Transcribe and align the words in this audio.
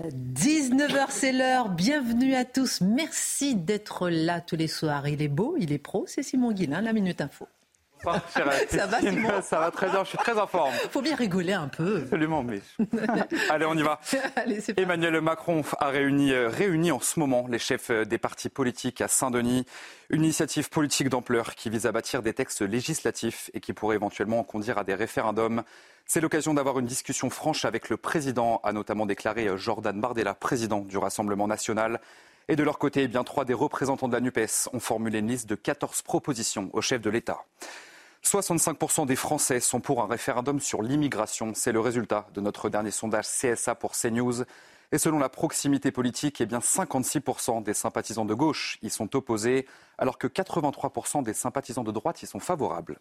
19h, 0.00 1.06
c'est 1.08 1.32
l'heure. 1.32 1.70
Bienvenue 1.70 2.36
à 2.36 2.44
tous. 2.44 2.80
Merci 2.80 3.56
d'être 3.56 4.08
là 4.08 4.40
tous 4.40 4.54
les 4.54 4.68
soirs. 4.68 5.08
Il 5.08 5.20
est 5.20 5.28
beau, 5.28 5.56
il 5.58 5.72
est 5.72 5.78
pro. 5.78 6.04
C'est 6.06 6.22
Simon 6.22 6.52
Guillain, 6.52 6.80
la 6.80 6.92
Minute 6.92 7.20
Info. 7.20 7.48
Ça 8.28 8.44
va, 8.44 9.00
Simon 9.00 9.30
Ça 9.42 9.58
va 9.58 9.70
très 9.70 9.88
bien, 9.88 10.04
je 10.04 10.10
suis 10.10 10.18
très 10.18 10.38
en 10.38 10.46
forme. 10.46 10.72
Faut 10.90 11.02
bien 11.02 11.16
rigoler 11.16 11.52
un 11.52 11.68
peu. 11.68 12.02
Absolument, 12.02 12.42
mais. 12.42 12.60
Allez, 13.50 13.66
on 13.66 13.74
y 13.74 13.82
va. 13.82 14.00
Allez, 14.36 14.62
Emmanuel 14.76 15.20
Macron 15.20 15.62
a 15.78 15.88
réuni, 15.88 16.32
euh, 16.32 16.48
réuni 16.48 16.92
en 16.92 17.00
ce 17.00 17.18
moment 17.18 17.46
les 17.48 17.58
chefs 17.58 17.90
euh, 17.90 18.04
des 18.04 18.18
partis 18.18 18.48
politiques 18.48 19.00
à 19.00 19.08
Saint-Denis. 19.08 19.66
Une 20.10 20.24
initiative 20.24 20.70
politique 20.70 21.08
d'ampleur 21.08 21.54
qui 21.54 21.70
vise 21.70 21.86
à 21.86 21.92
bâtir 21.92 22.22
des 22.22 22.32
textes 22.32 22.62
législatifs 22.62 23.50
et 23.52 23.60
qui 23.60 23.72
pourrait 23.72 23.96
éventuellement 23.96 24.42
conduire 24.42 24.78
à 24.78 24.84
des 24.84 24.94
référendums. 24.94 25.62
C'est 26.06 26.22
l'occasion 26.22 26.54
d'avoir 26.54 26.78
une 26.78 26.86
discussion 26.86 27.28
franche 27.28 27.66
avec 27.66 27.90
le 27.90 27.98
président, 27.98 28.62
a 28.64 28.72
notamment 28.72 29.04
déclaré 29.04 29.46
euh, 29.48 29.56
Jordan 29.56 30.00
Bardella, 30.00 30.34
président 30.34 30.80
du 30.80 30.96
Rassemblement 30.96 31.46
national. 31.46 32.00
Et 32.48 32.56
de 32.56 32.62
leur 32.62 32.78
côté, 32.78 33.02
eh 33.02 33.08
bien, 33.08 33.24
trois 33.24 33.44
des 33.44 33.52
représentants 33.52 34.08
de 34.08 34.14
la 34.14 34.20
NUPES 34.20 34.70
ont 34.72 34.80
formulé 34.80 35.18
une 35.18 35.28
liste 35.28 35.46
de 35.46 35.54
14 35.54 36.00
propositions 36.00 36.70
au 36.72 36.80
chef 36.80 37.02
de 37.02 37.10
l'État. 37.10 37.44
65% 38.28 39.06
des 39.06 39.16
Français 39.16 39.58
sont 39.58 39.80
pour 39.80 40.02
un 40.02 40.06
référendum 40.06 40.60
sur 40.60 40.82
l'immigration. 40.82 41.52
C'est 41.54 41.72
le 41.72 41.80
résultat 41.80 42.26
de 42.34 42.42
notre 42.42 42.68
dernier 42.68 42.90
sondage 42.90 43.26
CSA 43.26 43.74
pour 43.74 43.92
CNews. 43.92 44.44
Et 44.92 44.98
selon 44.98 45.18
la 45.18 45.30
proximité 45.30 45.90
politique, 45.90 46.42
eh 46.42 46.46
bien 46.46 46.58
56% 46.58 47.62
des 47.62 47.72
sympathisants 47.72 48.26
de 48.26 48.34
gauche 48.34 48.78
y 48.82 48.90
sont 48.90 49.16
opposés, 49.16 49.66
alors 49.96 50.18
que 50.18 50.26
83% 50.26 51.22
des 51.22 51.32
sympathisants 51.32 51.84
de 51.84 51.90
droite 51.90 52.22
y 52.22 52.26
sont 52.26 52.38
favorables. 52.38 52.98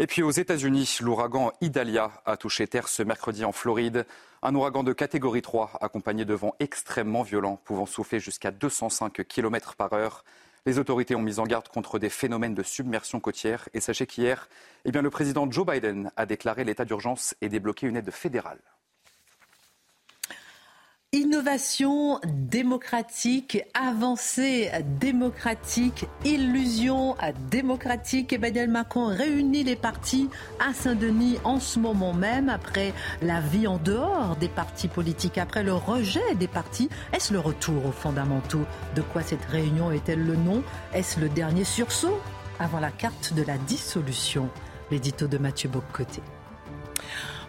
Et 0.00 0.08
puis 0.08 0.22
aux 0.22 0.30
États-Unis, 0.32 0.98
l'ouragan 1.02 1.52
Idalia 1.60 2.10
a 2.26 2.36
touché 2.36 2.66
terre 2.66 2.88
ce 2.88 3.04
mercredi 3.04 3.44
en 3.44 3.52
Floride. 3.52 4.06
Un 4.42 4.56
ouragan 4.56 4.82
de 4.82 4.92
catégorie 4.92 5.42
3, 5.42 5.78
accompagné 5.80 6.24
de 6.24 6.34
vents 6.34 6.56
extrêmement 6.58 7.22
violents, 7.22 7.60
pouvant 7.64 7.86
souffler 7.86 8.18
jusqu'à 8.18 8.50
205 8.50 9.24
km 9.28 9.76
par 9.76 9.92
heure. 9.92 10.24
Les 10.66 10.78
autorités 10.78 11.14
ont 11.14 11.22
mis 11.22 11.38
en 11.38 11.44
garde 11.44 11.68
contre 11.68 11.98
des 11.98 12.08
phénomènes 12.08 12.54
de 12.54 12.62
submersion 12.62 13.20
côtière. 13.20 13.68
Et 13.74 13.80
sachez 13.80 14.06
qu'hier, 14.06 14.48
eh 14.84 14.90
le 14.90 15.10
président 15.10 15.50
Joe 15.50 15.66
Biden 15.66 16.10
a 16.16 16.26
déclaré 16.26 16.64
l'état 16.64 16.84
d'urgence 16.84 17.34
et 17.40 17.48
débloqué 17.48 17.86
une 17.86 17.96
aide 17.96 18.10
fédérale. 18.10 18.60
Innovation 21.14 22.20
démocratique, 22.26 23.64
avancée 23.72 24.70
démocratique, 25.00 26.04
illusion 26.26 27.16
démocratique. 27.50 28.34
Emmanuel 28.34 28.68
Macron 28.68 29.06
réunit 29.06 29.64
les 29.64 29.74
partis 29.74 30.28
à 30.60 30.74
Saint-Denis 30.74 31.38
en 31.44 31.60
ce 31.60 31.78
moment 31.78 32.12
même 32.12 32.50
après 32.50 32.92
la 33.22 33.40
vie 33.40 33.66
en 33.66 33.78
dehors 33.78 34.36
des 34.36 34.50
partis 34.50 34.88
politiques, 34.88 35.38
après 35.38 35.62
le 35.62 35.72
rejet 35.72 36.34
des 36.34 36.46
partis. 36.46 36.90
Est-ce 37.14 37.32
le 37.32 37.40
retour 37.40 37.86
aux 37.86 37.92
fondamentaux? 37.92 38.66
De 38.94 39.00
quoi 39.00 39.22
cette 39.22 39.46
réunion 39.46 39.90
est-elle 39.90 40.26
le 40.26 40.36
nom? 40.36 40.62
Est-ce 40.92 41.20
le 41.20 41.30
dernier 41.30 41.64
sursaut? 41.64 42.20
Avant 42.58 42.80
la 42.80 42.90
carte 42.90 43.32
de 43.32 43.42
la 43.44 43.56
dissolution 43.56 44.50
L'édito 44.90 45.26
de 45.26 45.38
Mathieu 45.38 45.70
Boccoté. 45.70 46.20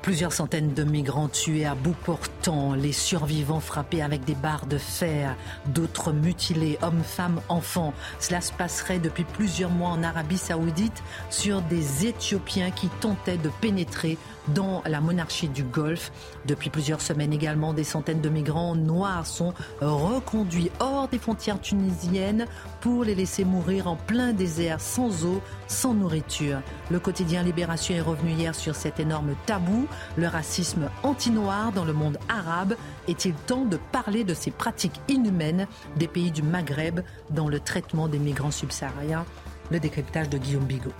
Plusieurs 0.01 0.31
centaines 0.31 0.73
de 0.73 0.83
migrants 0.83 1.27
tués 1.27 1.65
à 1.65 1.75
bout 1.75 1.95
portant, 2.05 2.73
les 2.73 2.93
survivants 2.93 3.59
frappés 3.59 4.01
avec 4.01 4.23
des 4.23 4.33
barres 4.33 4.65
de 4.65 4.77
fer, 4.77 5.35
d'autres 5.67 6.13
mutilés, 6.13 6.77
hommes, 6.81 7.03
femmes, 7.03 7.41
enfants. 7.49 7.93
Cela 8.19 8.39
se 8.39 8.53
passerait 8.53 8.99
depuis 8.99 9.25
plusieurs 9.25 9.69
mois 9.69 9.89
en 9.89 10.01
Arabie 10.01 10.37
saoudite 10.37 11.03
sur 11.29 11.61
des 11.61 12.07
Éthiopiens 12.07 12.71
qui 12.71 12.87
tentaient 13.01 13.37
de 13.37 13.49
pénétrer 13.59 14.17
dans 14.53 14.81
la 14.85 15.01
monarchie 15.01 15.47
du 15.47 15.63
Golfe. 15.63 16.11
Depuis 16.45 16.69
plusieurs 16.69 17.01
semaines 17.01 17.33
également, 17.33 17.73
des 17.73 17.83
centaines 17.83 18.21
de 18.21 18.29
migrants 18.29 18.75
noirs 18.75 19.27
sont 19.27 19.53
reconduits 19.81 20.71
hors 20.79 21.07
des 21.07 21.19
frontières 21.19 21.61
tunisiennes 21.61 22.45
pour 22.81 23.03
les 23.03 23.15
laisser 23.15 23.45
mourir 23.45 23.87
en 23.87 23.95
plein 23.95 24.33
désert, 24.33 24.81
sans 24.81 25.25
eau, 25.25 25.41
sans 25.67 25.93
nourriture. 25.93 26.61
Le 26.89 26.99
quotidien 26.99 27.43
Libération 27.43 27.95
est 27.95 28.01
revenu 28.01 28.31
hier 28.31 28.55
sur 28.55 28.75
cet 28.75 28.99
énorme 28.99 29.35
tabou, 29.45 29.87
le 30.17 30.27
racisme 30.27 30.89
anti-noir 31.03 31.71
dans 31.71 31.85
le 31.85 31.93
monde 31.93 32.17
arabe. 32.29 32.75
Est-il 33.07 33.33
temps 33.33 33.65
de 33.65 33.77
parler 33.91 34.23
de 34.23 34.33
ces 34.33 34.51
pratiques 34.51 34.99
inhumaines 35.07 35.67
des 35.97 36.07
pays 36.07 36.31
du 36.31 36.43
Maghreb 36.43 37.01
dans 37.29 37.49
le 37.49 37.59
traitement 37.59 38.07
des 38.07 38.19
migrants 38.19 38.51
subsahariens? 38.51 39.25
Le 39.71 39.79
décryptage 39.79 40.29
de 40.29 40.37
Guillaume 40.37 40.65
Bigot. 40.65 40.93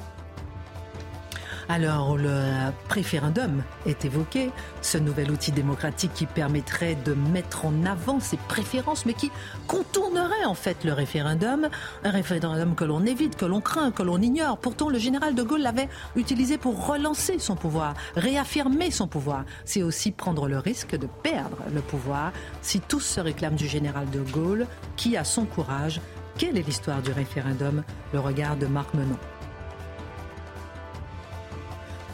Alors 1.72 2.18
le 2.18 2.72
préférendum 2.88 3.62
est 3.86 4.04
évoqué, 4.04 4.50
ce 4.82 4.98
nouvel 4.98 5.30
outil 5.30 5.52
démocratique 5.52 6.12
qui 6.16 6.26
permettrait 6.26 6.96
de 6.96 7.14
mettre 7.14 7.68
en 7.68 7.86
avant 7.86 8.20
ses 8.20 8.38
préférences, 8.38 9.06
mais 9.06 9.14
qui 9.14 9.32
contournerait 9.68 10.46
en 10.46 10.56
fait 10.56 10.84
le 10.84 10.94
référendum, 10.94 11.70
un 12.04 12.10
référendum 12.10 12.74
que 12.74 12.86
l'on 12.86 13.06
évite, 13.06 13.36
que 13.36 13.46
l'on 13.46 13.62
craint, 13.62 13.92
que 13.92 14.02
l'on 14.02 14.20
ignore. 14.20 14.58
Pourtant, 14.58 14.90
le 14.90 14.98
général 14.98 15.36
de 15.36 15.44
Gaulle 15.44 15.62
l'avait 15.62 15.90
utilisé 16.16 16.58
pour 16.58 16.88
relancer 16.88 17.38
son 17.38 17.56
pouvoir, 17.56 17.94
réaffirmer 18.16 18.90
son 18.90 19.08
pouvoir. 19.08 19.44
C'est 19.64 19.84
aussi 19.84 20.10
prendre 20.12 20.48
le 20.48 20.58
risque 20.58 20.98
de 20.98 21.08
perdre 21.22 21.60
le 21.72 21.82
pouvoir 21.82 22.32
si 22.64 22.80
tous 22.80 23.02
se 23.02 23.22
réclament 23.22 23.56
du 23.56 23.68
général 23.68 24.10
de 24.10 24.22
Gaulle, 24.22 24.66
qui 24.96 25.16
a 25.16 25.24
son 25.24 25.46
courage. 25.46 26.02
Quelle 26.36 26.58
est 26.58 26.66
l'histoire 26.66 27.04
du 27.04 27.12
référendum? 27.12 27.84
Le 28.12 28.20
regard 28.20 28.58
de 28.58 28.66
Marc 28.66 28.92
Menon. 28.96 29.18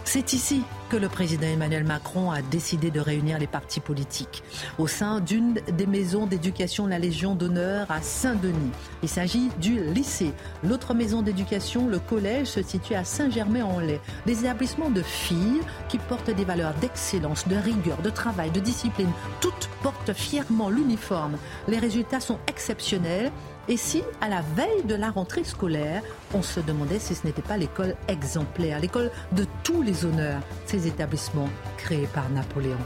C'est 0.07 0.33
ici 0.33 0.61
que 0.89 0.97
le 0.97 1.09
président 1.09 1.47
Emmanuel 1.47 1.83
Macron 1.83 2.31
a 2.31 2.43
décidé 2.43 2.91
de 2.91 2.99
réunir 2.99 3.39
les 3.39 3.47
partis 3.47 3.79
politiques 3.79 4.43
au 4.77 4.87
sein 4.87 5.19
d'une 5.19 5.55
des 5.55 5.87
maisons 5.87 6.27
d'éducation, 6.27 6.85
la 6.85 6.99
Légion 6.99 7.33
d'honneur 7.33 7.89
à 7.89 8.01
Saint-Denis. 8.01 8.71
Il 9.01 9.09
s'agit 9.09 9.49
du 9.59 9.83
lycée. 9.93 10.31
L'autre 10.63 10.93
maison 10.93 11.23
d'éducation, 11.23 11.87
le 11.87 11.99
collège, 11.99 12.47
se 12.47 12.61
situe 12.61 12.93
à 12.93 13.03
Saint-Germain-en-Laye. 13.03 13.99
Des 14.27 14.41
établissements 14.41 14.91
de 14.91 15.01
filles 15.01 15.61
qui 15.89 15.97
portent 15.97 16.29
des 16.29 16.45
valeurs 16.45 16.75
d'excellence, 16.75 17.47
de 17.47 17.55
rigueur, 17.55 18.01
de 18.01 18.11
travail, 18.11 18.51
de 18.51 18.59
discipline. 18.59 19.11
Toutes 19.41 19.69
portent 19.81 20.13
fièrement 20.13 20.69
l'uniforme. 20.69 21.37
Les 21.67 21.79
résultats 21.79 22.19
sont 22.19 22.37
exceptionnels. 22.47 23.31
Et 23.67 23.77
si, 23.77 24.03
à 24.21 24.29
la 24.29 24.41
veille 24.41 24.83
de 24.83 24.93
la 24.93 25.09
rentrée 25.09 25.43
scolaire, 25.43 26.03
on 26.35 26.43
se 26.43 26.59
demandait 26.59 26.99
si 26.99 27.15
ce 27.15 27.25
n'était 27.25 27.41
pas 27.41 27.57
l'école 27.57 27.95
exemplaire, 28.07 28.79
l'école 28.79 29.09
de 29.31 29.45
tous 29.63 29.81
les 29.81 30.05
honneurs, 30.05 30.41
ces 30.65 30.85
établissements 30.85 31.49
créés 31.77 32.07
par 32.13 32.29
Napoléon 32.29 32.77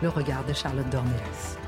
Le 0.00 0.08
regard 0.08 0.44
de 0.44 0.52
Charlotte 0.52 0.88
Dornelas. 0.90 1.58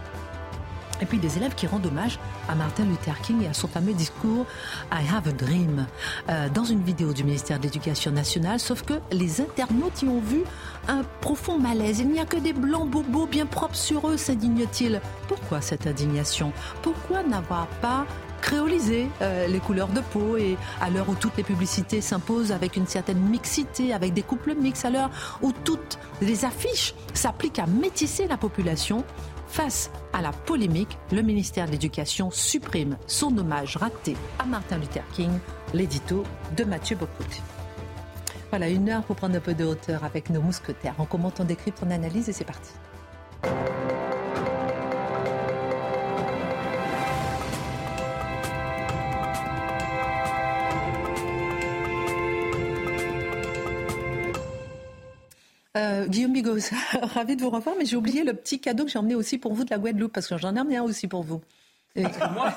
Et 1.00 1.06
puis 1.06 1.18
des 1.18 1.36
élèves 1.38 1.54
qui 1.54 1.66
rendent 1.66 1.86
hommage 1.86 2.18
à 2.48 2.54
Martin 2.54 2.84
Luther 2.84 3.18
King 3.22 3.42
et 3.42 3.48
à 3.48 3.54
son 3.54 3.68
fameux 3.68 3.94
discours 3.94 4.46
I 4.92 5.02
have 5.10 5.26
a 5.26 5.32
dream 5.32 5.86
euh, 6.28 6.48
dans 6.50 6.64
une 6.64 6.82
vidéo 6.82 7.12
du 7.12 7.24
ministère 7.24 7.58
de 7.58 7.64
l'Éducation 7.64 8.12
nationale, 8.12 8.60
sauf 8.60 8.82
que 8.82 8.94
les 9.10 9.40
internautes 9.40 10.02
y 10.02 10.08
ont 10.08 10.20
vu 10.20 10.42
un 10.88 11.02
profond 11.20 11.58
malaise. 11.58 12.00
Il 12.00 12.10
n'y 12.10 12.20
a 12.20 12.26
que 12.26 12.36
des 12.36 12.52
blancs 12.52 12.88
bobos 12.88 13.26
bien 13.26 13.46
propres 13.46 13.76
sur 13.76 14.08
eux, 14.08 14.16
s'indigne-t-il. 14.16 15.00
Pourquoi 15.26 15.60
cette 15.60 15.86
indignation? 15.86 16.52
Pourquoi 16.82 17.22
n'avoir 17.22 17.66
pas 17.80 18.06
créoliser 18.40 19.08
euh, 19.22 19.46
les 19.46 19.58
couleurs 19.60 19.88
de 19.88 20.00
peau 20.00 20.36
et 20.36 20.56
à 20.80 20.90
l'heure 20.90 21.08
où 21.08 21.14
toutes 21.14 21.36
les 21.36 21.42
publicités 21.42 22.00
s'imposent 22.00 22.52
avec 22.52 22.76
une 22.76 22.86
certaine 22.86 23.20
mixité, 23.20 23.92
avec 23.92 24.12
des 24.12 24.22
couples 24.22 24.54
mixtes, 24.54 24.84
à 24.84 24.90
l'heure 24.90 25.10
où 25.42 25.52
toutes 25.52 25.98
les 26.20 26.44
affiches 26.44 26.94
s'appliquent 27.14 27.58
à 27.58 27.66
métisser 27.66 28.26
la 28.26 28.36
population, 28.36 29.04
face 29.48 29.90
à 30.12 30.22
la 30.22 30.30
polémique, 30.30 30.96
le 31.12 31.22
ministère 31.22 31.66
de 31.66 31.72
l'Éducation 31.72 32.30
supprime 32.30 32.96
son 33.06 33.36
hommage 33.36 33.76
raté 33.76 34.16
à 34.38 34.44
Martin 34.44 34.78
Luther 34.78 35.04
King, 35.12 35.30
l'édito 35.74 36.22
de 36.56 36.64
Mathieu 36.64 36.96
Bocoté. 36.96 37.42
Voilà, 38.50 38.68
une 38.68 38.88
heure 38.88 39.02
pour 39.02 39.16
prendre 39.16 39.36
un 39.36 39.40
peu 39.40 39.54
de 39.54 39.64
hauteur 39.64 40.04
avec 40.04 40.30
nos 40.30 40.40
mousquetaires. 40.40 40.94
On 40.98 41.04
commente, 41.04 41.40
on 41.40 41.44
décrypte, 41.44 41.80
on 41.84 41.90
analyse 41.90 42.28
et 42.28 42.32
c'est 42.32 42.44
parti. 42.44 42.70
Guillaume 56.10 56.32
Bigot, 56.32 56.58
ravi 57.02 57.36
de 57.36 57.42
vous 57.42 57.50
revoir, 57.50 57.76
mais 57.78 57.86
j'ai 57.86 57.96
oublié 57.96 58.24
le 58.24 58.34
petit 58.34 58.60
cadeau 58.60 58.84
que 58.84 58.90
j'ai 58.90 58.98
emmené 58.98 59.14
aussi 59.14 59.38
pour 59.38 59.54
vous 59.54 59.64
de 59.64 59.70
la 59.70 59.78
Guadeloupe, 59.78 60.12
parce 60.12 60.28
que 60.28 60.36
j'en 60.36 60.54
ai 60.54 60.60
emmené 60.60 60.76
un 60.76 60.82
aussi 60.82 61.08
pour 61.08 61.22
vous. 61.22 61.40
Moi, 61.96 62.56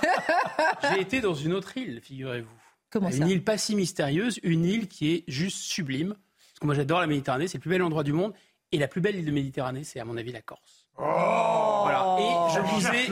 j'ai 0.91 1.01
été 1.01 1.21
dans 1.21 1.33
une 1.33 1.53
autre 1.53 1.77
île, 1.77 2.01
figurez-vous. 2.01 2.51
Comment 2.89 3.09
ça 3.09 3.17
Une 3.17 3.29
île 3.29 3.43
pas 3.43 3.57
si 3.57 3.75
mystérieuse, 3.75 4.39
une 4.43 4.65
île 4.65 4.87
qui 4.87 5.11
est 5.13 5.23
juste 5.27 5.57
sublime. 5.57 6.09
Parce 6.09 6.59
que 6.59 6.65
moi, 6.65 6.75
j'adore 6.75 6.99
la 6.99 7.07
Méditerranée, 7.07 7.47
c'est 7.47 7.57
le 7.57 7.61
plus 7.61 7.69
bel 7.69 7.81
endroit 7.81 8.03
du 8.03 8.13
monde. 8.13 8.33
Et 8.71 8.77
la 8.77 8.87
plus 8.87 9.01
belle 9.01 9.15
île 9.15 9.25
de 9.25 9.31
Méditerranée, 9.31 9.83
c'est 9.83 9.99
à 9.99 10.05
mon 10.05 10.17
avis 10.17 10.31
la 10.31 10.41
Corse. 10.41 10.82
Voilà. 10.97 12.17
Et 12.19 12.53
je 12.55 12.75
disais. 12.75 13.09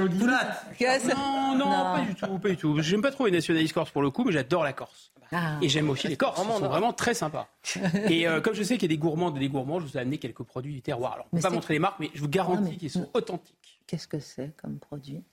Non, 1.15 1.55
non, 1.55 1.65
pas 1.69 2.01
du 2.07 2.15
tout, 2.15 2.39
pas 2.39 2.49
du 2.49 2.57
tout. 2.57 2.81
J'aime 2.81 3.01
pas 3.01 3.11
trop 3.11 3.25
les 3.25 3.31
nationalistes 3.31 3.73
corses 3.73 3.91
pour 3.91 4.01
le 4.01 4.09
coup, 4.09 4.23
mais 4.23 4.31
j'adore 4.31 4.63
la 4.63 4.73
Corse. 4.73 5.11
Ah. 5.33 5.57
Et 5.61 5.69
j'aime 5.69 5.89
aussi 5.89 6.07
les 6.09 6.17
Corses, 6.17 6.41
ils 6.43 6.51
sont 6.59 6.67
vraiment 6.67 6.91
très 6.93 7.13
sympas. 7.13 7.47
Et 8.09 8.27
euh, 8.27 8.41
comme 8.41 8.53
je 8.53 8.63
sais 8.63 8.75
qu'il 8.77 8.91
y 8.91 8.93
a 8.93 8.95
des 8.95 8.99
gourmands 8.99 9.33
et 9.33 9.39
des 9.39 9.47
gourmands, 9.47 9.79
je 9.79 9.85
vous 9.85 9.97
ai 9.97 10.01
amené 10.01 10.17
quelques 10.17 10.43
produits 10.43 10.73
du 10.73 10.81
terroir. 10.81 11.13
Alors, 11.13 11.25
on 11.31 11.37
ne 11.37 11.41
pas 11.41 11.49
montrer 11.49 11.75
les 11.75 11.79
marques, 11.79 11.99
mais 11.99 12.11
je 12.13 12.19
vous 12.19 12.25
Non, 12.25 12.31
garantis 12.31 12.63
mais- 12.71 12.75
qu'ils 12.77 12.89
sont 12.89 13.09
authentiques. 13.13 13.79
Qu'est-ce 13.87 14.07
que 14.09 14.19
c'est 14.19 14.51
comme 14.61 14.77
produit? 14.77 15.23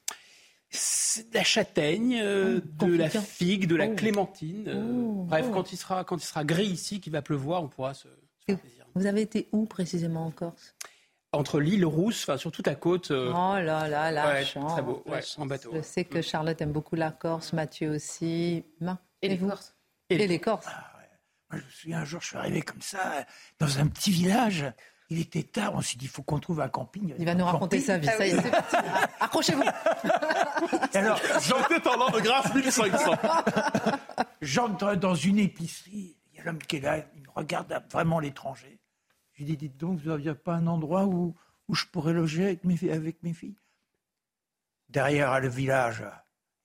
C'est 0.70 1.30
de 1.30 1.34
la 1.34 1.42
châtaigne, 1.44 2.20
euh, 2.22 2.60
Oh, 2.80 2.84
de 2.84 2.96
la 2.96 3.08
figue, 3.08 3.66
de 3.66 3.74
la 3.74 3.86
Oh. 3.86 3.94
clémentine. 3.96 4.68
euh, 4.68 4.84
Oh. 4.86 5.24
bref, 5.24 5.46
Oh. 5.48 5.52
quand 5.54 5.72
il 5.72 5.76
sera 5.76 6.04
quand 6.04 6.16
il 6.22 6.26
sera 6.26 6.44
gris 6.44 6.66
ici, 6.66 7.00
qu'il 7.00 7.12
va 7.12 7.22
pleuvoir, 7.22 7.62
on 7.64 7.68
pourra 7.68 7.94
se, 7.94 8.02
se 8.02 8.44
faire 8.46 8.58
plaisir. 8.58 8.84
Vous 8.94 9.06
avez 9.06 9.22
été 9.22 9.48
où 9.52 9.64
précisément 9.66 10.26
en 10.26 10.30
Corse? 10.30 10.74
Entre 11.32 11.60
l'île 11.60 11.84
Rousse, 11.84 12.22
enfin 12.22 12.38
sur 12.38 12.50
toute 12.50 12.66
la 12.66 12.74
côte. 12.74 13.10
euh, 13.10 13.30
Oh 13.34 13.58
là 13.60 13.86
là, 13.86 14.10
la 14.10 14.26
ouais, 14.28 14.44
chance. 14.46 14.72
très 14.72 14.82
beau, 14.82 15.02
ouais, 15.06 15.20
en 15.36 15.44
bateau. 15.46 15.70
Je 15.74 15.82
sais 15.82 16.04
que 16.04 16.22
Charlotte 16.22 16.60
aime 16.62 16.72
beaucoup 16.72 16.94
la 16.96 17.10
Corse, 17.10 17.52
Mathieu 17.52 17.90
aussi. 17.90 18.64
Et 19.20 19.28
les 19.28 19.38
Corses. 19.38 19.74
Et 20.08 20.14
Et 20.14 20.26
les- 20.26 20.38
Corses. 20.40 20.66
Moi, 21.50 21.60
je 21.60 21.64
me 21.66 21.70
souviens, 21.70 21.98
un 22.00 22.04
jour, 22.04 22.20
je 22.22 22.28
suis 22.28 22.36
arrivé 22.36 22.62
comme 22.62 22.80
ça, 22.82 23.24
dans 23.58 23.78
un 23.78 23.86
petit 23.86 24.10
village. 24.10 24.66
Il 25.10 25.18
était 25.20 25.42
tard, 25.42 25.72
on 25.74 25.80
s'est 25.80 25.96
dit, 25.96 26.04
il 26.04 26.10
faut 26.10 26.22
qu'on 26.22 26.38
trouve 26.38 26.60
un 26.60 26.68
camping. 26.68 27.14
Il 27.18 27.24
va 27.24 27.34
nous 27.34 27.44
raconter 27.46 27.80
sa 27.80 27.96
vie. 27.96 28.06
Ça 28.06 28.26
y 28.26 28.30
est, 28.30 28.40
c'est 28.42 28.50
parti. 28.50 28.76
Accrochez-vous. 29.20 29.62
Alors, 30.94 31.18
J'entends 31.40 32.10
de 32.10 32.20
grâce 32.20 32.54
1500. 32.54 33.12
j'entre 34.42 34.94
dans 34.96 35.14
une 35.14 35.38
épicerie. 35.38 36.16
Il 36.32 36.38
y 36.38 36.40
a 36.40 36.44
l'homme 36.44 36.58
qui 36.58 36.76
est 36.76 36.80
là, 36.80 36.98
il 37.16 37.22
me 37.22 37.30
regarde 37.34 37.82
vraiment 37.90 38.20
l'étranger. 38.20 38.78
Dis, 39.38 39.56
dites 39.56 39.76
donc, 39.76 40.00
vous 40.00 40.10
n'aviez 40.10 40.34
pas 40.34 40.54
un 40.54 40.66
endroit 40.66 41.06
où, 41.06 41.34
je 41.72 41.84
pourrais 41.86 42.12
loger 42.12 42.44
avec 42.44 42.64
mes, 43.22 43.32
filles? 43.32 43.54
Derrière 44.88 45.38
le 45.40 45.48
village, 45.48 46.04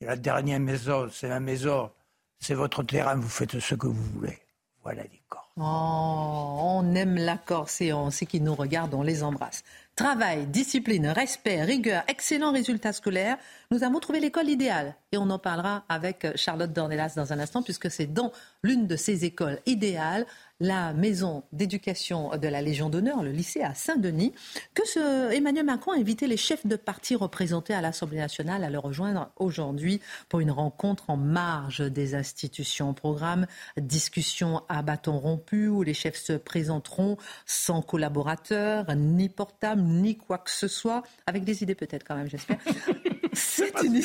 la 0.01 0.15
dernière 0.15 0.59
maison, 0.59 1.07
c'est 1.11 1.29
la 1.29 1.39
maison, 1.39 1.91
c'est 2.39 2.55
votre 2.55 2.83
terrain, 2.83 3.15
vous 3.15 3.29
faites 3.29 3.59
ce 3.59 3.75
que 3.75 3.87
vous 3.87 4.03
voulez. 4.13 4.39
Voilà 4.81 5.03
les 5.03 5.21
corps. 5.29 5.51
Oh, 5.57 5.61
on 5.61 6.95
aime 6.95 7.15
la 7.15 7.37
Corse 7.37 7.79
et 7.81 7.93
on 7.93 8.09
sait 8.09 8.25
qu'ils 8.25 8.43
nous 8.43 8.55
regardent, 8.55 8.95
on 8.95 9.03
les 9.03 9.23
embrasse. 9.23 9.63
Travail, 9.95 10.47
discipline, 10.47 11.07
respect, 11.07 11.63
rigueur, 11.63 12.03
excellents 12.07 12.51
résultats 12.51 12.91
scolaires. 12.91 13.37
Nous 13.73 13.83
avons 13.83 13.99
trouvé 13.99 14.19
l'école 14.19 14.49
idéale 14.49 14.93
et 15.11 15.17
on 15.17 15.31
en 15.31 15.39
parlera 15.39 15.83
avec 15.89 16.27
Charlotte 16.35 16.71
Dornelas 16.71 17.13
dans 17.15 17.33
un 17.33 17.39
instant 17.39 17.63
puisque 17.63 17.89
c'est 17.89 18.05
dans 18.05 18.31
l'une 18.61 18.85
de 18.85 18.95
ces 18.95 19.25
écoles 19.25 19.57
idéales, 19.65 20.27
la 20.59 20.93
maison 20.93 21.41
d'éducation 21.51 22.37
de 22.37 22.47
la 22.47 22.61
Légion 22.61 22.91
d'honneur, 22.91 23.23
le 23.23 23.31
lycée 23.31 23.63
à 23.63 23.73
Saint-Denis, 23.73 24.31
que 24.75 25.33
Emmanuel 25.33 25.65
Macron 25.65 25.93
a 25.93 25.97
invité 25.97 26.27
les 26.27 26.37
chefs 26.37 26.67
de 26.67 26.75
parti 26.75 27.15
représentés 27.15 27.73
à 27.73 27.81
l'Assemblée 27.81 28.19
nationale 28.19 28.63
à 28.63 28.69
le 28.69 28.77
rejoindre 28.77 29.31
aujourd'hui 29.37 30.01
pour 30.29 30.39
une 30.39 30.51
rencontre 30.51 31.09
en 31.09 31.17
marge 31.17 31.81
des 31.81 32.13
institutions. 32.13 32.93
Programme, 32.93 33.47
discussion 33.77 34.61
à 34.69 34.83
bâton 34.83 35.17
rompu 35.17 35.67
où 35.67 35.81
les 35.81 35.95
chefs 35.95 36.21
se 36.21 36.33
présenteront 36.33 37.17
sans 37.47 37.81
collaborateurs, 37.81 38.85
ni 38.95 39.29
portable, 39.29 39.81
ni 39.81 40.15
quoi 40.15 40.37
que 40.37 40.51
ce 40.51 40.67
soit, 40.67 41.01
avec 41.25 41.43
des 41.43 41.63
idées 41.63 41.73
peut-être 41.73 42.03
quand 42.03 42.15
même, 42.15 42.29
j'espère. 42.29 42.59
Cette, 43.35 43.81
ini- 43.83 44.03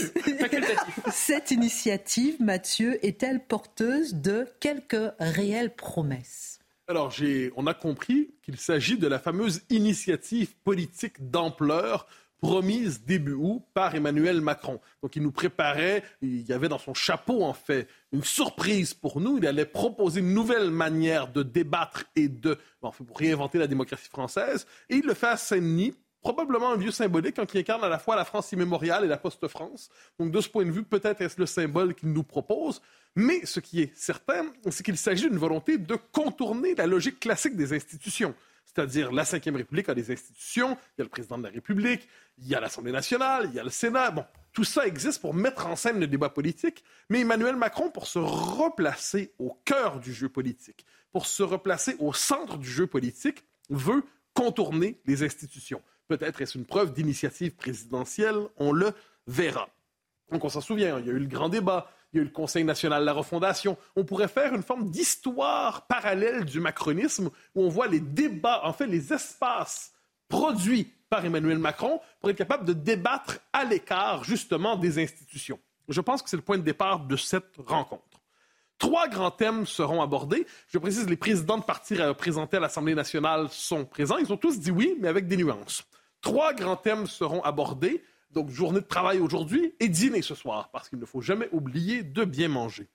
Cette 1.12 1.50
initiative, 1.50 2.36
Mathieu, 2.40 3.04
est-elle 3.04 3.44
porteuse 3.44 4.14
de 4.14 4.46
quelques 4.60 5.12
réelles 5.18 5.74
promesses? 5.74 6.58
Alors, 6.86 7.14
on 7.56 7.66
a 7.66 7.74
compris 7.74 8.30
qu'il 8.42 8.56
s'agit 8.56 8.96
de 8.96 9.06
la 9.06 9.18
fameuse 9.18 9.60
initiative 9.68 10.54
politique 10.64 11.30
d'ampleur 11.30 12.06
promise 12.40 13.02
début 13.04 13.32
août 13.34 13.62
par 13.74 13.94
Emmanuel 13.96 14.40
Macron. 14.40 14.80
Donc, 15.02 15.16
il 15.16 15.22
nous 15.22 15.32
préparait, 15.32 16.04
il 16.22 16.48
y 16.48 16.52
avait 16.52 16.68
dans 16.68 16.78
son 16.78 16.94
chapeau, 16.94 17.42
en 17.42 17.52
fait, 17.52 17.88
une 18.12 18.22
surprise 18.22 18.94
pour 18.94 19.20
nous. 19.20 19.38
Il 19.38 19.46
allait 19.46 19.66
proposer 19.66 20.20
une 20.20 20.32
nouvelle 20.32 20.70
manière 20.70 21.28
de 21.28 21.42
débattre 21.42 22.04
et 22.14 22.28
de, 22.28 22.56
pour 22.80 22.94
réinventer 23.18 23.58
la 23.58 23.66
démocratie 23.66 24.08
française. 24.08 24.66
Et 24.88 24.96
il 24.96 25.04
le 25.04 25.14
fait 25.14 25.26
à 25.26 25.36
Saint-Denis, 25.36 25.94
probablement 26.20 26.72
un 26.72 26.76
lieu 26.76 26.90
symbolique 26.90 27.38
hein, 27.38 27.46
qui 27.46 27.58
incarne 27.58 27.84
à 27.84 27.88
la 27.88 27.98
fois 27.98 28.16
la 28.16 28.24
France 28.24 28.52
immémoriale 28.52 29.04
et 29.04 29.08
la 29.08 29.16
post-France. 29.16 29.90
Donc, 30.18 30.30
de 30.30 30.40
ce 30.40 30.48
point 30.48 30.64
de 30.64 30.70
vue, 30.70 30.82
peut-être 30.82 31.20
est-ce 31.20 31.38
le 31.38 31.46
symbole 31.46 31.94
qu'il 31.94 32.12
nous 32.12 32.24
propose. 32.24 32.82
Mais 33.14 33.44
ce 33.46 33.60
qui 33.60 33.82
est 33.82 33.96
certain, 33.96 34.46
c'est 34.70 34.84
qu'il 34.84 34.96
s'agit 34.96 35.28
d'une 35.28 35.38
volonté 35.38 35.78
de 35.78 35.96
contourner 36.12 36.74
la 36.74 36.86
logique 36.86 37.20
classique 37.20 37.56
des 37.56 37.72
institutions. 37.72 38.34
C'est-à-dire, 38.64 39.10
la 39.12 39.24
Ve 39.24 39.54
République 39.56 39.88
a 39.88 39.94
des 39.94 40.12
institutions, 40.12 40.76
il 40.96 40.98
y 40.98 41.00
a 41.00 41.04
le 41.04 41.08
président 41.08 41.38
de 41.38 41.42
la 41.42 41.48
République, 41.48 42.06
il 42.38 42.46
y 42.46 42.54
a 42.54 42.60
l'Assemblée 42.60 42.92
nationale, 42.92 43.46
il 43.50 43.54
y 43.54 43.58
a 43.58 43.64
le 43.64 43.70
Sénat. 43.70 44.10
Bon, 44.10 44.24
tout 44.52 44.62
ça 44.62 44.86
existe 44.86 45.20
pour 45.20 45.34
mettre 45.34 45.66
en 45.66 45.74
scène 45.74 45.98
le 45.98 46.06
débat 46.06 46.28
politique, 46.28 46.84
mais 47.08 47.20
Emmanuel 47.20 47.56
Macron, 47.56 47.90
pour 47.90 48.06
se 48.06 48.18
replacer 48.18 49.32
au 49.38 49.58
cœur 49.64 49.98
du 50.00 50.12
jeu 50.12 50.28
politique, 50.28 50.84
pour 51.10 51.26
se 51.26 51.42
replacer 51.42 51.96
au 51.98 52.12
centre 52.12 52.58
du 52.58 52.68
jeu 52.68 52.86
politique, 52.86 53.44
veut 53.70 54.04
contourner 54.34 55.00
les 55.06 55.24
institutions. 55.24 55.82
Peut-être 56.08 56.40
est-ce 56.40 56.58
une 56.58 56.64
preuve 56.64 56.92
d'initiative 56.92 57.54
présidentielle, 57.54 58.38
on 58.56 58.72
le 58.72 58.92
verra. 59.26 59.68
Donc 60.32 60.44
on 60.44 60.48
s'en 60.48 60.60
souvient, 60.60 60.98
il 60.98 61.06
y 61.06 61.10
a 61.10 61.12
eu 61.12 61.18
le 61.18 61.26
grand 61.26 61.48
débat, 61.48 61.90
il 62.12 62.16
y 62.16 62.18
a 62.20 62.22
eu 62.22 62.26
le 62.26 62.32
Conseil 62.32 62.64
national 62.64 63.00
de 63.00 63.06
la 63.06 63.12
refondation. 63.12 63.76
On 63.94 64.04
pourrait 64.04 64.28
faire 64.28 64.54
une 64.54 64.62
forme 64.62 64.90
d'histoire 64.90 65.86
parallèle 65.86 66.44
du 66.44 66.60
macronisme 66.60 67.30
où 67.54 67.62
on 67.62 67.68
voit 67.68 67.86
les 67.86 68.00
débats, 68.00 68.62
en 68.64 68.72
fait 68.72 68.86
les 68.86 69.12
espaces 69.12 69.92
produits 70.28 70.92
par 71.08 71.24
Emmanuel 71.24 71.58
Macron 71.58 72.00
pour 72.20 72.30
être 72.30 72.36
capable 72.36 72.64
de 72.64 72.72
débattre 72.72 73.38
à 73.52 73.64
l'écart 73.64 74.24
justement 74.24 74.76
des 74.76 75.02
institutions. 75.02 75.58
Je 75.88 76.00
pense 76.00 76.22
que 76.22 76.28
c'est 76.28 76.36
le 76.36 76.42
point 76.42 76.58
de 76.58 76.62
départ 76.62 77.00
de 77.00 77.16
cette 77.16 77.56
rencontre. 77.66 78.02
Trois 78.76 79.08
grands 79.08 79.30
thèmes 79.30 79.66
seront 79.66 80.02
abordés. 80.02 80.46
Je 80.68 80.78
précise, 80.78 81.08
les 81.08 81.16
présidents 81.16 81.58
de 81.58 81.64
partis 81.64 82.00
représentés 82.00 82.58
à 82.58 82.60
l'Assemblée 82.60 82.94
nationale 82.94 83.48
sont 83.50 83.84
présents. 83.84 84.18
Ils 84.18 84.32
ont 84.32 84.36
tous 84.36 84.60
dit 84.60 84.70
oui, 84.70 84.96
mais 85.00 85.08
avec 85.08 85.26
des 85.26 85.36
nuances. 85.36 85.87
Trois 86.20 86.52
grands 86.52 86.76
thèmes 86.76 87.06
seront 87.06 87.42
abordés. 87.42 88.02
Donc, 88.30 88.50
journée 88.50 88.80
de 88.80 88.86
travail 88.86 89.20
aujourd'hui 89.20 89.74
et 89.80 89.88
dîner 89.88 90.22
ce 90.22 90.34
soir, 90.34 90.70
parce 90.70 90.88
qu'il 90.88 90.98
ne 90.98 91.06
faut 91.06 91.22
jamais 91.22 91.48
oublier 91.52 92.02
de 92.02 92.24
bien 92.24 92.48
manger. 92.48 92.88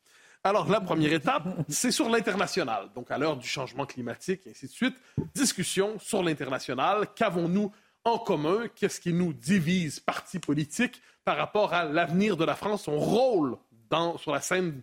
Alors, 0.44 0.70
la 0.70 0.82
première 0.82 1.14
étape, 1.14 1.48
c'est 1.70 1.92
sur 1.92 2.10
l'international. 2.10 2.90
Donc, 2.94 3.10
à 3.10 3.18
l'heure 3.18 3.38
du 3.38 3.48
changement 3.48 3.86
climatique 3.86 4.46
et 4.46 4.52
ainsi 4.52 4.68
de 4.68 4.72
suite, 4.72 4.96
discussion 5.34 5.98
sur 6.00 6.22
l'international. 6.22 7.08
Qu'avons-nous 7.16 7.72
en 8.04 8.20
commun? 8.20 8.68
Qu'est-ce 8.76 9.00
qui 9.00 9.14
nous 9.14 9.34
divise, 9.34 10.00
parti 10.00 10.40
politique, 10.40 11.02
par 11.24 11.38
rapport 11.38 11.74
à 11.74 11.86
l'avenir 11.86 12.38
de 12.38 12.44
la 12.44 12.56
France, 12.56 12.84
son 12.84 13.00
rôle 13.00 13.58
dans, 13.90 14.18
sur 14.18 14.32
la 14.32 14.42
scène 14.42 14.82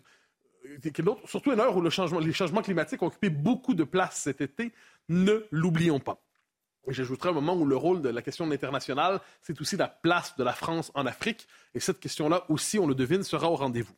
euh, 0.66 1.14
surtout 1.26 1.50
à 1.50 1.54
l'heure 1.54 1.76
où 1.76 1.80
le 1.80 1.90
changement, 1.90 2.18
les 2.18 2.32
changements 2.32 2.62
climatiques 2.62 3.02
ont 3.02 3.06
occupé 3.06 3.30
beaucoup 3.30 3.74
de 3.74 3.84
place 3.84 4.16
cet 4.16 4.40
été, 4.40 4.72
ne 5.08 5.46
l'oublions 5.50 6.00
pas. 6.00 6.20
Et 6.90 6.92
j'ajouterai 6.92 7.28
un 7.28 7.34
moment 7.34 7.54
où 7.54 7.64
le 7.64 7.76
rôle 7.76 8.02
de 8.02 8.08
la 8.08 8.20
question 8.20 8.46
de 8.46 8.50
l'international, 8.50 9.20
c'est 9.42 9.58
aussi 9.60 9.76
la 9.76 9.86
place 9.86 10.36
de 10.36 10.42
la 10.42 10.52
France 10.52 10.90
en 10.94 11.06
Afrique. 11.06 11.46
Et 11.72 11.80
cette 11.80 12.00
question-là 12.00 12.44
aussi, 12.48 12.80
on 12.80 12.86
le 12.88 12.96
devine, 12.96 13.22
sera 13.22 13.48
au 13.48 13.54
rendez-vous. 13.54 13.94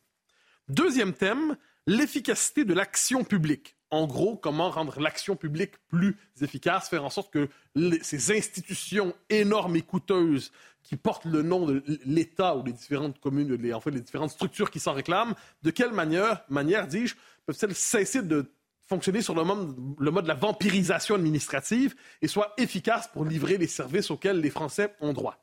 Deuxième 0.69 1.13
thème, 1.13 1.57
l'efficacité 1.87 2.65
de 2.65 2.73
l'action 2.73 3.23
publique. 3.23 3.75
En 3.89 4.05
gros, 4.05 4.37
comment 4.37 4.69
rendre 4.69 4.99
l'action 4.99 5.35
publique 5.35 5.73
plus 5.87 6.17
efficace, 6.39 6.87
faire 6.87 7.03
en 7.03 7.09
sorte 7.09 7.33
que 7.33 7.49
ces 8.01 8.35
institutions 8.35 9.15
énormes 9.29 9.75
et 9.75 9.81
coûteuses 9.81 10.51
qui 10.83 10.95
portent 10.95 11.25
le 11.25 11.41
nom 11.41 11.65
de 11.65 11.83
l'État 12.05 12.55
ou 12.55 12.63
les 12.63 12.73
différentes 12.73 13.19
communes, 13.19 13.55
les, 13.55 13.73
en 13.73 13.79
fait, 13.79 13.91
les 13.91 14.01
différentes 14.01 14.31
structures 14.31 14.69
qui 14.69 14.79
s'en 14.79 14.93
réclament, 14.93 15.33
de 15.63 15.71
quelle 15.71 15.93
manière, 15.93 16.43
manière 16.47 16.87
dis-je, 16.87 17.15
peuvent-elles 17.45 17.75
cesser 17.75 18.21
de 18.21 18.45
fonctionner 18.85 19.21
sur 19.21 19.35
le 19.35 19.43
mode, 19.43 20.23
de 20.23 20.27
la 20.27 20.33
vampirisation 20.33 21.15
administrative 21.15 21.95
et 22.21 22.27
soit 22.27 22.53
efficace 22.57 23.07
pour 23.07 23.25
livrer 23.25 23.57
les 23.57 23.67
services 23.67 24.11
auxquels 24.11 24.39
les 24.39 24.49
Français 24.49 24.93
ont 25.01 25.13
droit. 25.13 25.39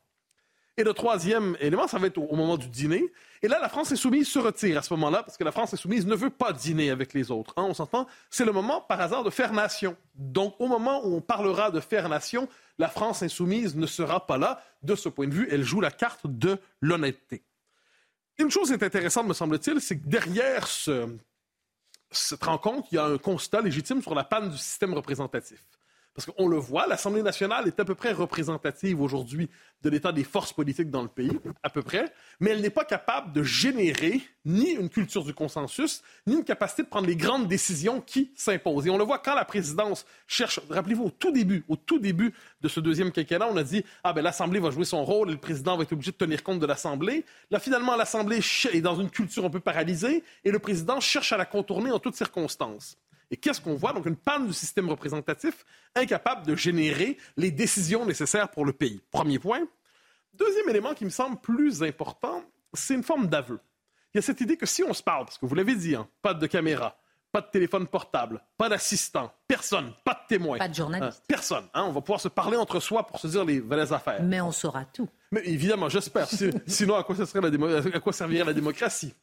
Et 0.77 0.83
le 0.83 0.93
troisième 0.93 1.57
élément, 1.59 1.87
ça 1.87 1.99
va 1.99 2.07
être 2.07 2.17
au, 2.17 2.23
au 2.23 2.35
moment 2.35 2.55
du 2.57 2.69
dîner. 2.69 3.11
Et 3.41 3.49
là, 3.49 3.59
la 3.59 3.67
France 3.67 3.91
insoumise 3.91 4.29
se 4.29 4.39
retire 4.39 4.77
à 4.77 4.81
ce 4.81 4.93
moment-là, 4.93 5.21
parce 5.21 5.35
que 5.35 5.43
la 5.43 5.51
France 5.51 5.73
insoumise 5.73 6.05
ne 6.05 6.15
veut 6.15 6.29
pas 6.29 6.53
dîner 6.53 6.89
avec 6.91 7.13
les 7.13 7.29
autres. 7.29 7.53
Hein, 7.57 7.65
on 7.67 7.73
s'entend? 7.73 8.07
C'est 8.29 8.45
le 8.45 8.53
moment, 8.53 8.79
par 8.79 9.01
hasard, 9.01 9.23
de 9.23 9.29
faire 9.29 9.51
nation. 9.51 9.97
Donc, 10.15 10.55
au 10.59 10.67
moment 10.67 11.05
où 11.05 11.13
on 11.15 11.21
parlera 11.21 11.71
de 11.71 11.81
faire 11.81 12.07
nation, 12.07 12.47
la 12.77 12.87
France 12.87 13.21
insoumise 13.21 13.75
ne 13.75 13.85
sera 13.85 14.25
pas 14.25 14.37
là. 14.37 14.63
De 14.81 14.95
ce 14.95 15.09
point 15.09 15.27
de 15.27 15.33
vue, 15.33 15.47
elle 15.51 15.63
joue 15.63 15.81
la 15.81 15.91
carte 15.91 16.25
de 16.25 16.57
l'honnêteté. 16.79 17.43
Une 18.39 18.49
chose 18.49 18.71
est 18.71 18.81
intéressante, 18.81 19.27
me 19.27 19.33
semble-t-il, 19.33 19.81
c'est 19.81 19.99
que 19.99 20.07
derrière 20.07 20.67
ce, 20.67 21.15
cette 22.11 22.43
rencontre, 22.43 22.87
il 22.91 22.95
y 22.95 22.97
a 22.97 23.05
un 23.05 23.17
constat 23.17 23.61
légitime 23.61 24.01
sur 24.01 24.13
la 24.13 24.23
panne 24.23 24.49
du 24.49 24.57
système 24.57 24.93
représentatif. 24.93 25.63
Parce 26.13 26.25
qu'on 26.25 26.49
le 26.49 26.57
voit, 26.57 26.87
l'Assemblée 26.87 27.23
nationale 27.23 27.67
est 27.67 27.79
à 27.79 27.85
peu 27.85 27.95
près 27.95 28.11
représentative 28.11 28.99
aujourd'hui 28.99 29.49
de 29.81 29.89
l'état 29.89 30.11
des 30.11 30.25
forces 30.25 30.51
politiques 30.51 30.89
dans 30.89 31.03
le 31.03 31.07
pays, 31.07 31.39
à 31.63 31.69
peu 31.69 31.81
près, 31.81 32.11
mais 32.41 32.51
elle 32.51 32.61
n'est 32.61 32.69
pas 32.69 32.83
capable 32.83 33.31
de 33.31 33.43
générer 33.43 34.21
ni 34.43 34.71
une 34.71 34.89
culture 34.89 35.23
du 35.23 35.33
consensus, 35.33 36.01
ni 36.27 36.35
une 36.35 36.43
capacité 36.43 36.83
de 36.83 36.89
prendre 36.89 37.07
les 37.07 37.15
grandes 37.15 37.47
décisions 37.47 38.01
qui 38.01 38.31
s'imposent. 38.35 38.87
Et 38.87 38.89
on 38.89 38.97
le 38.97 39.05
voit 39.05 39.19
quand 39.19 39.35
la 39.35 39.45
présidence 39.45 40.05
cherche, 40.27 40.59
rappelez-vous, 40.69 41.05
au 41.05 41.11
tout 41.11 41.31
début, 41.31 41.63
au 41.69 41.77
tout 41.77 41.97
début 41.97 42.33
de 42.59 42.67
ce 42.67 42.81
deuxième 42.81 43.13
quinquennat, 43.13 43.47
on 43.49 43.55
a 43.55 43.63
dit, 43.63 43.85
ah 44.03 44.11
ben 44.11 44.21
l'Assemblée 44.21 44.59
va 44.59 44.69
jouer 44.69 44.85
son 44.85 45.05
rôle 45.05 45.29
et 45.29 45.33
le 45.33 45.39
président 45.39 45.77
va 45.77 45.83
être 45.83 45.93
obligé 45.93 46.11
de 46.11 46.17
tenir 46.17 46.43
compte 46.43 46.59
de 46.59 46.65
l'Assemblée. 46.65 47.25
Là, 47.49 47.59
finalement, 47.59 47.95
l'Assemblée 47.95 48.39
est 48.73 48.81
dans 48.81 48.99
une 48.99 49.09
culture 49.09 49.45
un 49.45 49.49
peu 49.49 49.61
paralysée 49.61 50.25
et 50.43 50.51
le 50.51 50.59
président 50.59 50.99
cherche 50.99 51.31
à 51.31 51.37
la 51.37 51.45
contourner 51.45 51.89
en 51.89 51.99
toutes 51.99 52.15
circonstances. 52.15 52.97
Et 53.31 53.37
qu'est-ce 53.37 53.61
qu'on 53.61 53.75
voit? 53.75 53.93
Donc, 53.93 54.05
une 54.05 54.17
panne 54.17 54.45
du 54.45 54.53
système 54.53 54.89
représentatif 54.89 55.65
incapable 55.95 56.45
de 56.45 56.55
générer 56.55 57.17
les 57.37 57.49
décisions 57.49 58.05
nécessaires 58.05 58.49
pour 58.49 58.65
le 58.65 58.73
pays. 58.73 59.01
Premier 59.09 59.39
point. 59.39 59.61
Deuxième 60.33 60.69
élément 60.69 60.93
qui 60.93 61.05
me 61.05 61.09
semble 61.09 61.37
plus 61.39 61.81
important, 61.81 62.43
c'est 62.73 62.93
une 62.93 63.03
forme 63.03 63.27
d'aveu. 63.27 63.59
Il 64.13 64.17
y 64.17 64.19
a 64.19 64.21
cette 64.21 64.41
idée 64.41 64.57
que 64.57 64.65
si 64.65 64.83
on 64.83 64.93
se 64.93 65.01
parle, 65.01 65.25
parce 65.25 65.37
que 65.37 65.45
vous 65.45 65.55
l'avez 65.55 65.75
dit, 65.75 65.95
hein, 65.95 66.07
pas 66.21 66.33
de 66.33 66.45
caméra, 66.45 66.97
pas 67.31 67.39
de 67.39 67.47
téléphone 67.47 67.87
portable, 67.87 68.41
pas 68.57 68.67
d'assistant, 68.67 69.31
personne, 69.47 69.93
pas 70.03 70.13
de 70.13 70.35
témoin. 70.35 70.57
Pas 70.57 70.67
de 70.67 70.75
journaliste. 70.75 71.19
Euh, 71.19 71.25
personne. 71.27 71.65
Hein, 71.73 71.85
on 71.87 71.93
va 71.93 72.01
pouvoir 72.01 72.19
se 72.19 72.27
parler 72.27 72.57
entre 72.57 72.81
soi 72.81 73.07
pour 73.07 73.19
se 73.19 73.27
dire 73.27 73.45
les 73.45 73.61
vraies 73.61 73.93
affaires. 73.93 74.21
Mais 74.21 74.41
on 74.41 74.51
saura 74.51 74.83
tout. 74.83 75.07
Mais 75.31 75.41
évidemment, 75.45 75.87
j'espère. 75.87 76.27
Sinon, 76.67 76.95
à 76.95 77.03
quoi, 77.03 77.15
ça 77.15 77.25
serait 77.25 77.49
la 77.49 77.77
à 77.95 77.99
quoi 78.01 78.11
servirait 78.11 78.43
la 78.43 78.53
démocratie? 78.53 79.13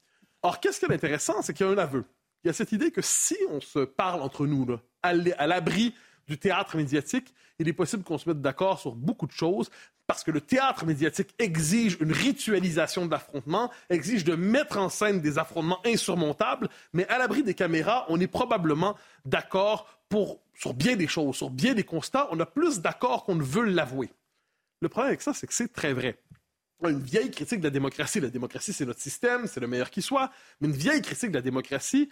Or, 0.42 0.60
qu'est-ce 0.60 0.80
qui 0.80 0.86
est 0.86 0.94
intéressant, 0.94 1.42
c'est 1.42 1.52
qu'il 1.52 1.66
y 1.66 1.68
a 1.68 1.72
un 1.72 1.78
aveu 1.78 2.06
il 2.44 2.48
y 2.48 2.50
a 2.50 2.52
cette 2.52 2.72
idée 2.72 2.90
que 2.90 3.02
si 3.02 3.36
on 3.50 3.60
se 3.60 3.80
parle 3.80 4.22
entre 4.22 4.46
nous, 4.46 4.66
là, 4.66 4.80
à 5.02 5.46
l'abri 5.46 5.94
du 6.26 6.38
théâtre 6.38 6.76
médiatique, 6.76 7.32
il 7.58 7.68
est 7.68 7.72
possible 7.72 8.04
qu'on 8.04 8.18
se 8.18 8.28
mette 8.28 8.40
d'accord 8.40 8.78
sur 8.78 8.94
beaucoup 8.94 9.26
de 9.26 9.32
choses 9.32 9.70
parce 10.06 10.24
que 10.24 10.30
le 10.30 10.40
théâtre 10.40 10.86
médiatique 10.86 11.34
exige 11.38 11.98
une 12.00 12.12
ritualisation 12.12 13.04
de 13.04 13.10
l'affrontement, 13.10 13.70
exige 13.90 14.24
de 14.24 14.34
mettre 14.34 14.78
en 14.78 14.88
scène 14.88 15.20
des 15.20 15.38
affrontements 15.38 15.80
insurmontables, 15.84 16.70
mais 16.94 17.06
à 17.08 17.18
l'abri 17.18 17.42
des 17.42 17.54
caméras, 17.54 18.06
on 18.08 18.18
est 18.18 18.26
probablement 18.26 18.96
d'accord 19.26 19.86
sur 20.54 20.72
bien 20.72 20.96
des 20.96 21.06
choses, 21.06 21.36
sur 21.36 21.50
bien 21.50 21.74
des 21.74 21.84
constats. 21.84 22.26
On 22.30 22.40
a 22.40 22.46
plus 22.46 22.80
d'accord 22.80 23.24
qu'on 23.24 23.34
ne 23.34 23.42
veut 23.42 23.64
l'avouer. 23.64 24.10
Le 24.80 24.88
problème 24.88 25.08
avec 25.08 25.20
ça, 25.20 25.34
c'est 25.34 25.46
que 25.46 25.52
c'est 25.52 25.72
très 25.72 25.92
vrai 25.92 26.18
une 26.86 27.02
vieille 27.02 27.30
critique 27.30 27.58
de 27.58 27.64
la 27.64 27.70
démocratie. 27.70 28.20
La 28.20 28.28
démocratie, 28.28 28.72
c'est 28.72 28.86
notre 28.86 29.00
système, 29.00 29.46
c'est 29.46 29.60
le 29.60 29.66
meilleur 29.66 29.90
qui 29.90 30.02
soit. 30.02 30.30
Mais 30.60 30.68
une 30.68 30.74
vieille 30.74 31.02
critique 31.02 31.30
de 31.30 31.36
la 31.36 31.42
démocratie, 31.42 32.08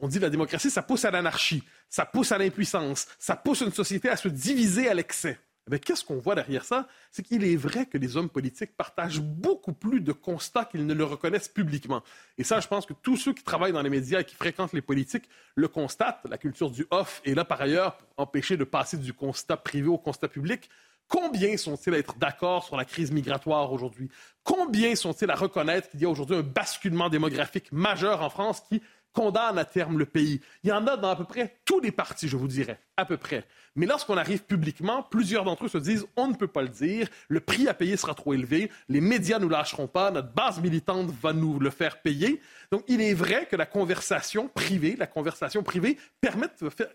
on 0.00 0.08
dit 0.08 0.18
la 0.18 0.30
démocratie, 0.30 0.70
ça 0.70 0.82
pousse 0.82 1.04
à 1.04 1.10
l'anarchie, 1.10 1.62
ça 1.88 2.04
pousse 2.04 2.32
à 2.32 2.38
l'impuissance, 2.38 3.06
ça 3.18 3.36
pousse 3.36 3.62
une 3.62 3.72
société 3.72 4.08
à 4.08 4.16
se 4.16 4.28
diviser 4.28 4.88
à 4.88 4.94
l'excès. 4.94 5.38
Mais 5.68 5.76
eh 5.76 5.80
qu'est-ce 5.80 6.04
qu'on 6.04 6.18
voit 6.18 6.34
derrière 6.34 6.64
ça? 6.64 6.88
C'est 7.12 7.22
qu'il 7.22 7.44
est 7.44 7.54
vrai 7.54 7.86
que 7.86 7.96
les 7.96 8.16
hommes 8.16 8.28
politiques 8.28 8.76
partagent 8.76 9.20
beaucoup 9.20 9.72
plus 9.72 10.00
de 10.00 10.10
constats 10.10 10.64
qu'ils 10.64 10.84
ne 10.84 10.94
le 10.94 11.04
reconnaissent 11.04 11.48
publiquement. 11.48 12.02
Et 12.38 12.44
ça, 12.44 12.58
je 12.58 12.66
pense 12.66 12.86
que 12.86 12.92
tous 12.92 13.16
ceux 13.16 13.32
qui 13.32 13.44
travaillent 13.44 13.72
dans 13.72 13.82
les 13.82 13.90
médias 13.90 14.20
et 14.20 14.24
qui 14.24 14.34
fréquentent 14.34 14.72
les 14.72 14.82
politiques 14.82 15.28
le 15.54 15.68
constatent. 15.68 16.26
La 16.28 16.38
culture 16.38 16.70
du 16.72 16.86
off 16.90 17.22
est 17.24 17.34
là 17.34 17.44
par 17.44 17.60
ailleurs 17.60 17.98
pour 17.98 18.08
empêcher 18.16 18.56
de 18.56 18.64
passer 18.64 18.96
du 18.96 19.12
constat 19.12 19.58
privé 19.58 19.86
au 19.86 19.98
constat 19.98 20.26
public. 20.26 20.68
Combien 21.10 21.56
sont-ils 21.56 21.92
à 21.92 21.98
être 21.98 22.16
d'accord 22.18 22.64
sur 22.64 22.76
la 22.76 22.84
crise 22.84 23.10
migratoire 23.10 23.72
aujourd'hui? 23.72 24.08
Combien 24.44 24.94
sont-ils 24.94 25.28
à 25.28 25.34
reconnaître 25.34 25.90
qu'il 25.90 26.00
y 26.00 26.04
a 26.04 26.08
aujourd'hui 26.08 26.36
un 26.36 26.42
basculement 26.42 27.08
démographique 27.08 27.72
majeur 27.72 28.22
en 28.22 28.30
France 28.30 28.62
qui 28.68 28.80
condamne 29.12 29.58
à 29.58 29.64
terme 29.64 29.98
le 29.98 30.06
pays. 30.06 30.40
Il 30.62 30.70
y 30.70 30.72
en 30.72 30.86
a 30.86 30.96
dans 30.96 31.10
à 31.10 31.16
peu 31.16 31.24
près 31.24 31.60
tous 31.64 31.80
les 31.80 31.92
partis, 31.92 32.28
je 32.28 32.36
vous 32.36 32.48
dirais, 32.48 32.80
à 32.96 33.04
peu 33.04 33.16
près. 33.16 33.44
Mais 33.76 33.86
lorsqu'on 33.86 34.16
arrive 34.16 34.44
publiquement, 34.44 35.02
plusieurs 35.02 35.44
d'entre 35.44 35.66
eux 35.66 35.68
se 35.68 35.78
disent 35.78 36.06
on 36.16 36.28
ne 36.28 36.34
peut 36.34 36.48
pas 36.48 36.62
le 36.62 36.68
dire, 36.68 37.08
le 37.28 37.40
prix 37.40 37.68
à 37.68 37.74
payer 37.74 37.96
sera 37.96 38.14
trop 38.14 38.34
élevé, 38.34 38.70
les 38.88 39.00
médias 39.00 39.38
ne 39.38 39.44
nous 39.44 39.48
lâcheront 39.48 39.86
pas, 39.86 40.10
notre 40.10 40.32
base 40.32 40.60
militante 40.60 41.10
va 41.22 41.32
nous 41.32 41.58
le 41.58 41.70
faire 41.70 42.02
payer. 42.02 42.40
Donc 42.70 42.84
il 42.88 43.00
est 43.00 43.14
vrai 43.14 43.46
que 43.46 43.56
la 43.56 43.66
conversation 43.66 44.48
privée, 44.48 44.96
la 44.96 45.06
conversation 45.06 45.62
privée 45.62 45.98
permet 46.20 46.48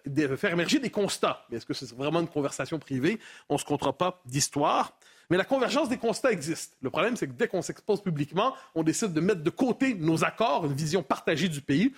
de 0.06 0.36
faire, 0.36 0.52
émerger 0.52 0.80
des 0.80 0.90
constats. 0.90 1.46
Mais 1.50 1.58
est-ce 1.58 1.66
que 1.66 1.74
c'est 1.74 1.92
vraiment 1.94 2.20
une 2.20 2.28
conversation 2.28 2.80
privée? 2.80 3.20
On 3.50 3.56
ne 3.56 3.60
se 3.60 3.66
comptera 3.66 3.94
pas 3.94 4.22
d'histoire. 4.26 4.98
Mais 5.30 5.38
la 5.38 5.46
convergence 5.46 5.90
des 5.90 5.98
constats 5.98 6.32
existe. 6.32 6.78
Le 6.82 6.90
problème, 6.90 7.16
c'est 7.16 7.28
que 7.28 7.34
dès 7.34 7.48
qu'on 7.48 7.62
s'expose 7.62 8.02
publiquement, 8.02 8.54
on 8.76 8.84
décide 8.84 9.14
de 9.14 9.22
mettre 9.22 9.42
de 9.42 9.50
côté 9.50 9.96
nos 9.96 10.24
accords, 10.24 10.66
une 10.66 10.74
vision 10.74 11.04
partagée 11.04 11.50
du 11.50 11.62
pays. 11.62 11.94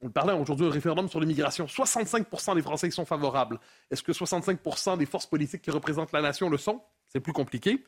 On 0.00 0.10
parlait 0.10 0.32
aujourd'hui 0.32 0.66
au 0.66 0.70
référendum 0.70 1.08
sur 1.08 1.20
l'immigration. 1.20 1.68
65 1.68 2.54
des 2.54 2.62
Français 2.62 2.88
y 2.88 2.92
sont 2.92 3.04
favorables. 3.04 3.60
Est-ce 3.90 4.02
que 4.02 4.12
65% 4.12 4.98
des 4.98 5.06
forces 5.06 5.26
politiques 5.26 5.62
qui 5.62 5.70
représentent 5.70 6.12
la 6.12 6.22
nation 6.22 6.50
le 6.50 6.58
sont? 6.58 6.82
C'est 7.06 7.20
plus 7.20 7.32
compliqué. 7.32 7.84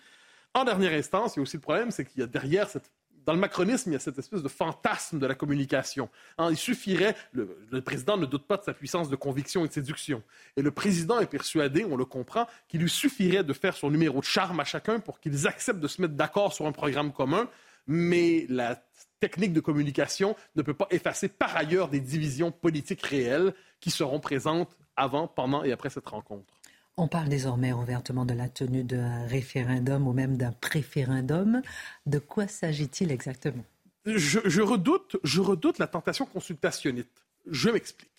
En 0.55 0.65
dernière 0.65 0.93
instance, 0.93 1.35
il 1.35 1.39
y 1.39 1.41
a 1.41 1.43
aussi 1.43 1.57
le 1.57 1.63
problème, 1.63 1.91
c'est 1.91 2.05
qu'il 2.05 2.21
y 2.21 2.23
a 2.23 2.29
derrière 2.29 2.69
cette 2.69 2.91
dans 3.27 3.33
le 3.33 3.39
macronisme, 3.39 3.91
il 3.91 3.93
y 3.95 3.97
a 3.97 4.01
cette 4.01 4.19
espèce 4.19 4.43
de 4.43 4.49
fantasme 4.49 5.19
de 5.19 5.27
la 5.27 5.35
communication. 5.35 6.09
Hein, 6.39 6.49
il 6.51 6.57
suffirait, 6.57 7.17
le, 7.33 7.81
président 7.81 8.17
ne 8.17 8.27
doute 8.27 8.47
pas 8.47 8.57
de 8.57 8.63
sa 8.63 8.75
puissance 8.75 9.09
de 9.09 9.17
conviction 9.17 9.65
et 9.65 9.69
de 9.69 9.73
séduction. 9.73 10.23
Et 10.57 10.63
le 10.63 10.71
président 10.71 11.21
est 11.21 11.27
persuadé, 11.27 11.85
on 11.85 11.97
le 11.97 12.05
comprend, 12.05 12.47
qu'il 12.69 12.81
lui 12.81 12.91
suffirait 12.91 13.45
de 13.45 13.53
faire 13.53 13.77
son 13.77 13.91
numéro 13.91 14.21
de 14.21 14.25
charme 14.25 14.61
à 14.61 14.65
chacun 14.65 15.01
pour 15.01 15.21
qu'ils 15.21 15.47
acceptent 15.47 15.81
de 15.81 15.89
se 15.89 16.03
mettre 16.03 16.15
d'accord 16.15 16.53
sur 16.53 16.67
un 16.67 16.73
programme 16.73 17.13
commun. 17.13 17.49
Mais 17.87 18.47
la 18.49 18.83
technique 19.21 19.53
de 19.53 19.61
communication 19.61 20.37
ne 20.57 20.63
peut 20.63 20.75
pas 20.75 20.89
effacer 20.91 21.29
par 21.29 21.57
ailleurs 21.57 21.89
des 21.89 22.01
divisions 22.01 22.51
politiques 22.53 23.03
réelles 23.03 23.55
qui 23.81 23.91
seront 23.91 24.21
présentes 24.21 24.77
avant, 24.97 25.27
pendant 25.27 25.65
et 25.65 25.73
après 25.73 25.91
cette 25.91 26.09
rencontre. 26.09 26.54
On 26.97 27.09
parle 27.09 27.29
désormais 27.29 27.73
ouvertement 27.73 28.25
de 28.25 28.35
la 28.35 28.49
tenue 28.49 28.85
d'un 28.85 29.27
référendum 29.27 30.07
ou 30.07 30.13
même 30.13 30.37
d'un 30.37 30.53
préférendum. 30.53 31.61
De 32.07 32.21
quoi 32.21 32.47
s'agit-il 32.47 33.11
exactement? 33.11 33.65
Je, 34.07 34.61
redoute, 34.61 35.17
je 35.25 35.41
redoute 35.41 35.79
la 35.79 35.87
tentation 35.87 36.27
consultationniste. 36.27 37.25
Je 37.51 37.71
m'explique. 37.71 38.11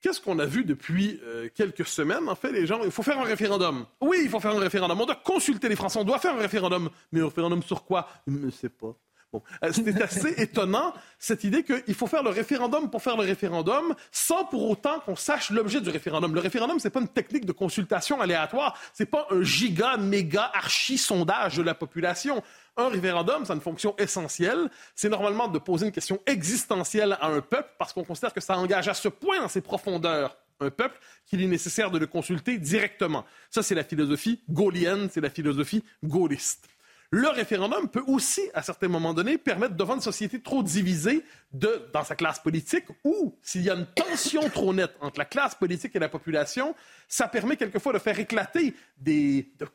Qu'est-ce 0.00 0.20
qu'on 0.20 0.38
a 0.38 0.46
vu 0.46 0.64
depuis 0.64 1.18
euh, 1.24 1.48
quelques 1.54 1.86
semaines? 1.86 2.28
En 2.28 2.36
fait, 2.36 2.52
les 2.52 2.66
gens, 2.66 2.84
il 2.84 2.90
faut 2.90 3.02
faire 3.02 3.18
un 3.18 3.24
référendum. 3.24 3.86
Oui, 4.00 4.18
il 4.22 4.28
faut 4.28 4.38
faire 4.38 4.54
un 4.54 4.60
référendum. 4.60 5.00
On 5.00 5.06
doit 5.06 5.16
consulter 5.16 5.68
les 5.68 5.74
Français. 5.74 5.98
On 5.98 6.04
doit 6.04 6.18
faire 6.18 6.34
un 6.34 6.40
référendum. 6.40 6.90
Mais 7.10 7.20
un 7.20 7.24
référendum 7.24 7.62
sur 7.62 7.84
quoi? 7.84 8.08
Je 8.26 8.34
ne 8.34 8.50
sais 8.50 8.68
pas. 8.68 8.94
Euh, 9.64 9.72
c'était 9.72 10.02
assez 10.02 10.34
étonnant, 10.42 10.92
cette 11.18 11.44
idée 11.44 11.62
qu'il 11.62 11.94
faut 11.94 12.06
faire 12.06 12.22
le 12.22 12.30
référendum 12.30 12.90
pour 12.90 13.02
faire 13.02 13.16
le 13.16 13.24
référendum 13.24 13.94
sans 14.10 14.44
pour 14.44 14.68
autant 14.68 15.00
qu'on 15.00 15.16
sache 15.16 15.50
l'objet 15.50 15.80
du 15.80 15.90
référendum. 15.90 16.34
Le 16.34 16.40
référendum, 16.40 16.78
c'est 16.78 16.90
pas 16.90 17.00
une 17.00 17.08
technique 17.08 17.46
de 17.46 17.52
consultation 17.52 18.20
aléatoire, 18.20 18.78
c'est 18.92 19.06
pas 19.06 19.26
un 19.30 19.42
giga, 19.42 19.96
méga, 19.96 20.50
archi 20.54 20.98
sondage 20.98 21.56
de 21.56 21.62
la 21.62 21.74
population. 21.74 22.42
Un 22.76 22.88
référendum, 22.88 23.44
c'est 23.44 23.54
une 23.54 23.60
fonction 23.60 23.94
essentielle. 23.96 24.70
C'est 24.94 25.08
normalement 25.08 25.48
de 25.48 25.58
poser 25.58 25.86
une 25.86 25.92
question 25.92 26.20
existentielle 26.26 27.16
à 27.20 27.28
un 27.28 27.40
peuple 27.40 27.70
parce 27.78 27.92
qu'on 27.92 28.04
considère 28.04 28.34
que 28.34 28.40
ça 28.40 28.58
engage 28.58 28.88
à 28.88 28.94
ce 28.94 29.08
point 29.08 29.40
dans 29.40 29.48
ses 29.48 29.62
profondeurs 29.62 30.36
un 30.60 30.70
peuple 30.70 30.98
qu'il 31.26 31.42
est 31.42 31.46
nécessaire 31.46 31.90
de 31.90 31.98
le 31.98 32.06
consulter 32.06 32.58
directement. 32.58 33.24
Ça, 33.50 33.62
c'est 33.62 33.74
la 33.74 33.84
philosophie 33.84 34.42
gaulienne, 34.48 35.08
c'est 35.10 35.20
la 35.20 35.30
philosophie 35.30 35.84
gaulliste. 36.02 36.68
Le 37.10 37.28
référendum 37.28 37.88
peut 37.88 38.02
aussi, 38.06 38.42
à 38.54 38.62
certains 38.62 38.88
moments 38.88 39.14
donnés, 39.14 39.38
permettre 39.38 39.74
devant 39.74 39.94
une 39.94 40.00
société 40.00 40.40
trop 40.40 40.62
divisée 40.62 41.24
de, 41.52 41.88
dans 41.92 42.04
sa 42.04 42.16
classe 42.16 42.40
politique 42.40 42.84
ou 43.04 43.36
s'il 43.42 43.62
y 43.62 43.70
a 43.70 43.74
une 43.74 43.86
tension 43.86 44.48
trop 44.50 44.74
nette 44.74 44.96
entre 45.00 45.18
la 45.18 45.24
classe 45.24 45.54
politique 45.54 45.94
et 45.94 45.98
la 45.98 46.08
population, 46.08 46.74
ça 47.08 47.28
permet 47.28 47.56
quelquefois 47.56 47.92
de 47.92 47.98
faire 47.98 48.18
éclater 48.18 48.74
des 48.98 49.52
de. 49.58 49.66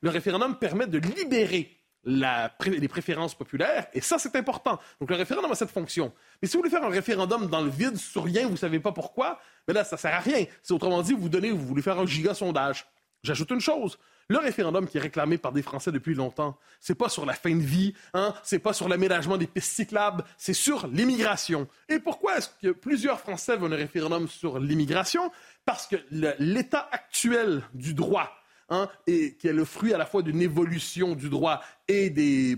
Le 0.00 0.10
référendum 0.10 0.58
permet 0.58 0.86
de 0.86 0.98
libérer 0.98 1.80
les 2.04 2.88
préférences 2.88 3.34
populaires, 3.34 3.86
et 3.94 4.00
ça, 4.00 4.18
c'est 4.18 4.36
important. 4.36 4.78
Donc, 5.00 5.10
le 5.10 5.16
référendum 5.16 5.50
a 5.50 5.54
cette 5.54 5.70
fonction. 5.70 6.12
Mais 6.42 6.48
si 6.48 6.54
vous 6.54 6.60
voulez 6.60 6.70
faire 6.70 6.84
un 6.84 6.90
référendum 6.90 7.46
dans 7.48 7.62
le 7.62 7.70
vide 7.70 7.96
sur 7.96 8.24
rien, 8.24 8.44
vous 8.44 8.52
ne 8.52 8.56
savez 8.56 8.78
pas 8.78 8.92
pourquoi, 8.92 9.40
mais 9.66 9.72
là, 9.72 9.84
ça 9.84 9.96
ne 9.96 10.00
sert 10.00 10.14
à 10.14 10.20
rien. 10.20 10.44
C'est 10.62 10.74
autrement 10.74 11.00
dit, 11.00 11.14
vous 11.14 11.30
vous 11.30 11.66
voulez 11.66 11.82
faire 11.82 11.98
un 11.98 12.06
giga 12.06 12.34
sondage. 12.34 12.86
J'ajoute 13.22 13.50
une 13.50 13.60
chose. 13.60 13.98
Le 14.28 14.38
référendum 14.38 14.86
qui 14.86 14.98
est 14.98 15.00
réclamé 15.00 15.38
par 15.38 15.52
des 15.52 15.62
Français 15.62 15.92
depuis 15.92 16.14
longtemps, 16.14 16.58
c'est 16.80 16.94
pas 16.94 17.08
sur 17.08 17.26
la 17.26 17.34
fin 17.34 17.54
de 17.54 17.62
vie, 17.62 17.94
hein, 18.14 18.34
c'est 18.42 18.58
pas 18.58 18.72
sur 18.72 18.88
l'aménagement 18.88 19.36
des 19.36 19.46
pistes 19.46 19.72
cyclables, 19.72 20.24
c'est 20.38 20.54
sur 20.54 20.86
l'immigration. 20.86 21.68
Et 21.88 21.98
pourquoi 21.98 22.38
est-ce 22.38 22.48
que 22.62 22.72
plusieurs 22.72 23.20
Français 23.20 23.56
veulent 23.56 23.74
un 23.74 23.76
référendum 23.76 24.28
sur 24.28 24.58
l'immigration? 24.58 25.30
Parce 25.64 25.86
que 25.86 25.96
l'état 26.38 26.88
actuel 26.90 27.62
du 27.74 27.94
droit, 27.94 28.32
hein, 28.70 28.88
et, 29.06 29.34
qui 29.36 29.48
est 29.48 29.52
le 29.52 29.64
fruit 29.64 29.92
à 29.92 29.98
la 29.98 30.06
fois 30.06 30.22
d'une 30.22 30.40
évolution 30.40 31.14
du 31.14 31.28
droit 31.28 31.60
et 31.88 32.10
de 32.10 32.56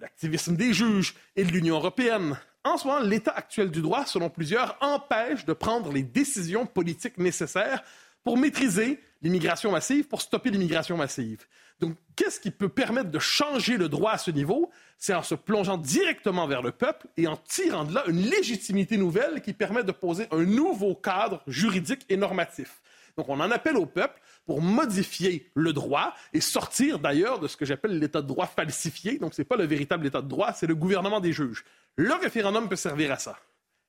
l'activisme 0.00 0.56
des 0.56 0.72
juges 0.72 1.14
et 1.36 1.44
de 1.44 1.50
l'Union 1.50 1.76
européenne, 1.76 2.36
en 2.66 2.78
ce 2.78 2.86
moment, 2.88 2.98
l'état 2.98 3.30
actuel 3.30 3.70
du 3.70 3.80
droit, 3.80 4.04
selon 4.06 4.28
plusieurs, 4.28 4.76
empêche 4.80 5.44
de 5.44 5.52
prendre 5.52 5.92
les 5.92 6.02
décisions 6.02 6.66
politiques 6.66 7.16
nécessaires 7.16 7.84
pour 8.26 8.36
maîtriser 8.36 8.98
l'immigration 9.22 9.70
massive, 9.70 10.08
pour 10.08 10.20
stopper 10.20 10.50
l'immigration 10.50 10.96
massive. 10.96 11.46
Donc, 11.78 11.94
qu'est-ce 12.16 12.40
qui 12.40 12.50
peut 12.50 12.68
permettre 12.68 13.12
de 13.12 13.20
changer 13.20 13.76
le 13.76 13.88
droit 13.88 14.10
à 14.10 14.18
ce 14.18 14.32
niveau? 14.32 14.68
C'est 14.98 15.14
en 15.14 15.22
se 15.22 15.36
plongeant 15.36 15.78
directement 15.78 16.48
vers 16.48 16.60
le 16.60 16.72
peuple 16.72 17.06
et 17.16 17.28
en 17.28 17.36
tirant 17.36 17.84
de 17.84 17.94
là 17.94 18.02
une 18.08 18.20
légitimité 18.20 18.96
nouvelle 18.96 19.42
qui 19.42 19.52
permet 19.52 19.84
de 19.84 19.92
poser 19.92 20.26
un 20.32 20.42
nouveau 20.42 20.96
cadre 20.96 21.40
juridique 21.46 22.04
et 22.08 22.16
normatif. 22.16 22.82
Donc 23.16 23.28
on 23.28 23.38
en 23.38 23.52
appelle 23.52 23.76
au 23.76 23.86
peuple 23.86 24.20
pour 24.44 24.60
modifier 24.60 25.48
le 25.54 25.72
droit 25.72 26.12
et 26.32 26.40
sortir 26.40 26.98
d'ailleurs 26.98 27.38
de 27.38 27.46
ce 27.46 27.56
que 27.56 27.64
j'appelle 27.64 27.96
l'état 27.96 28.22
de 28.22 28.26
droit 28.26 28.46
falsifié. 28.46 29.18
Donc 29.18 29.34
ce 29.34 29.42
n'est 29.42 29.46
pas 29.46 29.56
le 29.56 29.66
véritable 29.66 30.04
état 30.04 30.20
de 30.20 30.28
droit, 30.28 30.52
c'est 30.52 30.66
le 30.66 30.74
gouvernement 30.74 31.20
des 31.20 31.32
juges. 31.32 31.64
Le 31.94 32.14
référendum 32.14 32.68
peut 32.68 32.74
servir 32.74 33.12
à 33.12 33.18
ça. 33.18 33.38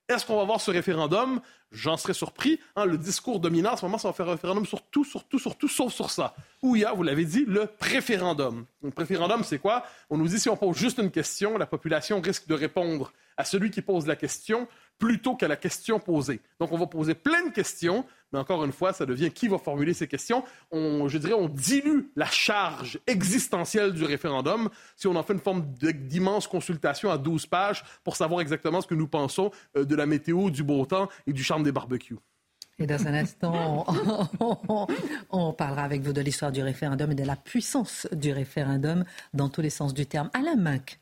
Est-ce 0.08 0.24
qu'on 0.24 0.38
va 0.38 0.44
voir 0.44 0.58
ce 0.58 0.70
référendum? 0.70 1.42
J'en 1.70 1.98
serais 1.98 2.14
surpris. 2.14 2.58
Hein, 2.76 2.86
le 2.86 2.96
discours 2.96 3.40
dominant, 3.40 3.72
en 3.72 3.76
ce 3.76 3.84
moment, 3.84 3.98
ça 3.98 4.08
va 4.08 4.14
faire 4.14 4.26
un 4.26 4.32
référendum 4.32 4.64
sur 4.64 4.80
tout, 4.80 5.04
sur 5.04 5.24
tout, 5.24 5.38
sur 5.38 5.58
tout, 5.58 5.68
sauf 5.68 5.92
sur 5.92 6.10
ça. 6.10 6.34
Où 6.62 6.76
il 6.76 6.82
y 6.82 6.84
a, 6.86 6.94
vous 6.94 7.02
l'avez 7.02 7.26
dit, 7.26 7.44
le 7.46 7.66
préférendum. 7.66 8.64
Le 8.82 8.90
préférendum, 8.90 9.44
c'est 9.44 9.58
quoi? 9.58 9.84
On 10.08 10.16
nous 10.16 10.26
dit 10.26 10.40
si 10.40 10.48
on 10.48 10.56
pose 10.56 10.78
juste 10.78 10.96
une 10.96 11.10
question, 11.10 11.58
la 11.58 11.66
population 11.66 12.22
risque 12.22 12.46
de 12.46 12.54
répondre 12.54 13.12
à 13.36 13.44
celui 13.44 13.70
qui 13.70 13.82
pose 13.82 14.06
la 14.06 14.16
question 14.16 14.66
plutôt 14.98 15.36
qu'à 15.36 15.46
la 15.46 15.56
question 15.56 16.00
posée. 16.00 16.40
Donc, 16.58 16.72
on 16.72 16.78
va 16.78 16.86
poser 16.86 17.14
plein 17.14 17.44
de 17.44 17.50
questions, 17.50 18.06
mais 18.32 18.38
encore 18.38 18.64
une 18.64 18.72
fois, 18.72 18.92
ça 18.92 19.06
devient 19.06 19.30
qui 19.30 19.48
va 19.48 19.58
formuler 19.58 19.94
ces 19.94 20.06
questions. 20.06 20.44
On, 20.70 21.08
je 21.08 21.18
dirais, 21.18 21.34
on 21.34 21.48
dilue 21.48 22.08
la 22.16 22.26
charge 22.26 22.98
existentielle 23.06 23.92
du 23.92 24.04
référendum 24.04 24.68
si 24.96 25.06
on 25.06 25.16
en 25.16 25.22
fait 25.22 25.32
une 25.32 25.40
forme 25.40 25.64
d'immense 25.80 26.46
consultation 26.46 27.10
à 27.10 27.18
12 27.18 27.46
pages 27.46 27.84
pour 28.04 28.16
savoir 28.16 28.40
exactement 28.40 28.80
ce 28.80 28.86
que 28.86 28.94
nous 28.94 29.08
pensons 29.08 29.50
euh, 29.76 29.84
de 29.84 29.94
la 29.94 30.06
météo, 30.06 30.50
du 30.50 30.62
beau 30.62 30.84
temps 30.86 31.08
et 31.26 31.32
du 31.32 31.42
charme 31.42 31.62
des 31.62 31.72
barbecues. 31.72 32.16
Et 32.78 32.86
dans 32.86 33.06
un 33.06 33.14
instant, 33.14 33.86
on, 35.30 35.52
parlera 35.52 35.82
avec 35.82 36.02
vous 36.02 36.12
de 36.12 36.20
l'histoire 36.20 36.52
du 36.52 36.62
référendum 36.62 37.10
et 37.10 37.16
de 37.16 37.24
la 37.24 37.34
puissance 37.34 38.06
du 38.12 38.32
référendum 38.32 39.04
dans 39.34 39.48
tous 39.48 39.62
les 39.62 39.70
sens 39.70 39.94
du 39.94 40.06
terme. 40.06 40.30
Alain 40.32 40.54
Mac 40.54 41.00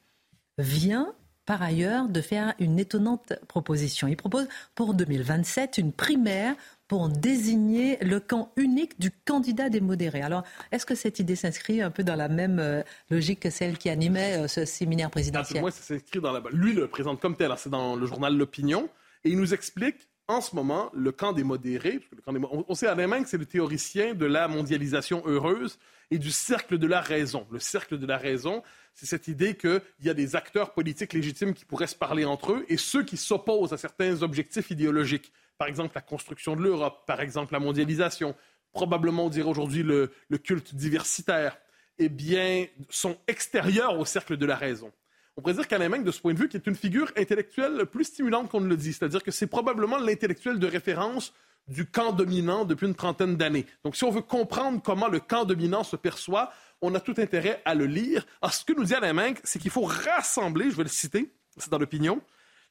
vient 0.57 1.13
par 1.45 1.63
ailleurs 1.63 2.09
de 2.09 2.21
faire 2.21 2.55
une 2.59 2.79
étonnante 2.79 3.35
proposition. 3.47 4.09
Il 4.09 4.17
propose 4.17 4.49
pour 4.75 4.95
2027 4.95 5.79
une 5.79 5.93
primaire 5.93 6.55
pour 6.89 7.09
désigner 7.09 7.99
le 8.01 8.21
camp 8.21 8.53
unique 8.57 8.99
du 9.01 9.11
candidat 9.11 9.69
des 9.69 9.81
modérés. 9.81 10.23
Alors, 10.23 10.45
est-ce 10.73 10.87
que 10.87 10.95
cette 10.95 11.19
idée 11.19 11.37
s'inscrit 11.37 11.83
un 11.83 11.91
peu 11.91 12.05
dans 12.05 12.17
la 12.17 12.29
même 12.29 12.59
euh, 12.59 12.83
logique 13.11 13.41
que 13.41 13.51
celle 13.51 13.79
qui 13.79 13.91
animait 13.91 14.39
euh, 14.39 14.49
ce 14.49 14.65
séminaire 14.65 15.11
présidentiel 15.11 15.61
Moi, 15.61 15.71
ça 15.71 15.83
s'inscrit 15.83 16.21
dans 16.21 16.33
la... 16.33 16.43
Lui 16.53 16.73
le 16.73 16.87
présente 16.89 17.21
comme 17.21 17.37
tel. 17.37 17.53
C'est 17.57 17.71
dans 17.71 17.97
le 17.97 18.07
journal 18.07 18.37
L'Opinion. 18.37 18.89
Et 19.25 19.31
il 19.31 19.39
nous 19.39 19.55
explique 19.55 20.09
en 20.29 20.41
ce 20.41 20.57
moment, 20.57 20.91
le 20.93 21.13
camp 21.13 21.33
des 21.33 21.45
modérés, 21.45 22.01
on, 22.27 22.75
sait 22.75 22.89
à 22.89 22.97
que 22.97 23.29
c'est 23.29 23.39
le 23.39 23.47
théoricien 23.47 24.15
de 24.15 24.27
la 24.27 24.49
mondialisation 24.49 25.23
heureuse 25.25 25.79
et 26.11 26.19
du 26.19 26.33
cercle 26.33 26.79
de 26.79 26.87
la 26.89 27.01
raison. 27.01 27.47
Le 27.53 27.61
cercle 27.61 27.97
de 27.97 28.07
la 28.07 28.19
raison, 28.19 28.65
c'est 28.93 29.07
cette 29.07 29.29
idée 29.29 29.57
qu'il 29.57 29.81
y 30.03 30.09
a 30.09 30.15
des 30.15 30.35
acteurs 30.35 30.73
politiques 30.73 31.13
légitimes 31.13 31.55
qui 31.55 31.65
pourraient 31.65 31.87
se 31.87 31.95
parler 31.95 32.25
entre 32.25 32.55
eux 32.55 32.67
et 32.69 32.77
ceux 32.77 33.05
qui 33.05 33.17
s'opposent 33.17 33.73
à 33.73 33.77
certains 33.77 34.23
objectifs 34.23 34.71
idéologiques. 34.71 35.33
Par 35.59 35.69
exemple, 35.69 35.93
la 35.95 36.01
construction 36.01 36.57
de 36.57 36.63
l'Europe, 36.63 37.05
par 37.07 37.21
exemple, 37.21 37.53
la 37.53 37.61
mondialisation, 37.61 38.35
probablement, 38.73 39.27
on 39.27 39.31
dirait 39.31 39.49
aujourd'hui, 39.49 39.83
le, 39.83 40.11
culte 40.43 40.75
diversitaire, 40.75 41.59
eh 41.99 42.09
bien, 42.09 42.67
sont 42.91 43.17
extérieurs 43.27 43.99
au 43.99 44.05
cercle 44.05 44.37
de 44.37 44.47
la 44.47 44.57
raison 44.57 44.93
on 45.37 45.43
pourrait 45.43 45.55
dire 45.55 45.69
qu'Alain 45.69 45.99
de 45.99 46.11
ce 46.11 46.21
point 46.21 46.33
de 46.33 46.39
vue, 46.39 46.49
qui 46.49 46.57
est 46.57 46.67
une 46.67 46.75
figure 46.75 47.13
intellectuelle 47.17 47.85
plus 47.87 48.05
stimulante 48.05 48.51
qu'on 48.51 48.61
ne 48.61 48.69
le 48.69 48.77
dit. 48.77 48.93
C'est-à-dire 48.93 49.23
que 49.23 49.31
c'est 49.31 49.47
probablement 49.47 49.99
l'intellectuel 49.99 50.59
de 50.59 50.67
référence 50.67 51.35
du 51.69 51.85
camp 51.85 52.13
dominant 52.13 52.65
depuis 52.65 52.87
une 52.87 52.95
trentaine 52.95 53.37
d'années. 53.37 53.67
Donc, 53.85 53.97
si 53.97 54.05
on 54.05 54.11
veut 54.11 54.23
comprendre 54.23 54.81
comment 54.83 55.09
le 55.09 55.21
camp 55.21 55.45
dominant 55.45 55.85
se 55.85 55.97
perçoit, 55.97 56.53
on 56.81 56.95
a 56.95 57.01
tout 57.01 57.15
intérêt 57.19 57.61
à 57.65 57.75
le 57.75 57.87
lire. 57.87 58.25
Alors, 58.41 58.55
ce 58.55 58.65
que 58.65 58.73
nous 58.73 58.85
dit 58.85 58.95
Alain 58.95 59.35
c'est 59.45 59.59
qu'il 59.59 59.71
faut 59.71 59.85
rassembler, 59.85 60.71
je 60.71 60.77
vais 60.77 60.85
le 60.85 60.89
citer, 60.89 61.31
c'est 61.57 61.71
dans 61.71 61.79
l'opinion, 61.79 62.23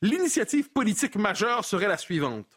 l'initiative 0.02 0.70
politique 0.70 1.18
majeure 1.18 1.66
serait 1.66 1.88
la 1.88 1.98
suivante. 1.98 2.48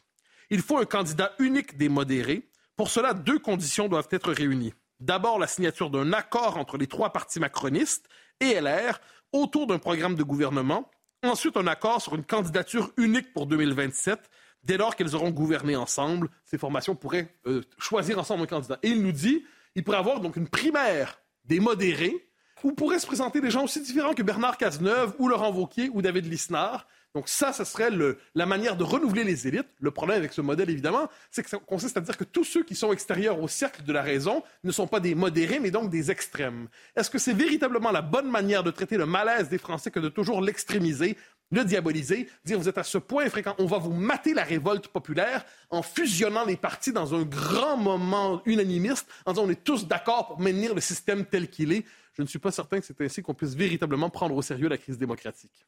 Il 0.50 0.62
faut 0.62 0.78
un 0.78 0.85
candidat 0.85 1.33
unique 1.38 1.76
des 1.76 1.88
modérés. 1.88 2.49
Pour 2.76 2.90
cela, 2.90 3.12
deux 3.12 3.38
conditions 3.38 3.88
doivent 3.88 4.09
être 4.11 4.33
réunies. 4.33 4.75
D'abord, 5.00 5.38
la 5.38 5.47
signature 5.47 5.90
d'un 5.90 6.12
accord 6.12 6.57
entre 6.57 6.76
les 6.76 6.87
trois 6.87 7.12
partis 7.12 7.38
macronistes 7.38 8.09
et 8.40 8.61
LR 8.61 9.00
autour 9.33 9.67
d'un 9.67 9.78
programme 9.78 10.14
de 10.14 10.23
gouvernement, 10.23 10.90
ensuite 11.22 11.57
un 11.57 11.66
accord 11.66 12.01
sur 12.01 12.14
une 12.14 12.25
candidature 12.25 12.92
unique 12.96 13.33
pour 13.33 13.46
2027. 13.46 14.18
Dès 14.64 14.77
lors 14.77 14.96
qu'elles 14.96 15.14
auront 15.14 15.31
gouverné 15.31 15.77
ensemble, 15.77 16.31
ces 16.44 16.59
formations 16.59 16.96
pourraient 16.96 17.35
euh, 17.46 17.62
choisir 17.79 18.18
ensemble 18.18 18.42
un 18.42 18.46
candidat. 18.46 18.79
Et 18.83 18.88
il 18.88 19.03
nous 19.03 19.12
dit, 19.12 19.44
il 19.75 19.85
pourrait 19.85 19.99
avoir 19.99 20.20
donc 20.20 20.37
une 20.37 20.49
primaire 20.49 21.20
des 21.44 21.61
modérés, 21.61 22.29
où 22.64 22.72
pourraient 22.72 22.99
se 22.99 23.07
présenter 23.07 23.40
des 23.40 23.51
gens 23.51 23.64
aussi 23.64 23.81
différents 23.81 24.14
que 24.14 24.22
Bernard 24.22 24.57
Cazeneuve 24.57 25.14
ou 25.18 25.29
Laurent 25.29 25.53
Wauquiez 25.53 25.90
ou 25.92 26.03
David 26.03 26.27
Lisnard, 26.27 26.88
donc 27.14 27.29
ça, 27.29 27.53
ce 27.53 27.64
serait 27.64 27.90
la 28.35 28.47
manière 28.47 28.77
de 28.77 28.85
renouveler 28.85 29.25
les 29.25 29.49
élites. 29.49 29.68
Le 29.81 29.90
problème 29.90 30.18
avec 30.18 30.33
ce 30.33 30.40
modèle, 30.40 30.68
évidemment, 30.71 31.09
c'est 31.31 31.42
que 31.42 31.51
ça 31.51 31.59
consiste 31.59 31.97
à 31.97 32.01
dire 32.01 32.16
que 32.16 32.25
tous 32.25 32.44
ceux 32.44 32.62
qui 32.62 32.75
sont 32.75 32.92
extérieurs 32.92 33.40
au 33.40 33.49
cercle 33.49 33.83
de 33.83 33.92
la 33.92 34.03
raison 34.03 34.42
ne 34.62 34.71
sont 34.71 34.87
pas 34.87 35.01
des 35.01 35.14
modérés, 35.14 35.59
mais 35.59 35.71
donc 35.71 35.90
des 35.90 36.11
extrêmes. 36.11 36.68
Est-ce 36.97 37.11
que 37.11 37.18
c'est 37.18 37.33
véritablement 37.33 37.90
la 37.90 38.03
bonne 38.03 38.31
manière 38.31 38.62
de 38.62 38.71
traiter 38.71 38.99
le 38.99 39.07
malaise 39.07 39.49
des 39.49 39.59
Français 39.59 39.90
que 39.90 40.01
de 40.01 40.09
toujours 40.09 40.42
l'extrémiser 40.42 41.16
le 41.51 41.64
diaboliser, 41.64 42.29
dire 42.44 42.59
vous 42.59 42.68
êtes 42.68 42.77
à 42.77 42.83
ce 42.83 42.99
point 42.99 43.29
fréquent, 43.31 43.55
on 43.59 43.64
va 43.64 43.79
vous 43.79 43.92
mater 43.92 44.35
la 44.35 44.44
révolte 44.44 44.88
populaire 44.88 45.47
en 45.71 45.83
fusionnant 45.83 46.44
les 46.44 46.57
partis 46.57 46.92
dans 46.92 47.14
un 47.14 47.23
grand 47.23 47.79
moment 47.79 48.42
unanimiste, 48.44 49.09
en 49.25 49.33
disant 49.33 49.47
on 49.47 49.51
est 49.51 49.64
tous 49.64 49.87
d'accord 49.87 50.27
pour 50.27 50.40
maintenir 50.40 50.75
le 50.75 50.81
système 50.83 51.25
tel 51.25 51.49
qu'il 51.49 51.73
est? 51.73 51.85
Je 52.12 52.23
ne 52.23 52.27
suis 52.27 52.38
pas 52.38 52.51
certain 52.51 52.81
que 52.81 52.87
c'est 52.87 53.01
ainsi 53.01 53.23
qu'on 53.23 53.33
puisse 53.33 53.55
véritablement 53.55 54.11
prendre 54.11 54.35
au 54.35 54.42
sérieux 54.42 54.68
la 54.68 54.77
crise 54.77 54.99
démocratique. 54.99 55.66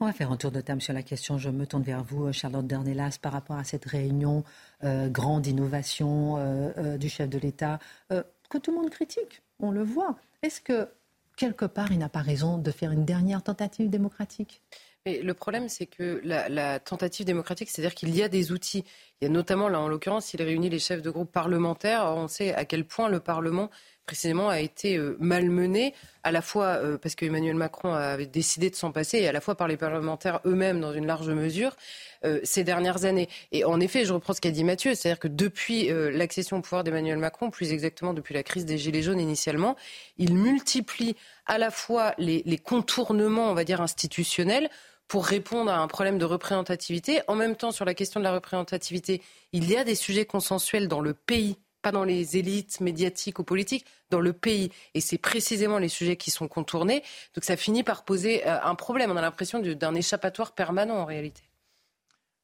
On 0.00 0.06
va 0.06 0.12
faire 0.12 0.30
un 0.30 0.36
tour 0.36 0.50
de 0.50 0.60
table 0.60 0.80
sur 0.80 0.92
la 0.92 1.02
question. 1.02 1.38
Je 1.38 1.50
me 1.50 1.66
tourne 1.66 1.82
vers 1.82 2.04
vous, 2.04 2.32
Charlotte 2.32 2.66
Dernelas, 2.66 3.18
par 3.20 3.32
rapport 3.32 3.56
à 3.56 3.64
cette 3.64 3.84
réunion 3.84 4.44
euh, 4.84 5.08
grande 5.08 5.46
innovation 5.46 6.36
euh, 6.36 6.70
euh, 6.78 6.98
du 6.98 7.08
chef 7.08 7.28
de 7.28 7.38
l'État, 7.38 7.78
que 8.08 8.58
tout 8.58 8.70
le 8.70 8.78
monde 8.78 8.90
critique. 8.90 9.42
On 9.60 9.70
le 9.70 9.82
voit. 9.82 10.16
Est-ce 10.42 10.60
que, 10.60 10.88
quelque 11.36 11.64
part, 11.64 11.92
il 11.92 11.98
n'a 11.98 12.08
pas 12.08 12.22
raison 12.22 12.58
de 12.58 12.70
faire 12.70 12.92
une 12.92 13.04
dernière 13.04 13.42
tentative 13.42 13.90
démocratique? 13.90 14.62
Mais 15.04 15.20
le 15.20 15.34
problème, 15.34 15.68
c'est 15.68 15.86
que 15.86 16.20
la, 16.24 16.48
la, 16.48 16.80
tentative 16.80 17.26
démocratique, 17.26 17.70
c'est-à-dire 17.70 17.94
qu'il 17.94 18.14
y 18.14 18.22
a 18.22 18.28
des 18.28 18.52
outils. 18.52 18.84
Il 19.20 19.24
y 19.24 19.26
a 19.26 19.30
notamment, 19.30 19.68
là, 19.68 19.80
en 19.80 19.88
l'occurrence, 19.88 20.32
il 20.34 20.42
réunit 20.42 20.70
les 20.70 20.78
chefs 20.78 21.02
de 21.02 21.10
groupe 21.10 21.30
parlementaires. 21.30 22.04
on 22.04 22.28
sait 22.28 22.54
à 22.54 22.64
quel 22.64 22.84
point 22.84 23.08
le 23.08 23.20
Parlement 23.20 23.70
précisément 24.08 24.48
a 24.48 24.58
été 24.58 24.96
euh, 24.96 25.18
malmené, 25.20 25.92
à 26.22 26.32
la 26.32 26.40
fois 26.40 26.78
euh, 26.82 26.96
parce 26.96 27.14
qu'Emmanuel 27.14 27.56
Macron 27.56 27.92
avait 27.92 28.24
décidé 28.24 28.70
de 28.70 28.74
s'en 28.74 28.90
passer, 28.90 29.18
et 29.18 29.28
à 29.28 29.32
la 29.32 29.42
fois 29.42 29.54
par 29.54 29.68
les 29.68 29.76
parlementaires 29.76 30.40
eux-mêmes 30.46 30.80
dans 30.80 30.94
une 30.94 31.06
large 31.06 31.28
mesure 31.28 31.76
euh, 32.24 32.40
ces 32.42 32.64
dernières 32.64 33.04
années. 33.04 33.28
Et 33.52 33.66
en 33.66 33.78
effet, 33.80 34.06
je 34.06 34.14
reprends 34.14 34.32
ce 34.32 34.40
qu'a 34.40 34.50
dit 34.50 34.64
Mathieu, 34.64 34.94
c'est-à-dire 34.94 35.18
que 35.18 35.28
depuis 35.28 35.90
l'accession 35.90 36.56
au 36.56 36.60
pouvoir 36.62 36.84
d'Emmanuel 36.84 37.18
Macron, 37.18 37.50
plus 37.50 37.70
exactement 37.72 38.14
depuis 38.14 38.32
la 38.34 38.42
crise 38.42 38.64
des 38.64 38.78
Gilets 38.78 39.02
jaunes 39.02 39.20
initialement, 39.20 39.76
il 40.16 40.34
multiplie 40.34 41.14
à 41.44 41.58
la 41.58 41.70
fois 41.70 42.14
les, 42.16 42.42
les 42.46 42.58
contournements, 42.58 43.50
on 43.50 43.54
va 43.54 43.64
dire, 43.64 43.82
institutionnels 43.82 44.70
pour 45.06 45.26
répondre 45.26 45.70
à 45.70 45.78
un 45.78 45.86
problème 45.86 46.18
de 46.18 46.24
représentativité. 46.24 47.20
En 47.28 47.34
même 47.34 47.56
temps, 47.56 47.72
sur 47.72 47.84
la 47.84 47.94
question 47.94 48.20
de 48.20 48.24
la 48.24 48.32
représentativité, 48.32 49.22
il 49.52 49.68
y 49.70 49.76
a 49.76 49.84
des 49.84 49.94
sujets 49.94 50.24
consensuels 50.24 50.88
dans 50.88 51.00
le 51.00 51.12
pays 51.12 51.56
pas 51.88 51.92
dans 51.92 52.04
les 52.04 52.36
élites 52.36 52.80
médiatiques 52.80 53.38
ou 53.38 53.44
politiques, 53.44 53.86
dans 54.10 54.20
le 54.20 54.34
pays. 54.34 54.70
Et 54.92 55.00
c'est 55.00 55.16
précisément 55.16 55.78
les 55.78 55.88
sujets 55.88 56.16
qui 56.16 56.30
sont 56.30 56.46
contournés. 56.46 57.02
Donc 57.34 57.44
ça 57.44 57.56
finit 57.56 57.82
par 57.82 58.04
poser 58.04 58.46
euh, 58.46 58.58
un 58.62 58.74
problème. 58.74 59.10
On 59.10 59.16
a 59.16 59.22
l'impression 59.22 59.58
d'un 59.60 59.94
échappatoire 59.94 60.52
permanent 60.52 60.96
en 60.96 61.06
réalité. 61.06 61.42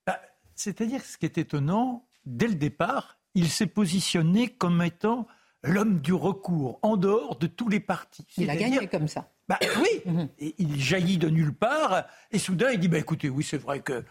Bah, 0.06 0.18
c'est-à-dire, 0.54 1.04
ce 1.04 1.18
qui 1.18 1.26
est 1.26 1.36
étonnant, 1.36 2.06
dès 2.24 2.48
le 2.48 2.54
départ, 2.54 3.18
il 3.34 3.50
s'est 3.50 3.66
positionné 3.66 4.48
comme 4.48 4.80
étant 4.80 5.26
l'homme 5.62 6.00
du 6.00 6.14
recours, 6.14 6.78
en 6.82 6.96
dehors 6.96 7.36
de 7.36 7.46
tous 7.46 7.68
les 7.68 7.80
partis. 7.80 8.26
Il 8.38 8.48
a 8.48 8.56
gagné 8.56 8.86
comme 8.86 9.08
ça. 9.08 9.30
Bah, 9.48 9.58
oui, 9.78 10.02
mhm. 10.06 10.28
il 10.58 10.80
jaillit 10.80 11.18
de 11.18 11.28
nulle 11.28 11.54
part, 11.54 12.04
et 12.30 12.38
soudain 12.38 12.70
il 12.70 12.80
dit, 12.80 12.88
bah, 12.88 12.98
écoutez, 12.98 13.28
oui, 13.28 13.44
c'est 13.44 13.58
vrai 13.58 13.80
que 13.80 14.04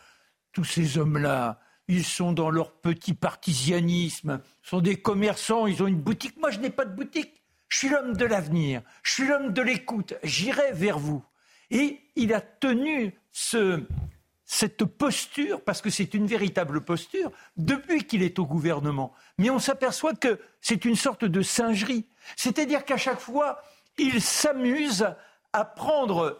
tous 0.51 0.63
ces 0.63 0.99
hommes-là, 0.99 1.59
ils 1.93 2.03
sont 2.03 2.33
dans 2.33 2.49
leur 2.49 2.71
petit 2.71 3.13
partisianisme, 3.13 4.41
sont 4.63 4.81
des 4.81 4.95
commerçants, 4.95 5.67
ils 5.67 5.83
ont 5.83 5.87
une 5.87 6.01
boutique. 6.01 6.37
Moi, 6.37 6.49
je 6.49 6.59
n'ai 6.59 6.71
pas 6.71 6.85
de 6.85 6.95
boutique. 6.95 7.41
Je 7.69 7.77
suis 7.77 7.89
l'homme 7.89 8.15
de 8.15 8.25
l'avenir, 8.25 8.81
je 9.01 9.13
suis 9.13 9.27
l'homme 9.27 9.51
de 9.51 9.61
l'écoute, 9.61 10.13
j'irai 10.23 10.73
vers 10.73 10.99
vous. 10.99 11.23
Et 11.71 12.01
il 12.15 12.33
a 12.33 12.41
tenu 12.41 13.19
cette 14.45 14.85
posture, 14.85 15.61
parce 15.61 15.81
que 15.81 15.89
c'est 15.89 16.13
une 16.13 16.27
véritable 16.27 16.81
posture, 16.81 17.31
depuis 17.57 18.05
qu'il 18.05 18.21
est 18.21 18.37
au 18.37 18.45
gouvernement. 18.45 19.11
Mais 19.39 19.49
on 19.49 19.57
s'aperçoit 19.57 20.13
que 20.13 20.39
c'est 20.61 20.85
une 20.85 20.95
sorte 20.95 21.25
de 21.25 21.41
singerie. 21.41 22.05
C'est-à-dire 22.35 22.85
qu'à 22.85 22.97
chaque 22.97 23.19
fois, 23.19 23.59
il 23.97 24.21
s'amuse 24.21 25.07
à 25.51 25.65
prendre 25.65 26.39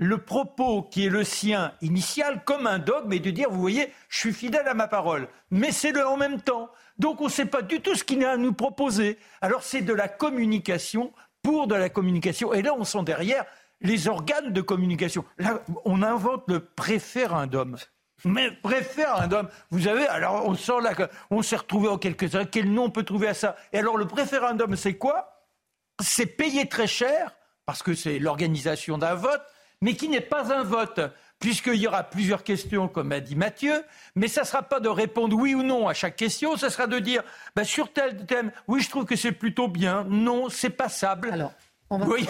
le 0.00 0.16
propos 0.16 0.82
qui 0.82 1.04
est 1.04 1.10
le 1.10 1.24
sien 1.24 1.74
initial 1.82 2.42
comme 2.44 2.66
un 2.66 2.78
dogme 2.78 3.12
et 3.12 3.20
de 3.20 3.30
dire, 3.30 3.50
vous 3.50 3.60
voyez, 3.60 3.92
je 4.08 4.18
suis 4.18 4.32
fidèle 4.32 4.66
à 4.66 4.72
ma 4.72 4.88
parole. 4.88 5.28
Mais 5.50 5.72
c'est 5.72 5.92
le 5.92 6.06
en 6.06 6.16
même 6.16 6.40
temps. 6.40 6.70
Donc 6.98 7.20
on 7.20 7.26
ne 7.26 7.30
sait 7.30 7.44
pas 7.44 7.60
du 7.60 7.82
tout 7.82 7.94
ce 7.94 8.02
qu'il 8.02 8.24
a 8.24 8.32
à 8.32 8.36
nous 8.38 8.54
proposer. 8.54 9.18
Alors 9.42 9.62
c'est 9.62 9.82
de 9.82 9.92
la 9.92 10.08
communication 10.08 11.12
pour 11.42 11.66
de 11.66 11.74
la 11.74 11.90
communication. 11.90 12.54
Et 12.54 12.62
là, 12.62 12.72
on 12.78 12.84
sent 12.84 13.02
derrière 13.04 13.44
les 13.82 14.08
organes 14.08 14.54
de 14.54 14.62
communication. 14.62 15.22
Là, 15.36 15.60
on 15.84 16.02
invente 16.02 16.44
le 16.48 16.60
préférendum. 16.60 17.76
Mais 18.24 18.50
référendum, 18.64 19.48
vous 19.70 19.86
avez, 19.86 20.06
alors 20.08 20.46
on 20.46 20.54
sent 20.54 20.80
là 20.82 20.94
on 21.30 21.42
s'est 21.42 21.56
retrouvé 21.56 21.88
en 21.88 21.98
quelques-uns, 21.98 22.46
quel 22.46 22.72
nom 22.72 22.84
on 22.84 22.90
peut 22.90 23.02
trouver 23.02 23.28
à 23.28 23.34
ça? 23.34 23.54
Et 23.74 23.78
alors 23.78 23.98
le 23.98 24.06
référendum, 24.06 24.76
c'est 24.76 24.96
quoi? 24.96 25.46
C'est 26.00 26.26
payer 26.26 26.68
très 26.68 26.86
cher, 26.86 27.36
parce 27.66 27.82
que 27.82 27.94
c'est 27.94 28.18
l'organisation 28.18 28.96
d'un 28.96 29.14
vote, 29.14 29.42
mais 29.80 29.94
qui 29.94 30.08
n'est 30.08 30.20
pas 30.20 30.52
un 30.52 30.62
vote 30.62 31.00
puisqu'il 31.40 31.76
y 31.76 31.86
aura 31.88 32.04
plusieurs 32.04 32.44
questions, 32.44 32.86
comme 32.86 33.10
a 33.12 33.20
dit 33.20 33.34
Mathieu, 33.34 33.82
mais 34.14 34.28
ça 34.28 34.42
ne 34.42 34.46
sera 34.46 34.62
pas 34.62 34.78
de 34.78 34.88
répondre 34.88 35.34
oui 35.36 35.54
ou 35.54 35.62
non 35.62 35.88
à 35.88 35.94
chaque 35.94 36.16
question, 36.16 36.56
ça 36.56 36.70
sera 36.70 36.86
de 36.86 36.98
dire 36.98 37.24
bah, 37.56 37.64
sur 37.64 37.92
tel 37.92 38.26
thème, 38.26 38.52
oui, 38.68 38.80
je 38.80 38.90
trouve 38.90 39.06
que 39.06 39.16
c'est 39.16 39.32
plutôt 39.32 39.66
bien, 39.66 40.04
non, 40.08 40.50
c'est 40.50 40.70
passable. 40.70 41.30
Alors, 41.32 41.52
Vous 41.88 42.04
voyez, 42.04 42.28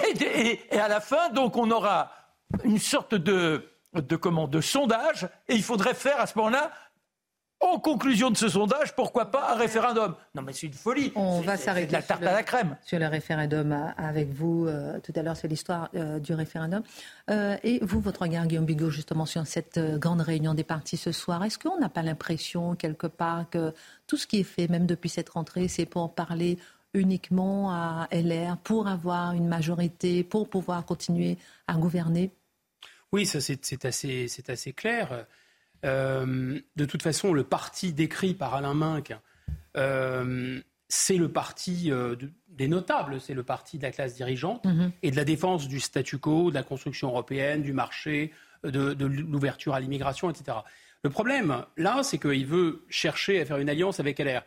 et, 0.71 0.79
à 0.79 0.89
la 0.89 1.01
fin, 1.01 1.29
donc, 1.31 1.57
on 1.57 1.71
aura 1.71 2.13
une 2.65 2.79
sorte 2.79 3.15
de, 3.17 3.69
de, 3.95 4.17
comment, 4.17 4.47
de 4.47 4.61
sondage, 4.61 5.29
et 5.49 5.55
il 5.55 5.63
faudrait 5.63 5.95
faire 5.95 6.21
à 6.21 6.27
ce 6.27 6.39
moment-là 6.39 6.71
en 7.61 7.79
conclusion 7.79 8.31
de 8.31 8.37
ce 8.37 8.49
sondage, 8.49 8.95
pourquoi 8.95 9.31
pas 9.31 9.53
un 9.53 9.57
référendum? 9.57 10.15
Non, 10.35 10.43
mais 10.43 10.53
c'est 10.53 10.67
une 10.67 10.73
folie. 10.73 11.13
On 11.15 11.41
va 11.43 11.57
s'arrêter. 11.57 11.93
la 11.93 12.03
tarte 12.03 12.23
à 12.23 12.33
la 12.33 12.43
crème. 12.43 12.77
Sur 12.83 12.99
le 12.99 13.07
référendum 13.07 13.73
euh, 13.73 13.87
avec 13.99 14.33
vous. 14.33 14.67
Euh, 14.67 14.99
tout 15.01 15.13
à 15.15 15.23
l'heure, 15.23 15.37
c'est 15.37 15.49
l'histoire 15.49 15.91
euh, 15.95 16.19
du 16.19 16.33
référendum. 16.33 16.83
et 17.29 17.79
vous, 17.83 18.01
votre 18.01 18.23
regard, 18.23 18.47
Guillaume 18.47 18.65
Bigot, 18.65 18.91
justement, 18.91 19.27
sur 19.27 19.47
cette 19.47 19.79
grande 19.99 20.23
réunion 20.23 20.55
des 20.55 20.65
partis 20.65 20.97
ce 20.97 21.13
soir, 21.13 21.45
est-ce 21.45 21.59
qu'on 21.59 21.79
n'a 21.79 21.89
pas 21.89 22.03
l'impression, 22.03 22.75
quelque 22.75 23.07
part, 23.07 23.49
que 23.51 23.73
tout 24.07 24.17
ce 24.17 24.27
qui 24.27 24.41
est 24.41 24.45
fait, 24.45 24.69
même 24.69 24.87
depuis 24.87 25.11
cette 25.11 25.29
rentrée, 25.29 25.69
c'est 25.69 25.87
pour 25.87 26.15
parler 26.15 26.59
uniquement 26.95 27.71
à 27.73 28.09
LR, 28.11 28.57
pour 28.59 28.89
avoir 28.89 29.33
une 29.33 29.47
majorité, 29.47 30.25
pour 30.25 30.49
pouvoir 30.49 30.85
continuer 30.85 31.37
à 31.67 31.75
gouverner? 31.75 32.33
Oui, 33.13 33.27
ça 33.27 33.41
c'est 33.41 33.85
assez, 33.85 34.27
assez 34.49 34.73
clair. 34.73 35.27
Euh, 35.85 36.59
de 36.77 36.85
toute 36.85 37.03
façon, 37.03 37.33
le 37.33 37.45
parti 37.45 37.93
décrit 37.93 38.35
par 38.35 38.55
Alain 38.55 38.75
Minck, 38.75 39.17
euh, 39.77 40.61
c'est 40.89 41.17
le 41.17 41.29
parti 41.29 41.91
euh, 41.91 42.17
des 42.49 42.69
notables, 42.69 43.21
c'est 43.21 43.35
le 43.35 43.43
parti 43.43 43.79
de 43.79 43.85
la 43.85 43.91
classe 43.91 44.15
dirigeante 44.15 44.65
mhm. 44.65 44.93
et 45.03 45.11
de 45.11 45.17
la 45.17 45.25
défense 45.25 45.69
du 45.69 45.81
statu 45.81 46.19
quo, 46.19 46.51
de 46.51 46.55
la 46.55 46.63
construction 46.63 47.09
européenne, 47.09 47.63
du 47.63 47.73
marché, 47.73 48.33
de, 48.65 49.05
l'ouverture 49.05 49.75
à 49.75 49.81
l'immigration, 49.81 50.29
etc. 50.29 50.59
Le 51.03 51.11
problème, 51.11 51.65
là, 51.77 52.03
c'est 52.03 52.19
qu'il 52.19 52.47
veut 52.47 52.85
chercher 52.91 53.41
à 53.41 53.47
faire 53.47 53.57
une 53.57 53.71
alliance 53.71 54.01
avec 54.01 54.19
LR. 54.19 54.43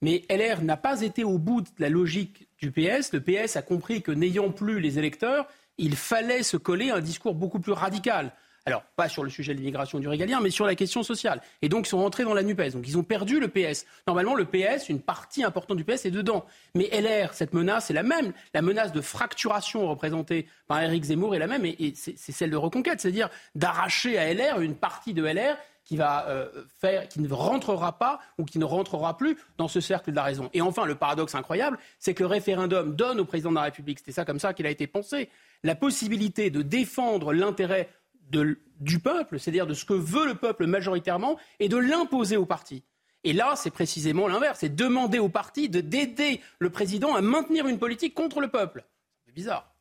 Mais 0.00 0.24
LR 0.30 0.62
n'a 0.62 0.76
pas 0.76 1.02
été 1.02 1.24
au 1.24 1.38
bout 1.38 1.60
de 1.60 1.68
la 1.78 1.88
logique 1.88 2.48
du 2.58 2.70
PS. 2.70 3.12
Le 3.12 3.20
PS 3.20 3.56
a 3.56 3.62
compris 3.62 4.00
que 4.00 4.12
n'ayant 4.12 4.52
plus 4.52 4.80
les 4.80 4.98
électeurs, 4.98 5.46
il 5.76 5.96
fallait 5.96 6.42
se 6.42 6.56
coller 6.56 6.90
à 6.90 6.96
un 6.96 7.00
discours 7.00 7.34
beaucoup 7.34 7.60
plus 7.60 7.72
radical. 7.72 8.32
Alors, 8.68 8.82
pas 8.96 9.08
sur 9.08 9.24
le 9.24 9.30
sujet 9.30 9.54
de 9.54 9.58
l'immigration 9.58 9.98
du 9.98 10.08
régalien, 10.08 10.40
mais 10.40 10.50
sur 10.50 10.66
la 10.66 10.74
question 10.74 11.02
sociale. 11.02 11.40
Et 11.62 11.68
donc, 11.68 11.86
ils 11.86 11.90
sont 11.90 11.98
rentrés 11.98 12.24
dans 12.24 12.34
la 12.34 12.42
NUPES. 12.42 12.72
Donc, 12.72 12.86
ils 12.86 12.98
ont 12.98 13.02
perdu 13.02 13.40
le 13.40 13.48
PS. 13.48 13.86
Normalement, 14.06 14.34
le 14.34 14.44
PS, 14.44 14.88
une 14.88 15.00
partie 15.00 15.42
importante 15.42 15.78
du 15.78 15.84
PS 15.84 16.04
est 16.04 16.10
dedans. 16.10 16.44
Mais 16.74 16.88
LR, 16.92 17.32
cette 17.32 17.54
menace 17.54 17.90
est 17.90 17.94
la 17.94 18.02
même. 18.02 18.32
La 18.52 18.60
menace 18.62 18.92
de 18.92 19.00
fracturation 19.00 19.88
représentée 19.88 20.46
par 20.66 20.82
Éric 20.82 21.04
Zemmour 21.04 21.34
est 21.34 21.38
la 21.38 21.46
même. 21.46 21.64
Et, 21.64 21.94
c'est 21.94 22.32
celle 22.32 22.50
de 22.50 22.56
reconquête, 22.56 23.00
c'est-à-dire 23.00 23.30
d'arracher 23.54 24.18
à 24.18 24.32
LR 24.32 24.60
une 24.60 24.74
partie 24.74 25.14
de 25.14 25.24
LR 25.24 25.56
qui 25.88 25.96
va 25.96 26.28
euh, 26.28 27.06
qui 27.08 27.20
ne 27.20 27.32
rentrera 27.32 27.98
pas 27.98 28.20
ou 28.36 28.44
qui 28.44 28.58
ne 28.58 28.66
rentrera 28.66 29.16
plus 29.16 29.38
dans 29.56 29.68
ce 29.68 29.80
cercle 29.80 30.10
de 30.10 30.16
la 30.16 30.22
raison. 30.22 30.50
Et 30.52 30.60
enfin, 30.60 30.84
le 30.84 30.94
paradoxe 30.94 31.34
incroyable, 31.34 31.78
c'est 31.98 32.12
que 32.12 32.22
le 32.22 32.26
référendum 32.26 32.94
donne 32.94 33.20
au 33.20 33.24
président 33.24 33.48
de 33.48 33.54
la 33.54 33.62
République, 33.62 34.00
c'était 34.00 34.12
ça 34.12 34.26
comme 34.26 34.38
ça 34.38 34.52
qu'il 34.52 34.66
a 34.66 34.70
été 34.70 34.86
pensé, 34.86 35.30
la 35.64 35.74
possibilité 35.74 36.50
de 36.50 36.60
défendre 36.60 37.32
l'intérêt 37.32 37.88
du 38.30 38.98
peuple, 38.98 39.38
c'est-à-dire 39.38 39.66
de 39.66 39.74
ce 39.74 39.84
que 39.84 39.94
veut 39.94 40.26
le 40.26 40.34
peuple 40.34 40.66
majoritairement, 40.66 41.38
et 41.58 41.68
de 41.68 41.76
l'imposer 41.76 42.36
au 42.36 42.46
parti. 42.46 42.84
Et 43.24 43.32
là, 43.32 43.54
c'est 43.56 43.70
précisément 43.70 44.28
l'inverse, 44.28 44.60
c'est 44.60 44.74
demander 44.74 45.18
au 45.18 45.28
parti 45.28 45.68
de 45.68 45.80
d'aider 45.80 46.40
le 46.58 46.70
président 46.70 47.14
à 47.14 47.20
maintenir 47.20 47.66
une 47.66 47.78
politique 47.78 48.14
contre 48.14 48.40
le 48.40 48.48
peuple. 48.48 48.84
C'est 49.26 49.34
bizarre. 49.34 49.74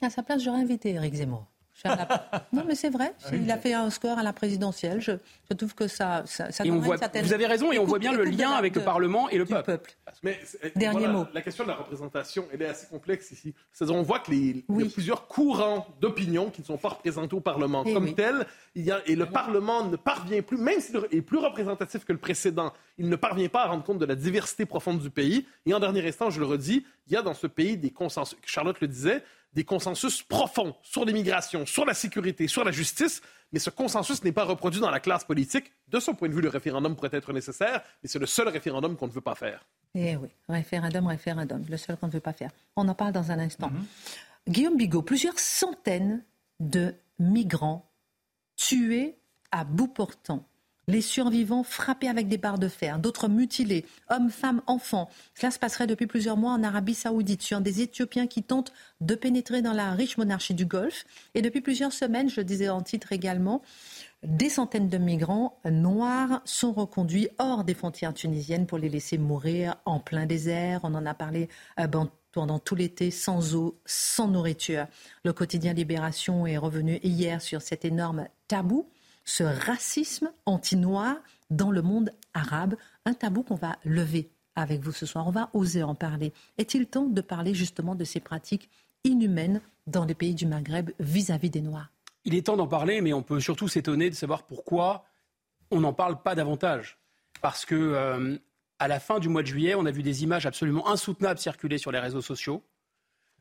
À 0.00 0.10
sa 0.10 0.22
place, 0.22 0.42
j'aurais 0.42 0.60
invité 0.60 0.90
Eric 0.90 1.14
Zemmour. 1.14 1.46
Non, 2.52 2.64
mais 2.66 2.74
c'est 2.74 2.90
vrai. 2.90 3.12
Ah 3.24 3.28
il 3.32 3.50
a 3.50 3.58
fait 3.58 3.72
un 3.72 3.90
score 3.90 4.18
à 4.18 4.22
la 4.22 4.32
présidentielle. 4.32 5.00
Je, 5.00 5.12
trouve 5.54 5.74
que 5.74 5.86
ça, 5.86 6.22
ça, 6.26 6.50
ça 6.50 6.64
on 6.66 6.78
voit, 6.78 6.96
Vous 6.96 7.32
avez 7.32 7.46
raison, 7.46 7.72
et 7.72 7.78
on 7.78 7.84
voit 7.84 7.98
bien 7.98 8.12
le 8.12 8.24
lien 8.24 8.50
avec 8.52 8.74
le 8.74 8.82
Parlement 8.82 9.28
et 9.28 9.38
le 9.38 9.44
peuple. 9.44 9.92
Mais, 10.22 10.38
Dernier 10.76 11.08
mot. 11.08 11.26
La 11.32 11.42
question 11.42 11.64
de 11.64 11.68
la 11.68 11.76
représentation, 11.76 12.46
elle 12.52 12.62
est 12.62 12.68
assez 12.68 12.86
complexe 12.86 13.30
ici. 13.30 13.54
on 13.80 14.02
voit 14.02 14.20
qu'il 14.20 14.56
y 14.56 14.82
a 14.82 14.90
plusieurs 14.92 15.26
courants 15.26 15.86
d'opinion 16.00 16.50
qui 16.50 16.62
ne 16.62 16.66
sont 16.66 16.76
pas 16.76 16.90
représentés 16.90 17.34
au 17.34 17.40
Parlement. 17.40 17.82
Eh 17.86 17.92
Comme 17.92 18.14
tel, 18.14 18.46
il 18.74 18.84
y 18.84 18.90
a, 18.90 19.00
et 19.06 19.14
le 19.14 19.26
Parlement 19.26 19.84
ne 19.84 19.96
parvient 19.96 20.42
plus, 20.42 20.56
même 20.56 20.80
s'il 20.80 20.96
est 21.10 21.22
plus 21.22 21.38
représentatif 21.38 22.04
que 22.04 22.12
le 22.12 22.18
précédent, 22.18 22.72
il 22.96 23.08
ne 23.08 23.16
parvient 23.16 23.48
pas 23.48 23.62
à 23.62 23.66
rendre 23.68 23.84
compte 23.84 23.98
de 23.98 24.06
la 24.06 24.14
diversité 24.14 24.66
profonde 24.66 25.00
du 25.00 25.10
pays. 25.10 25.46
Et 25.66 25.74
en 25.74 25.80
dernier 25.80 26.06
instant, 26.06 26.30
je 26.30 26.40
le 26.40 26.46
redis, 26.46 26.84
il 27.06 27.12
y 27.12 27.16
a 27.16 27.22
dans 27.22 27.34
ce 27.34 27.46
pays 27.46 27.76
des 27.76 27.90
consensus, 27.90 28.38
Charlotte 28.44 28.80
le 28.80 28.88
disait, 28.88 29.22
des 29.58 29.64
consensus 29.64 30.22
profonds 30.22 30.76
sur 30.82 31.04
l'immigration, 31.04 31.66
sur 31.66 31.84
la 31.84 31.92
sécurité, 31.92 32.46
sur 32.46 32.62
la 32.62 32.70
justice, 32.70 33.20
mais 33.50 33.58
ce 33.58 33.70
consensus 33.70 34.22
n'est 34.22 34.30
pas 34.30 34.44
reproduit 34.44 34.80
dans 34.80 34.88
la 34.88 35.00
classe 35.00 35.24
politique. 35.24 35.72
De 35.88 35.98
son 35.98 36.14
point 36.14 36.28
de 36.28 36.34
vue, 36.34 36.40
le 36.40 36.48
référendum 36.48 36.94
pourrait 36.94 37.10
être 37.10 37.32
nécessaire, 37.32 37.82
mais 38.00 38.08
c'est 38.08 38.20
le 38.20 38.26
seul 38.26 38.46
référendum 38.46 38.96
qu'on 38.96 39.08
ne 39.08 39.12
veut 39.12 39.20
pas 39.20 39.34
faire. 39.34 39.66
Eh 39.96 40.14
oui, 40.14 40.28
référendum, 40.48 41.08
référendum, 41.08 41.64
le 41.68 41.76
seul 41.76 41.96
qu'on 41.96 42.06
ne 42.06 42.12
veut 42.12 42.20
pas 42.20 42.34
faire. 42.34 42.52
On 42.76 42.86
en 42.86 42.94
parle 42.94 43.10
dans 43.10 43.32
un 43.32 43.40
instant. 43.40 43.70
Mhm. 43.70 43.84
Guillaume 44.48 44.76
Bigot, 44.76 45.02
plusieurs 45.02 45.40
centaines 45.40 46.22
de 46.60 46.94
migrants 47.18 47.90
tués 48.54 49.18
à 49.50 49.64
bout 49.64 49.88
portant 49.88 50.47
les 50.88 51.02
survivants 51.02 51.62
frappés 51.62 52.08
avec 52.08 52.26
des 52.26 52.38
barres 52.38 52.58
de 52.58 52.66
fer, 52.66 52.98
d'autres 52.98 53.28
mutilés, 53.28 53.84
hommes, 54.08 54.30
femmes, 54.30 54.62
enfants. 54.66 55.08
Cela 55.34 55.52
se 55.52 55.58
passerait 55.58 55.86
depuis 55.86 56.06
plusieurs 56.06 56.36
mois 56.36 56.52
en 56.52 56.64
Arabie 56.64 56.94
saoudite 56.94 57.42
sur 57.42 57.60
des 57.60 57.82
Éthiopiens 57.82 58.26
qui 58.26 58.42
tentent 58.42 58.72
de 59.00 59.14
pénétrer 59.14 59.62
dans 59.62 59.74
la 59.74 59.92
riche 59.92 60.16
monarchie 60.16 60.54
du 60.54 60.66
Golfe. 60.66 61.04
Et 61.34 61.42
depuis 61.42 61.60
plusieurs 61.60 61.92
semaines, 61.92 62.30
je 62.30 62.40
le 62.40 62.44
disais 62.44 62.70
en 62.70 62.80
titre 62.80 63.12
également, 63.12 63.62
des 64.24 64.48
centaines 64.48 64.88
de 64.88 64.98
migrants 64.98 65.60
noirs 65.70 66.40
sont 66.44 66.72
reconduits 66.72 67.28
hors 67.38 67.62
des 67.62 67.74
frontières 67.74 68.14
tunisiennes 68.14 68.66
pour 68.66 68.78
les 68.78 68.88
laisser 68.88 69.18
mourir 69.18 69.76
en 69.84 70.00
plein 70.00 70.26
désert. 70.26 70.80
On 70.82 70.94
en 70.94 71.06
a 71.06 71.14
parlé 71.14 71.48
euh, 71.78 71.86
pendant 72.32 72.58
tout 72.58 72.74
l'été, 72.74 73.10
sans 73.10 73.54
eau, 73.54 73.78
sans 73.84 74.26
nourriture. 74.26 74.86
Le 75.24 75.32
quotidien 75.32 75.74
Libération 75.74 76.46
est 76.46 76.56
revenu 76.56 76.98
hier 77.02 77.42
sur 77.42 77.62
cet 77.62 77.84
énorme 77.84 78.26
tabou 78.48 78.88
ce 79.28 79.44
racisme 79.44 80.32
anti-noir 80.46 81.16
dans 81.50 81.70
le 81.70 81.82
monde 81.82 82.12
arabe, 82.32 82.76
un 83.04 83.12
tabou 83.12 83.42
qu'on 83.42 83.56
va 83.56 83.76
lever 83.84 84.30
avec 84.56 84.80
vous 84.80 84.90
ce 84.90 85.04
soir. 85.04 85.26
On 85.26 85.30
va 85.30 85.50
oser 85.52 85.82
en 85.82 85.94
parler. 85.94 86.32
Est-il 86.56 86.86
temps 86.86 87.04
de 87.04 87.20
parler 87.20 87.52
justement 87.52 87.94
de 87.94 88.04
ces 88.04 88.20
pratiques 88.20 88.70
inhumaines 89.04 89.60
dans 89.86 90.06
les 90.06 90.14
pays 90.14 90.34
du 90.34 90.46
Maghreb 90.46 90.92
vis-à-vis 90.98 91.50
des 91.50 91.60
Noirs? 91.60 91.90
Il 92.24 92.34
est 92.34 92.46
temps 92.46 92.56
d'en 92.56 92.66
parler, 92.66 93.02
mais 93.02 93.12
on 93.12 93.22
peut 93.22 93.38
surtout 93.38 93.68
s'étonner 93.68 94.08
de 94.08 94.14
savoir 94.14 94.44
pourquoi 94.44 95.04
on 95.70 95.80
n'en 95.80 95.92
parle 95.92 96.22
pas 96.22 96.34
davantage. 96.34 96.98
Parce 97.42 97.66
que 97.66 97.74
euh, 97.74 98.38
à 98.78 98.88
la 98.88 98.98
fin 98.98 99.18
du 99.18 99.28
mois 99.28 99.42
de 99.42 99.48
juillet, 99.48 99.74
on 99.74 99.84
a 99.84 99.90
vu 99.90 100.02
des 100.02 100.22
images 100.22 100.46
absolument 100.46 100.88
insoutenables 100.88 101.38
circuler 101.38 101.76
sur 101.76 101.92
les 101.92 101.98
réseaux 101.98 102.22
sociaux. 102.22 102.64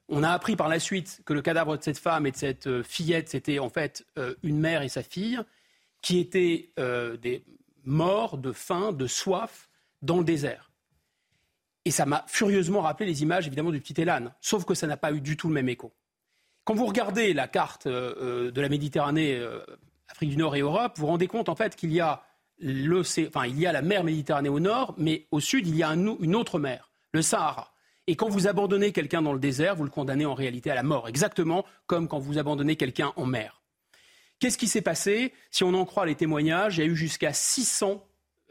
On 0.10 0.22
a 0.22 0.32
appris 0.32 0.58
par 0.58 0.68
la 0.68 0.80
suite 0.80 1.22
que 1.26 1.32
le 1.32 1.42
cadavre 1.42 1.78
de 1.78 1.84
cette 1.84 1.98
femme 1.98 2.28
et 2.28 2.32
de 2.32 2.38
cette 2.38 2.68
euh, 2.68 2.84
fillette, 2.84 3.30
c'était 3.30 3.60
en 3.60 3.70
fait 3.70 4.06
euh, 4.18 4.36
une 4.44 4.60
mère 4.60 4.82
et 4.82 4.90
sa 4.90 5.02
fille 5.02 5.40
qui 6.08 6.20
étaient 6.20 6.72
euh, 6.80 7.18
des 7.18 7.44
morts 7.84 8.38
de 8.38 8.54
faim, 8.54 8.94
de 8.94 9.08
soif 9.08 9.70
dans 10.02 10.20
le 10.20 10.24
désert. 10.24 10.72
Et 11.84 11.92
ça 11.92 12.06
m'a 12.06 12.24
furieusement 12.28 12.80
rappelé 12.80 13.10
les 13.10 13.24
images 13.24 13.46
évidemment 13.46 13.72
du 13.72 13.82
petit 13.82 14.00
Elan, 14.00 14.30
sauf 14.40 14.64
que 14.64 14.74
ça 14.74 14.88
n'a 14.88 14.96
pas 14.96 15.12
eu 15.12 15.20
du 15.20 15.36
tout 15.36 15.50
le 15.50 15.54
même 15.54 15.68
écho. 15.68 15.94
Quand 16.64 16.76
vous 16.76 16.86
regardez 16.86 17.34
la 17.34 17.50
carte 17.50 17.88
euh, 17.88 18.16
euh, 18.22 18.52
de 18.52 18.62
la 18.62 18.70
Méditerranée, 18.70 19.38
Afrique 20.08 20.30
du 20.30 20.38
Nord 20.38 20.56
et 20.56 20.62
Europe, 20.62 20.94
vous 20.96 21.02
vous 21.02 21.08
rendez 21.08 21.28
compte 21.28 21.50
en 21.50 21.58
fait 21.58 21.76
qu'il 21.76 21.92
y 21.92 22.00
a 22.00 22.24
enfin, 22.64 23.46
il 23.46 23.60
y 23.60 23.68
a 23.68 23.74
la 23.74 23.82
mer 23.82 24.06
Méditerranée 24.06 24.48
au 24.48 24.62
nord, 24.62 24.96
mais 24.98 25.28
au 25.32 25.42
sud, 25.42 25.68
il 25.68 25.76
y 25.76 25.84
a 25.84 25.90
une 25.90 26.36
autre 26.38 26.58
mer, 26.58 26.90
le 27.12 27.22
Sahara. 27.22 27.74
Et 28.08 28.16
quand 28.16 28.30
vous 28.30 28.48
abandonnez 28.48 28.94
quelqu'un 28.94 29.22
dans 29.22 29.34
le 29.34 29.40
désert, 29.40 29.76
vous 29.76 29.84
le 29.84 29.90
condamnez 29.90 30.26
en 30.26 30.36
réalité 30.36 30.72
à 30.72 30.76
la 30.76 30.84
mort, 30.84 31.10
exactement 31.10 31.66
comme 31.86 32.08
quand 32.08 32.20
vous 32.20 32.38
abandonnez 32.38 32.78
quelqu'un 32.78 33.12
en 33.18 33.26
mer. 33.26 33.57
Qu'est-ce 34.40 34.58
qui 34.58 34.68
s'est 34.68 34.82
passé 34.82 35.34
Si 35.50 35.64
on 35.64 35.74
en 35.74 35.86
croit 35.86 36.06
les 36.06 36.16
témoignages, 36.16 36.78
il 36.78 36.82
y 36.82 36.84
a 36.84 36.86
eu 36.88 36.96
jusqu'à 36.96 37.34
600 37.34 38.04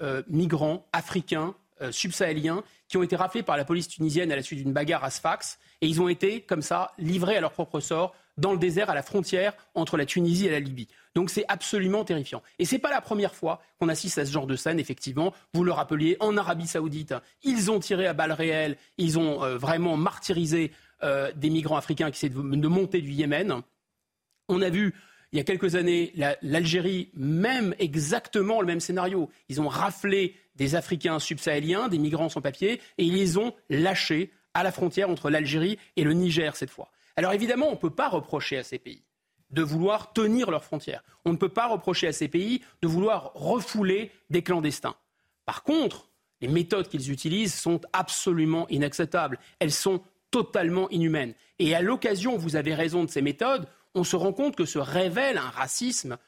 euh, 0.03 0.23
migrants 0.29 0.87
africains, 0.93 1.55
euh, 1.81 1.93
subsahéliens, 1.93 2.65
qui 2.89 2.97
ont 2.97 3.03
été 3.03 3.15
raflés 3.15 3.43
par 3.43 3.57
la 3.57 3.65
police 3.65 3.87
tunisienne 3.87 4.33
à 4.33 4.37
la 4.37 4.43
suite 4.43 4.59
d'une 4.59 4.73
bagarre 4.73 5.05
à 5.05 5.11
Sfax. 5.11 5.59
Et 5.81 5.87
ils 5.87 6.01
ont 6.01 6.09
été, 6.09 6.41
comme 6.41 6.63
ça, 6.63 6.93
livrés 6.99 7.37
à 7.37 7.41
leur 7.41 7.53
propre 7.53 7.79
sort 7.79 8.15
dans 8.37 8.53
le 8.53 8.59
désert, 8.59 8.91
à 8.91 8.95
la 8.95 9.03
frontière 9.03 9.55
entre 9.75 9.97
la 9.97 10.07
Tunisie 10.07 10.47
et 10.47 10.51
la 10.51 10.59
Libye. 10.59 10.89
Donc 11.15 11.31
c'est 11.31 11.45
absolument 11.49 12.05
terrifiant. 12.05 12.43
Et 12.59 12.65
ce 12.65 12.75
n'est 12.75 12.81
pas 12.81 12.91
la 12.91 13.01
première 13.01 13.35
fois 13.35 13.63
qu'on 13.79 13.89
assiste 13.89 14.19
à 14.19 14.27
ce 14.27 14.33
genre 14.33 14.47
de 14.47 14.57
scène, 14.57 14.81
effectivement. 14.81 15.33
Vous 15.55 15.65
le 15.65 15.73
rappeliez, 15.73 16.17
en 16.21 16.37
Arabie 16.37 16.67
saoudite, 16.67 17.15
ils 17.45 17.71
ont 17.71 17.79
tiré 17.79 18.07
à 18.07 18.13
balles 18.13 18.33
réelles, 18.33 18.77
ils 18.99 19.19
ont 19.19 19.43
euh, 19.45 19.57
vraiment 19.57 19.97
martyrisé 19.97 20.73
des 21.37 21.51
migrants 21.51 21.77
africains 21.77 22.11
qui 22.11 22.17
essaient 22.17 22.35
de 22.35 22.69
monter 22.69 23.03
du 23.03 23.11
Yémen. 23.11 23.61
On 24.49 24.63
a 24.63 24.71
vu 24.71 24.95
il 25.37 25.41
y 25.41 25.43
a 25.43 25.45
quelques 25.45 25.75
années, 25.75 26.15
l'Algérie, 26.41 27.11
même 27.15 27.75
exactement 27.79 28.63
le 28.63 28.67
même 28.67 28.81
scénario. 28.81 29.29
Ils 29.51 29.61
ont 29.61 29.69
raflé 29.69 30.35
des 30.55 30.77
Africains 30.77 31.19
subsahéliens, 31.19 31.89
des 31.89 31.99
migrants 31.99 32.31
sans 32.31 32.41
papier, 32.41 32.81
et 32.97 33.05
ils 33.05 33.13
les 33.13 33.37
ont 33.37 33.53
lâchés 33.69 34.31
à 34.55 34.63
la 34.63 34.73
frontière 34.73 35.11
entre 35.11 35.29
l'Algérie 35.29 35.79
et 35.97 36.05
le 36.05 36.15
Niger 36.15 36.57
cette 36.57 36.71
fois. 36.71 36.91
Alors 37.17 37.35
évidemment, 37.35 37.69
on 37.69 37.73
ne 37.73 37.77
peut 37.77 37.91
pas 37.91 38.09
reprocher 38.09 38.57
à 38.57 38.63
ces 38.63 38.79
pays 38.79 39.03
de 39.51 39.61
vouloir 39.61 40.15
tenir 40.15 40.51
leurs 40.51 40.65
frontières. 40.65 41.05
On 41.27 41.33
ne 41.33 41.37
peut 41.37 41.51
pas 41.51 41.69
reprocher 41.69 42.07
à 42.07 42.13
ces 42.15 42.29
pays 42.29 42.63
de 42.81 42.89
vouloir 42.89 43.33
refouler 43.35 44.13
des 44.31 44.41
clandestins. 44.41 44.97
Par 45.45 45.65
contre, 45.65 46.09
les 46.41 46.49
méthodes 46.49 46.89
qu'ils 46.89 47.11
utilisent 47.13 47.55
sont 47.55 47.83
absolument 47.93 48.67
inacceptables. 48.71 49.39
Elles 49.59 49.71
sont 49.71 50.01
totalement 50.31 50.89
inhumaines. 50.89 51.35
Et 51.59 51.75
à 51.75 51.83
l'occasion, 51.83 52.39
vous 52.39 52.57
avez 52.57 52.75
raison 52.75 53.05
de 53.05 53.11
ces 53.11 53.21
méthodes, 53.21 53.67
on 53.97 54.05
se 54.05 54.15
rend 54.15 54.33
compte 54.33 54.55
que 54.55 54.65
se 54.65 54.79
révèle 54.79 55.39
un 55.39 55.51
racisme 55.51 56.19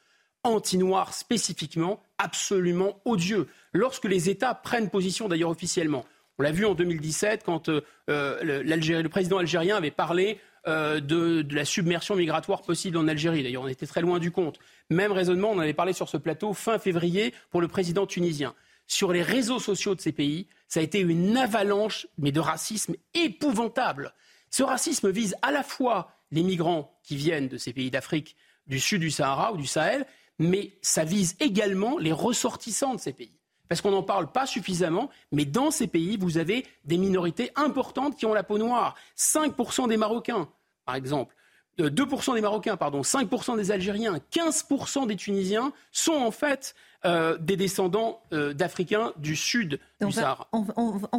anti-noir 0.43 1.13
spécifiquement 1.13 2.01
absolument 2.17 2.99
odieux. 3.05 3.47
Lorsque 3.73 4.05
les 4.05 4.29
États 4.29 4.55
prennent 4.55 4.89
position 4.89 5.27
d'ailleurs 5.27 5.51
officiellement, 5.51 6.05
on 6.39 6.43
l'a 6.43 6.51
vu 6.51 6.65
en 6.65 6.73
2017 6.73 7.43
quand 7.45 7.69
euh, 7.69 7.81
euh, 8.09 8.63
le 8.63 9.07
président 9.07 9.37
algérien 9.37 9.75
avait 9.77 9.91
parlé 9.91 10.39
euh, 10.67 10.99
de, 10.99 11.45
la 11.51 11.63
submersion 11.63 12.15
migratoire 12.15 12.63
possible 12.63 12.97
en 12.97 13.07
Algérie. 13.07 13.43
D'ailleurs, 13.43 13.63
on 13.63 13.67
était 13.67 13.85
très 13.85 14.01
loin 14.01 14.19
du 14.19 14.31
compte. 14.31 14.59
Même 14.89 15.11
raisonnement, 15.11 15.51
on 15.51 15.57
en 15.57 15.59
avait 15.59 15.73
parlé 15.73 15.93
sur 15.93 16.09
ce 16.09 16.17
plateau 16.17 16.53
fin 16.53 16.79
février 16.79 17.33
pour 17.49 17.61
le 17.61 17.67
président 17.67 18.05
tunisien. 18.05 18.55
Sur 18.87 19.11
les 19.13 19.21
réseaux 19.21 19.59
sociaux 19.59 19.93
de 19.93 20.01
ces 20.01 20.11
pays, 20.11 20.47
ça 20.67 20.79
a 20.79 20.83
été 20.83 20.99
une 20.99 21.37
avalanche, 21.37 22.07
mais 22.17 22.31
de 22.31 22.39
racisme 22.39 22.95
épouvantable. 23.13 24.13
Ce 24.49 24.63
racisme 24.63 25.11
vise 25.11 25.35
à 25.41 25.51
la 25.51 25.61
fois 25.61 26.18
les 26.31 26.43
migrants 26.43 26.97
qui 27.03 27.15
viennent 27.15 27.47
de 27.47 27.57
ces 27.57 27.73
pays 27.73 27.91
d'Afrique, 27.91 28.35
du 28.67 28.79
sud 28.79 29.01
du 29.01 29.11
Sahara 29.11 29.53
ou 29.53 29.57
du 29.57 29.67
Sahel, 29.67 30.05
mais 30.37 30.71
ça 30.81 31.03
vise 31.03 31.35
également 31.39 31.97
les 31.97 32.11
ressortissants 32.11 32.95
de 32.95 32.99
ces 32.99 33.13
pays 33.13 33.39
parce 33.69 33.81
qu'on 33.81 33.91
n'en 33.91 34.03
parle 34.03 34.31
pas 34.31 34.47
suffisamment, 34.47 35.09
mais 35.31 35.45
dans 35.45 35.71
ces 35.71 35.87
pays, 35.87 36.17
vous 36.17 36.37
avez 36.37 36.65
des 36.85 36.97
minorités 36.97 37.51
importantes 37.55 38.17
qui 38.17 38.25
ont 38.25 38.33
la 38.33 38.43
peau 38.43 38.57
noire. 38.57 38.95
5% 39.15 39.87
des 39.87 39.95
Marocains, 39.95 40.49
par 40.85 40.95
exemple. 40.95 41.35
2% 41.77 42.31
euh, 42.31 42.33
des 42.33 42.41
Marocains, 42.41 42.75
pardon, 42.75 43.01
5% 43.01 43.55
des 43.55 43.71
Algériens, 43.71 44.19
15% 44.33 45.07
des 45.07 45.15
Tunisiens 45.15 45.71
sont 45.91 46.13
en 46.13 46.31
fait 46.31 46.75
euh, 47.05 47.37
des 47.37 47.55
descendants 47.55 48.21
euh, 48.33 48.53
d'Africains 48.53 49.13
du 49.17 49.35
sud 49.35 49.79
du 50.01 50.11
Sahara. 50.11 50.47
On 50.51 50.63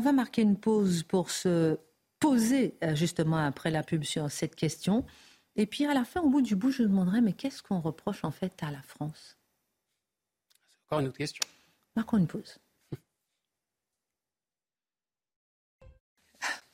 va, 0.01 0.13
marquer 0.13 0.43
une 0.43 0.59
pause 0.59 1.05
pour 1.05 1.31
se 1.31 1.79
poser 2.21 2.77
justement 2.95 3.39
après 3.39 3.71
la 3.71 3.83
pub 3.83 4.05
sur 4.05 4.31
cette 4.31 4.55
question. 4.55 5.05
Et 5.57 5.67
puis 5.67 5.87
à 5.87 5.95
la 5.95 6.05
fin, 6.05 6.21
au 6.21 6.29
bout 6.29 6.43
du 6.43 6.55
bout, 6.55 6.71
je 6.71 6.83
demanderai, 6.83 7.21
mais 7.21 7.33
qu'est-ce 7.33 7.63
qu'on 7.63 7.81
reproche 7.81 8.25
en 8.25 8.31
fait 8.31 8.53
à 8.63 8.71
la 8.71 8.83
France? 8.83 9.37
C'est 10.51 10.69
encore 10.87 11.01
une 11.01 11.09
autre 11.09 11.19
question. 11.19 11.45
Marquons 11.97 12.19
une 12.19 12.29
pause. 12.29 12.59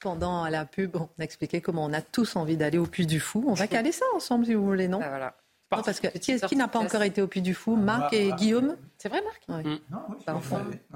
Pendant 0.00 0.46
la 0.48 0.66
pub, 0.66 0.96
on 0.96 1.08
a 1.18 1.22
expliqué 1.24 1.60
comment 1.60 1.84
on 1.84 1.92
a 1.92 2.02
tous 2.02 2.36
envie 2.36 2.56
d'aller 2.56 2.78
au 2.78 2.86
Puy 2.86 3.06
du 3.06 3.20
Fou. 3.20 3.44
On 3.46 3.54
va 3.54 3.66
caler 3.66 3.92
ça 3.92 4.04
ensemble 4.14 4.46
si 4.46 4.54
vous 4.54 4.64
voulez, 4.66 4.88
non, 4.88 5.00
ah, 5.02 5.82
parce 5.82 5.98
que 5.98 6.06
qui, 6.18 6.56
n'a 6.56 6.68
pas 6.68 6.78
encore 6.78 7.02
été 7.02 7.20
au 7.22 7.26
Puy 7.26 7.42
du 7.42 7.54
Fou? 7.54 7.74
Marc 7.76 8.12
et 8.12 8.32
Guillaume? 8.32 8.76
C'est 9.06 9.10
vrai, 9.10 9.22
Marc 9.22 9.64
mm. 9.64 9.78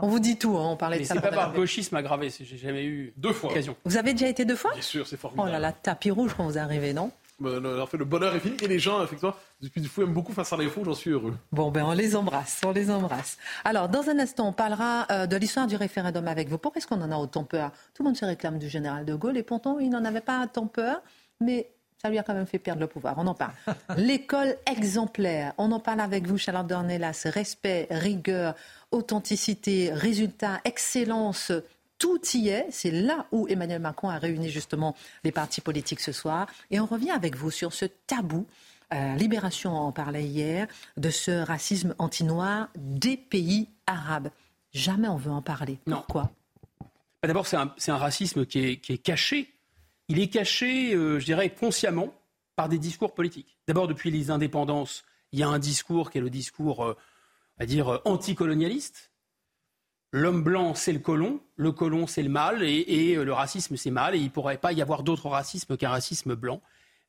On 0.02 0.08
vous 0.08 0.18
dit 0.18 0.36
tout, 0.36 0.56
hein, 0.56 0.70
on 0.70 0.76
parlait 0.76 0.98
de 0.98 1.04
ça. 1.04 1.14
C'est 1.14 1.20
pas 1.20 1.30
par 1.30 1.52
gauchisme 1.52 1.94
aggravé, 1.94 2.28
j'ai 2.40 2.56
jamais 2.56 2.84
eu 2.84 3.14
deux 3.16 3.32
fois. 3.32 3.52
Vous 3.84 3.96
avez 3.96 4.14
déjà 4.14 4.26
été 4.26 4.44
deux 4.44 4.56
fois 4.56 4.72
Bien 4.72 4.82
sûr, 4.82 5.06
c'est 5.06 5.16
formidable. 5.16 5.48
Oh 5.48 5.52
là 5.52 5.60
là, 5.60 5.72
tapis 5.72 6.10
rouge 6.10 6.34
quand 6.36 6.44
vous 6.44 6.58
arrivez, 6.58 6.92
non 6.92 7.12
en 7.42 7.86
fait, 7.86 7.96
le 7.96 8.04
bonheur 8.04 8.34
est 8.34 8.40
fini 8.40 8.56
et 8.60 8.68
les 8.68 8.78
gens, 8.78 9.02
effectivement, 9.02 9.34
depuis 9.62 9.80
du 9.80 9.88
fou 9.88 10.02
aiment 10.02 10.12
beaucoup 10.12 10.32
faire 10.32 10.44
à 10.52 10.56
l'info, 10.56 10.82
j'en 10.84 10.92
suis 10.92 11.10
heureux. 11.10 11.34
Bon, 11.52 11.70
ben 11.70 11.84
on 11.84 11.92
les 11.92 12.14
embrasse, 12.14 12.60
on 12.66 12.72
les 12.72 12.90
embrasse. 12.90 13.38
Alors, 13.64 13.88
dans 13.88 14.10
un 14.10 14.18
instant, 14.18 14.48
on 14.48 14.52
parlera 14.52 15.06
euh, 15.10 15.26
de 15.26 15.36
l'histoire 15.36 15.66
du 15.66 15.76
référendum 15.76 16.28
avec 16.28 16.50
vous. 16.50 16.58
Pourquoi 16.58 16.80
est-ce 16.80 16.86
qu'on 16.86 17.00
en 17.00 17.10
a 17.10 17.16
autant 17.16 17.44
peur? 17.44 17.70
Tout 17.94 18.02
le 18.02 18.08
monde 18.08 18.16
se 18.16 18.26
réclame 18.26 18.58
du 18.58 18.68
général 18.68 19.06
de 19.06 19.14
Gaulle 19.14 19.38
et 19.38 19.42
pourtant, 19.42 19.78
il 19.78 19.88
n'en 19.88 20.04
avait 20.04 20.20
pas 20.20 20.46
tant 20.48 20.66
peur, 20.66 21.00
mais 21.40 21.70
ça 22.00 22.08
lui 22.08 22.18
a 22.18 22.22
quand 22.22 22.34
même 22.34 22.46
fait 22.46 22.58
perdre 22.58 22.80
le 22.80 22.86
pouvoir. 22.86 23.14
On 23.18 23.26
en 23.26 23.34
parle. 23.34 23.52
L'école 23.96 24.56
exemplaire, 24.70 25.52
on 25.58 25.70
en 25.72 25.80
parle 25.80 26.00
avec 26.00 26.26
vous, 26.26 26.38
Charlotte 26.38 26.66
Dornelas. 26.66 27.26
Respect, 27.26 27.88
rigueur, 27.90 28.54
authenticité, 28.90 29.92
résultat, 29.92 30.60
excellence 30.64 31.52
tout 32.00 32.20
y 32.34 32.48
est. 32.48 32.66
C'est 32.70 32.90
là 32.90 33.26
où 33.30 33.46
Emmanuel 33.46 33.80
Macron 33.80 34.08
a 34.08 34.18
réuni 34.18 34.48
justement 34.48 34.96
les 35.22 35.30
partis 35.30 35.60
politiques 35.60 36.00
ce 36.00 36.12
soir. 36.12 36.48
Et 36.70 36.80
on 36.80 36.86
revient 36.86 37.10
avec 37.10 37.36
vous 37.36 37.52
sur 37.52 37.72
ce 37.72 37.84
tabou. 37.84 38.46
Euh, 38.92 39.14
Libération 39.14 39.76
en 39.76 39.92
parlait 39.92 40.24
hier 40.24 40.66
de 40.96 41.10
ce 41.10 41.30
racisme 41.30 41.94
anti-noir 41.98 42.68
des 42.74 43.16
pays 43.16 43.68
arabes. 43.86 44.30
Jamais 44.72 45.06
on 45.06 45.16
veut 45.16 45.30
en 45.30 45.42
parler. 45.42 45.78
Pourquoi? 45.84 46.30
Bah, 47.22 47.28
D'abord, 47.28 47.46
c'est 47.46 47.56
un, 47.56 47.96
racisme 47.96 48.46
qui 48.46 48.80
est, 48.88 48.98
caché. 48.98 49.52
Il 50.10 50.18
est 50.18 50.28
caché, 50.28 50.92
euh, 50.92 51.18
je 51.18 51.24
dirais, 51.24 51.54
consciemment 51.54 52.12
par 52.56 52.68
des 52.68 52.78
discours 52.78 53.14
politiques. 53.14 53.56
D'abord, 53.66 53.88
depuis 53.88 54.10
les 54.10 54.30
indépendances, 54.30 55.04
il 55.32 55.38
y 55.38 55.42
a 55.42 55.48
un 55.48 55.58
discours 55.58 56.10
qui 56.10 56.18
est 56.18 56.20
le 56.20 56.28
discours, 56.28 56.84
euh, 56.84 56.96
on 57.56 57.62
va 57.62 57.66
dire, 57.66 58.02
anticolonialiste, 58.04 59.10
l'homme 60.12 60.42
blanc, 60.42 60.74
c'est 60.74 60.92
le 60.92 60.98
colon, 60.98 61.40
le 61.56 61.72
colon, 61.72 62.06
c'est 62.06 62.22
le 62.22 62.28
mal, 62.28 62.62
et, 62.62 63.14
euh, 63.16 63.24
le 63.24 63.32
racisme, 63.32 63.76
c'est 63.76 63.90
mal, 63.90 64.14
et 64.14 64.18
il 64.18 64.24
ne 64.24 64.28
pourrait 64.28 64.58
pas 64.58 64.72
y 64.72 64.82
avoir 64.82 65.02
d'autre 65.02 65.28
racisme 65.28 65.76
qu'un 65.76 65.90
racisme 65.90 66.34
blanc. 66.34 66.60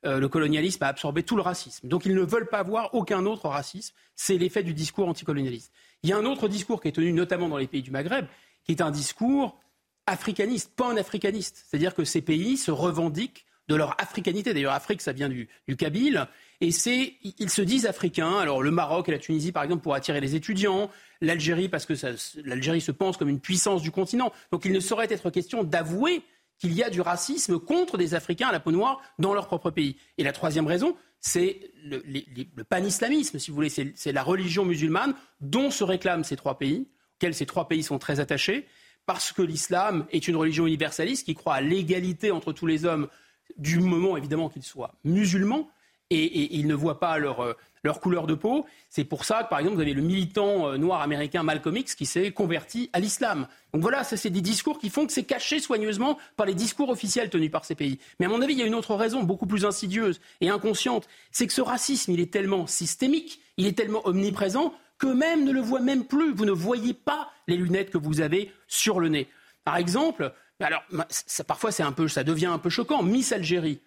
Euh, 0.04 0.18
le 0.18 0.28
colonialisme 0.28 0.82
a 0.82 0.88
absorbé 0.88 1.22
tout 1.22 1.36
le 1.36 1.42
racisme. 1.42 1.86
Donc 1.86 2.06
ils 2.06 2.14
ne 2.14 2.22
veulent 2.22 2.48
pas 2.48 2.58
avoir 2.58 2.92
aucun 2.94 3.24
autre 3.24 3.48
racisme. 3.48 3.94
C'est 4.16 4.36
l'effet 4.36 4.64
du 4.64 4.74
discours 4.74 5.08
anticolonialiste. 5.08 5.72
Il 6.02 6.10
y 6.10 6.12
a 6.12 6.16
un 6.16 6.24
autre 6.24 6.48
discours 6.48 6.80
qui 6.80 6.88
est 6.88 6.92
tenu 6.92 7.12
notamment 7.12 7.48
dans 7.48 7.56
les 7.56 7.68
pays 7.68 7.82
du 7.82 7.92
Maghreb, 7.92 8.26
qui 8.64 8.72
est 8.72 8.80
un 8.80 8.90
discours 8.90 9.60
africaniste, 10.06 10.72
pan-africaniste. 10.74 11.64
C'est-à-dire 11.68 11.94
que 11.94 12.04
ces 12.04 12.22
pays 12.22 12.56
se 12.56 12.70
revendiquent 12.70 13.46
de 13.68 13.76
leur 13.76 14.00
africanité. 14.00 14.52
D'ailleurs, 14.52 14.72
Afrique, 14.72 15.00
ça 15.00 15.12
vient 15.12 15.28
du, 15.28 15.48
du 15.68 15.76
Kabyle. 15.76 16.26
Et 16.60 16.72
c'est, 16.72 17.14
ils 17.22 17.50
se 17.50 17.62
disent 17.62 17.86
africains. 17.86 18.38
Alors, 18.38 18.62
le 18.62 18.70
Maroc 18.70 19.08
et 19.08 19.12
la 19.12 19.18
Tunisie, 19.18 19.52
par 19.52 19.62
exemple, 19.62 19.82
pour 19.82 19.94
attirer 19.94 20.20
les 20.20 20.34
étudiants. 20.34 20.90
L'Algérie, 21.20 21.68
parce 21.68 21.86
que 21.86 21.94
l'Algérie 22.44 22.80
se 22.80 22.92
pense 22.92 23.16
comme 23.16 23.28
une 23.28 23.40
puissance 23.40 23.82
du 23.82 23.90
continent. 23.90 24.32
Donc, 24.50 24.64
il 24.64 24.72
ne 24.72 24.80
saurait 24.80 25.06
être 25.10 25.30
question 25.30 25.62
d'avouer 25.62 26.22
qu'il 26.58 26.72
y 26.72 26.82
a 26.82 26.90
du 26.90 27.00
racisme 27.00 27.58
contre 27.58 27.98
des 27.98 28.14
Africains 28.14 28.48
à 28.48 28.52
la 28.52 28.60
peau 28.60 28.72
noire 28.72 29.00
dans 29.18 29.34
leur 29.34 29.46
propre 29.46 29.70
pays. 29.70 29.96
Et 30.18 30.24
la 30.24 30.32
troisième 30.32 30.66
raison, 30.66 30.96
c'est 31.20 31.60
le, 31.84 32.02
le 32.04 32.64
pan-islamisme, 32.64 33.38
si 33.38 33.50
vous 33.50 33.54
voulez. 33.54 33.70
C'est 33.70 34.12
la 34.12 34.22
religion 34.22 34.64
musulmane 34.64 35.14
dont 35.40 35.70
se 35.70 35.84
réclament 35.84 36.24
ces 36.24 36.36
trois 36.36 36.58
pays, 36.58 36.88
auxquels 37.16 37.34
ces 37.34 37.46
trois 37.46 37.68
pays 37.68 37.82
sont 37.82 37.98
très 37.98 38.20
attachés, 38.20 38.66
parce 39.06 39.32
que 39.32 39.42
l'islam 39.42 40.06
est 40.10 40.28
une 40.28 40.36
religion 40.36 40.66
universaliste 40.66 41.26
qui 41.26 41.34
croit 41.34 41.54
à 41.54 41.60
l'égalité 41.60 42.30
entre 42.30 42.52
tous 42.52 42.66
les 42.66 42.84
hommes, 42.84 43.08
du 43.58 43.80
moment 43.80 44.16
évidemment 44.16 44.48
qu'ils 44.48 44.62
soient 44.62 44.94
musulmans 45.04 45.68
et, 46.10 46.56
ils 46.56 46.66
ne 46.66 46.74
voient 46.74 47.00
pas 47.00 47.18
leur, 47.18 47.40
euh, 47.40 47.54
leur 47.84 48.00
couleur 48.00 48.26
de 48.26 48.34
peau. 48.34 48.66
C'est 48.88 49.04
pour 49.04 49.24
ça 49.24 49.44
que, 49.44 49.48
par 49.48 49.58
exemple, 49.58 49.76
vous 49.76 49.82
avez 49.82 49.94
le 49.94 50.02
militant 50.02 50.68
euh, 50.68 50.76
noir 50.76 51.00
américain 51.00 51.42
Malcolm 51.42 51.76
X 51.76 51.94
qui 51.94 52.06
s'est 52.06 52.32
converti 52.32 52.90
à 52.92 53.00
l'islam. 53.00 53.46
Donc 53.72 53.82
voilà, 53.82 54.04
ça 54.04 54.16
c'est 54.16 54.30
des 54.30 54.40
discours 54.40 54.78
qui 54.78 54.90
font 54.90 55.06
que 55.06 55.12
c'est 55.12 55.24
caché 55.24 55.60
soigneusement 55.60 56.18
par 56.36 56.46
les 56.46 56.54
discours 56.54 56.90
officiels 56.90 57.30
tenus 57.30 57.50
par 57.50 57.64
ces 57.64 57.74
pays. 57.74 57.98
Mais 58.20 58.26
à 58.26 58.28
mon 58.28 58.42
avis, 58.42 58.52
il 58.52 58.58
y 58.58 58.62
a 58.62 58.66
une 58.66 58.74
autre 58.74 58.94
raison, 58.94 59.22
beaucoup 59.22 59.46
plus 59.46 59.64
insidieuse 59.64 60.20
et 60.40 60.50
inconsciente, 60.50 61.08
c'est 61.30 61.46
que 61.46 61.52
ce 61.52 61.62
racisme, 61.62 62.12
il 62.12 62.20
est 62.20 62.32
tellement 62.32 62.66
systémique, 62.66 63.40
il 63.56 63.66
est 63.66 63.76
tellement 63.76 64.06
omniprésent 64.06 64.74
qu'eux-mêmes 65.02 65.44
ne 65.44 65.52
le 65.52 65.60
voient 65.60 65.80
même 65.80 66.04
plus. 66.04 66.32
Vous 66.32 66.44
ne 66.44 66.52
voyez 66.52 66.94
pas 66.94 67.30
les 67.48 67.56
lunettes 67.56 67.90
que 67.90 67.98
vous 67.98 68.20
avez 68.20 68.52
sur 68.68 69.00
le 69.00 69.08
nez. 69.08 69.28
Par 69.64 69.76
exemple, 69.76 70.32
parfois 71.46 71.72
c'est 71.72 71.82
ça 72.08 72.24
devient 72.24 72.46
un 72.46 72.58
peu 72.58 72.70
choquant. 72.70 73.02
Miss 73.02 73.32
Algérie. 73.32 73.80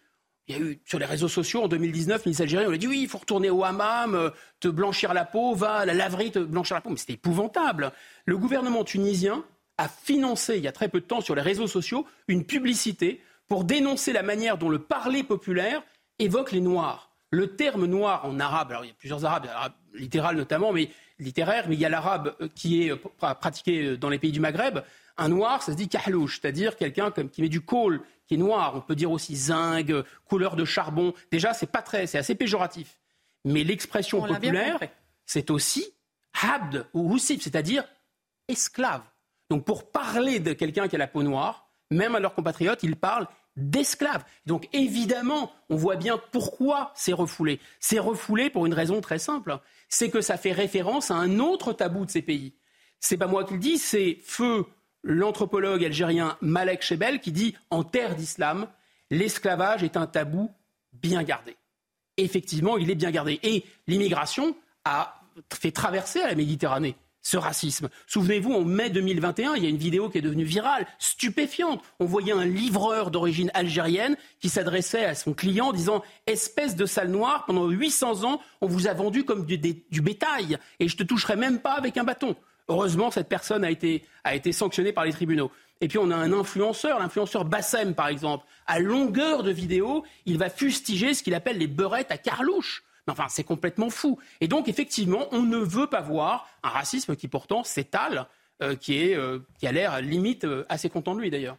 Il 0.47 0.55
y 0.55 0.59
a 0.59 0.61
eu 0.61 0.79
sur 0.85 0.99
les 0.99 1.05
réseaux 1.05 1.27
sociaux 1.27 1.63
en 1.63 1.67
2019, 1.67 2.27
Miss 2.27 2.39
Algérie, 2.39 2.67
on 2.67 2.71
a 2.71 2.77
dit 2.77 2.85
oui, 2.85 2.99
il 3.01 3.07
faut 3.07 3.17
retourner 3.17 3.49
au 3.49 3.63
hammam, 3.63 4.13
euh, 4.13 4.29
te 4.59 4.67
blanchir 4.67 5.11
la 5.15 5.25
peau, 5.25 5.55
va 5.55 5.77
à 5.77 5.85
la 5.85 5.95
laverie, 5.95 6.31
te 6.31 6.37
blanchir 6.37 6.75
la 6.75 6.81
peau. 6.81 6.91
Mais 6.91 6.97
c'était 6.97 7.13
épouvantable. 7.13 7.91
Le 8.25 8.37
gouvernement 8.37 8.83
tunisien 8.83 9.43
a 9.79 9.87
financé, 9.87 10.57
il 10.57 10.63
y 10.63 10.67
a 10.67 10.71
très 10.71 10.87
peu 10.87 10.99
de 10.99 11.05
temps, 11.05 11.21
sur 11.21 11.33
les 11.33 11.41
réseaux 11.41 11.65
sociaux, 11.65 12.05
une 12.27 12.45
publicité 12.45 13.21
pour 13.47 13.63
dénoncer 13.63 14.13
la 14.13 14.21
manière 14.21 14.59
dont 14.59 14.69
le 14.69 14.79
parler 14.79 15.23
populaire 15.23 15.81
évoque 16.19 16.51
les 16.51 16.61
Noirs. 16.61 17.04
Le 17.31 17.55
terme 17.55 17.85
noir 17.85 18.25
en 18.25 18.39
arabe, 18.39 18.71
alors 18.71 18.85
il 18.85 18.89
y 18.89 18.91
a 18.91 18.95
plusieurs 18.95 19.25
arabes, 19.25 19.47
arabe 19.47 19.73
littéral 19.93 20.35
notamment, 20.35 20.71
mais 20.71 20.89
littéraire, 21.19 21.65
mais 21.67 21.75
il 21.75 21.79
y 21.79 21.85
a 21.85 21.89
l'arabe 21.89 22.35
euh, 22.41 22.47
qui 22.53 22.83
est 22.83 22.91
euh, 22.91 23.33
pratiqué 23.35 23.97
dans 23.97 24.09
les 24.09 24.19
pays 24.19 24.31
du 24.31 24.39
Maghreb. 24.39 24.79
Un 25.17 25.29
noir, 25.29 25.63
ça 25.63 25.71
se 25.71 25.77
dit 25.77 25.87
kahlouche, 25.87 26.39
c'est-à-dire 26.41 26.75
quelqu'un 26.75 27.11
qui 27.11 27.41
met 27.41 27.49
du 27.49 27.61
col, 27.61 28.01
qui 28.27 28.35
est 28.35 28.37
noir. 28.37 28.73
On 28.75 28.81
peut 28.81 28.95
dire 28.95 29.11
aussi 29.11 29.35
zinc, 29.35 29.91
couleur 30.25 30.55
de 30.55 30.65
charbon. 30.65 31.13
Déjà, 31.31 31.53
c'est 31.53 31.71
pas 31.71 31.81
très, 31.81 32.05
c'est 32.05 32.17
assez 32.17 32.35
péjoratif. 32.35 32.99
Mais 33.45 33.63
l'expression 33.63 34.21
populaire, 34.21 34.79
c'est 35.25 35.51
aussi 35.51 35.85
habd 36.41 36.85
ou 36.93 37.03
roussif, 37.03 37.41
c'est-à-dire 37.41 37.85
esclave. 38.47 39.03
Donc 39.49 39.63
pour 39.63 39.91
parler 39.91 40.39
de 40.39 40.53
quelqu'un 40.53 40.87
qui 40.87 40.95
a 40.95 40.99
la 40.99 41.07
peau 41.07 41.23
noire, 41.23 41.69
même 41.91 42.15
à 42.15 42.19
leurs 42.19 42.33
compatriotes, 42.33 42.83
ils 42.83 42.95
parlent 42.95 43.27
d'esclaves. 43.55 44.23
Donc 44.45 44.67
évidemment, 44.73 45.51
on 45.69 45.75
voit 45.75 45.95
bien 45.95 46.19
pourquoi 46.31 46.91
c'est 46.95 47.13
refoulé. 47.13 47.59
C'est 47.79 47.99
refoulé 47.99 48.49
pour 48.49 48.65
une 48.65 48.73
raison 48.73 49.01
très 49.01 49.19
simple, 49.19 49.59
c'est 49.89 50.09
que 50.09 50.21
ça 50.21 50.37
fait 50.37 50.51
référence 50.51 51.11
à 51.11 51.15
un 51.15 51.39
autre 51.39 51.73
tabou 51.73 52.05
de 52.05 52.11
ces 52.11 52.21
pays. 52.21 52.53
C'est 52.99 53.17
pas 53.17 53.27
moi 53.27 53.43
qui 53.43 53.53
le 53.53 53.59
dis, 53.59 53.77
c'est 53.77 54.17
Feu, 54.23 54.65
l'anthropologue 55.03 55.85
algérien 55.85 56.37
Malek 56.41 56.81
Chebel, 56.81 57.19
qui 57.19 57.31
dit 57.31 57.55
en 57.69 57.83
terre 57.83 58.15
d'islam, 58.15 58.67
l'esclavage 59.09 59.83
est 59.83 59.97
un 59.97 60.07
tabou 60.07 60.51
bien 60.93 61.23
gardé. 61.23 61.55
Effectivement, 62.17 62.77
il 62.77 62.89
est 62.89 62.95
bien 62.95 63.11
gardé. 63.11 63.39
Et 63.43 63.63
l'immigration 63.87 64.55
a 64.85 65.21
fait 65.53 65.71
traverser 65.71 66.19
la 66.19 66.35
Méditerranée 66.35 66.95
ce 67.25 67.37
racisme. 67.37 67.89
Souvenez-vous, 68.05 68.53
en 68.53 68.63
mai 68.63 68.91
2021, 68.91 69.55
il 69.55 69.63
y 69.63 69.65
a 69.65 69.69
une 69.69 69.77
vidéo 69.77 70.09
qui 70.09 70.19
est 70.19 70.21
devenue 70.21 70.43
virale, 70.43 70.85
stupéfiante. 70.99 71.81
On 71.99 72.05
voyait 72.05 72.33
un 72.33 72.45
livreur 72.45 73.09
d'origine 73.09 73.49
algérienne 73.55 74.15
qui 74.39 74.47
s'adressait 74.47 75.05
à 75.05 75.15
son 75.15 75.33
client 75.33 75.69
en 75.69 75.73
disant 75.73 76.03
Espèce 76.27 76.75
de 76.75 76.85
sale 76.85 77.09
noire, 77.09 77.45
pendant 77.47 77.67
800 77.67 78.25
ans, 78.25 78.41
on 78.61 78.67
vous 78.67 78.87
a 78.87 78.93
vendu 78.93 79.25
comme 79.25 79.43
du, 79.47 79.57
bétail 80.01 80.59
et 80.79 80.87
je 80.87 80.95
te 80.95 81.01
toucherai 81.01 81.35
même 81.35 81.59
pas 81.59 81.73
avec 81.73 81.97
un 81.97 82.03
bâton. 82.03 82.35
Heureusement, 82.67 83.09
cette 83.09 83.27
personne 83.27 83.63
a 83.63 83.71
été, 83.71 84.05
a 84.23 84.35
été 84.35 84.51
sanctionnée 84.51 84.93
par 84.93 85.05
les 85.05 85.11
tribunaux. 85.11 85.51
Et 85.81 85.87
puis 85.87 85.97
on 85.97 86.11
a 86.11 86.15
un 86.15 86.31
influenceur, 86.31 86.99
l'influenceur 86.99 87.43
Bassem 87.43 87.95
par 87.95 88.07
exemple, 88.07 88.45
à 88.67 88.77
longueur 88.77 89.41
de 89.41 89.51
vidéo, 89.51 90.03
il 90.27 90.37
va 90.37 90.51
fustiger 90.51 91.15
ce 91.15 91.23
qu'il 91.23 91.33
appelle 91.33 91.57
les 91.57 91.67
beurrettes 91.67 92.11
à 92.11 92.19
carlouche. 92.19 92.83
Enfin, 93.07 93.25
c'est 93.29 93.43
complètement 93.43 93.89
fou. 93.89 94.17
Et 94.41 94.47
donc, 94.47 94.67
effectivement, 94.67 95.27
on 95.31 95.43
ne 95.43 95.57
veut 95.57 95.87
pas 95.87 96.01
voir 96.01 96.47
un 96.63 96.69
racisme 96.69 97.15
qui 97.15 97.27
pourtant 97.27 97.63
s'étale, 97.63 98.27
euh, 98.63 98.75
qui, 98.75 98.97
est, 98.97 99.15
euh, 99.15 99.39
qui 99.59 99.67
a 99.67 99.71
l'air 99.71 100.01
limite 100.01 100.45
euh, 100.45 100.65
assez 100.69 100.89
content 100.89 101.13
de 101.13 101.21
lui 101.21 101.29
d'ailleurs. 101.29 101.57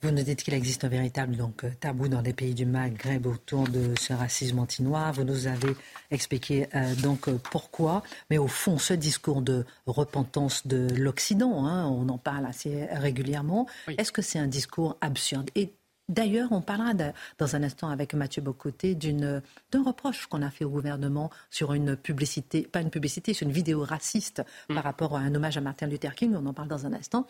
Vous 0.00 0.10
nous 0.10 0.22
dites 0.22 0.42
qu'il 0.42 0.54
existe 0.54 0.82
un 0.82 0.88
véritable 0.88 1.36
donc, 1.36 1.64
tabou 1.78 2.08
dans 2.08 2.22
des 2.22 2.32
pays 2.32 2.54
du 2.54 2.66
Maghreb 2.66 3.26
autour 3.26 3.68
de 3.68 3.94
ce 4.00 4.12
racisme 4.12 4.58
anti-noir. 4.58 5.12
Vous 5.12 5.22
nous 5.22 5.46
avez 5.46 5.76
expliqué 6.10 6.66
donc 7.04 7.30
pourquoi. 7.30 8.02
Mais 8.28 8.36
au 8.36 8.48
fond, 8.48 8.78
ce 8.78 8.94
discours 8.94 9.42
de 9.42 9.64
repentance 9.86 10.66
de 10.66 10.88
l'Occident, 10.96 11.66
hein, 11.66 11.86
on 11.86 12.08
en 12.08 12.18
parle 12.18 12.46
assez 12.46 12.86
régulièrement, 12.86 13.68
est-ce 13.96 14.10
que 14.10 14.22
c'est 14.22 14.40
un 14.40 14.48
discours 14.48 14.96
absurde? 15.00 15.50
Et 15.54 15.72
D'ailleurs, 16.08 16.52
on 16.52 16.60
parlera 16.60 16.92
dans 17.38 17.56
un 17.56 17.62
instant 17.62 17.88
avec 17.88 18.14
Mathieu 18.14 18.42
Bocoté 18.42 18.94
d'un 18.94 19.82
reproche 19.84 20.26
qu'on 20.26 20.42
a 20.42 20.50
fait 20.50 20.64
au 20.64 20.70
gouvernement 20.70 21.30
sur 21.50 21.72
une 21.72 21.96
publicité, 21.96 22.62
pas 22.62 22.80
une 22.80 22.90
publicité, 22.90 23.34
sur 23.34 23.46
une 23.46 23.52
vidéo 23.52 23.84
raciste 23.84 24.42
mm. 24.68 24.74
par 24.74 24.84
rapport 24.84 25.16
à 25.16 25.20
un 25.20 25.34
hommage 25.34 25.56
à 25.56 25.60
Martin 25.60 25.86
Luther 25.86 26.14
King. 26.14 26.34
On 26.34 26.46
en 26.46 26.52
parle 26.52 26.68
dans 26.68 26.86
un 26.86 26.92
instant. 26.92 27.26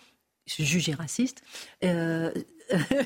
Jugé 0.46 0.92
raciste. 0.94 1.42
Euh, 1.84 2.32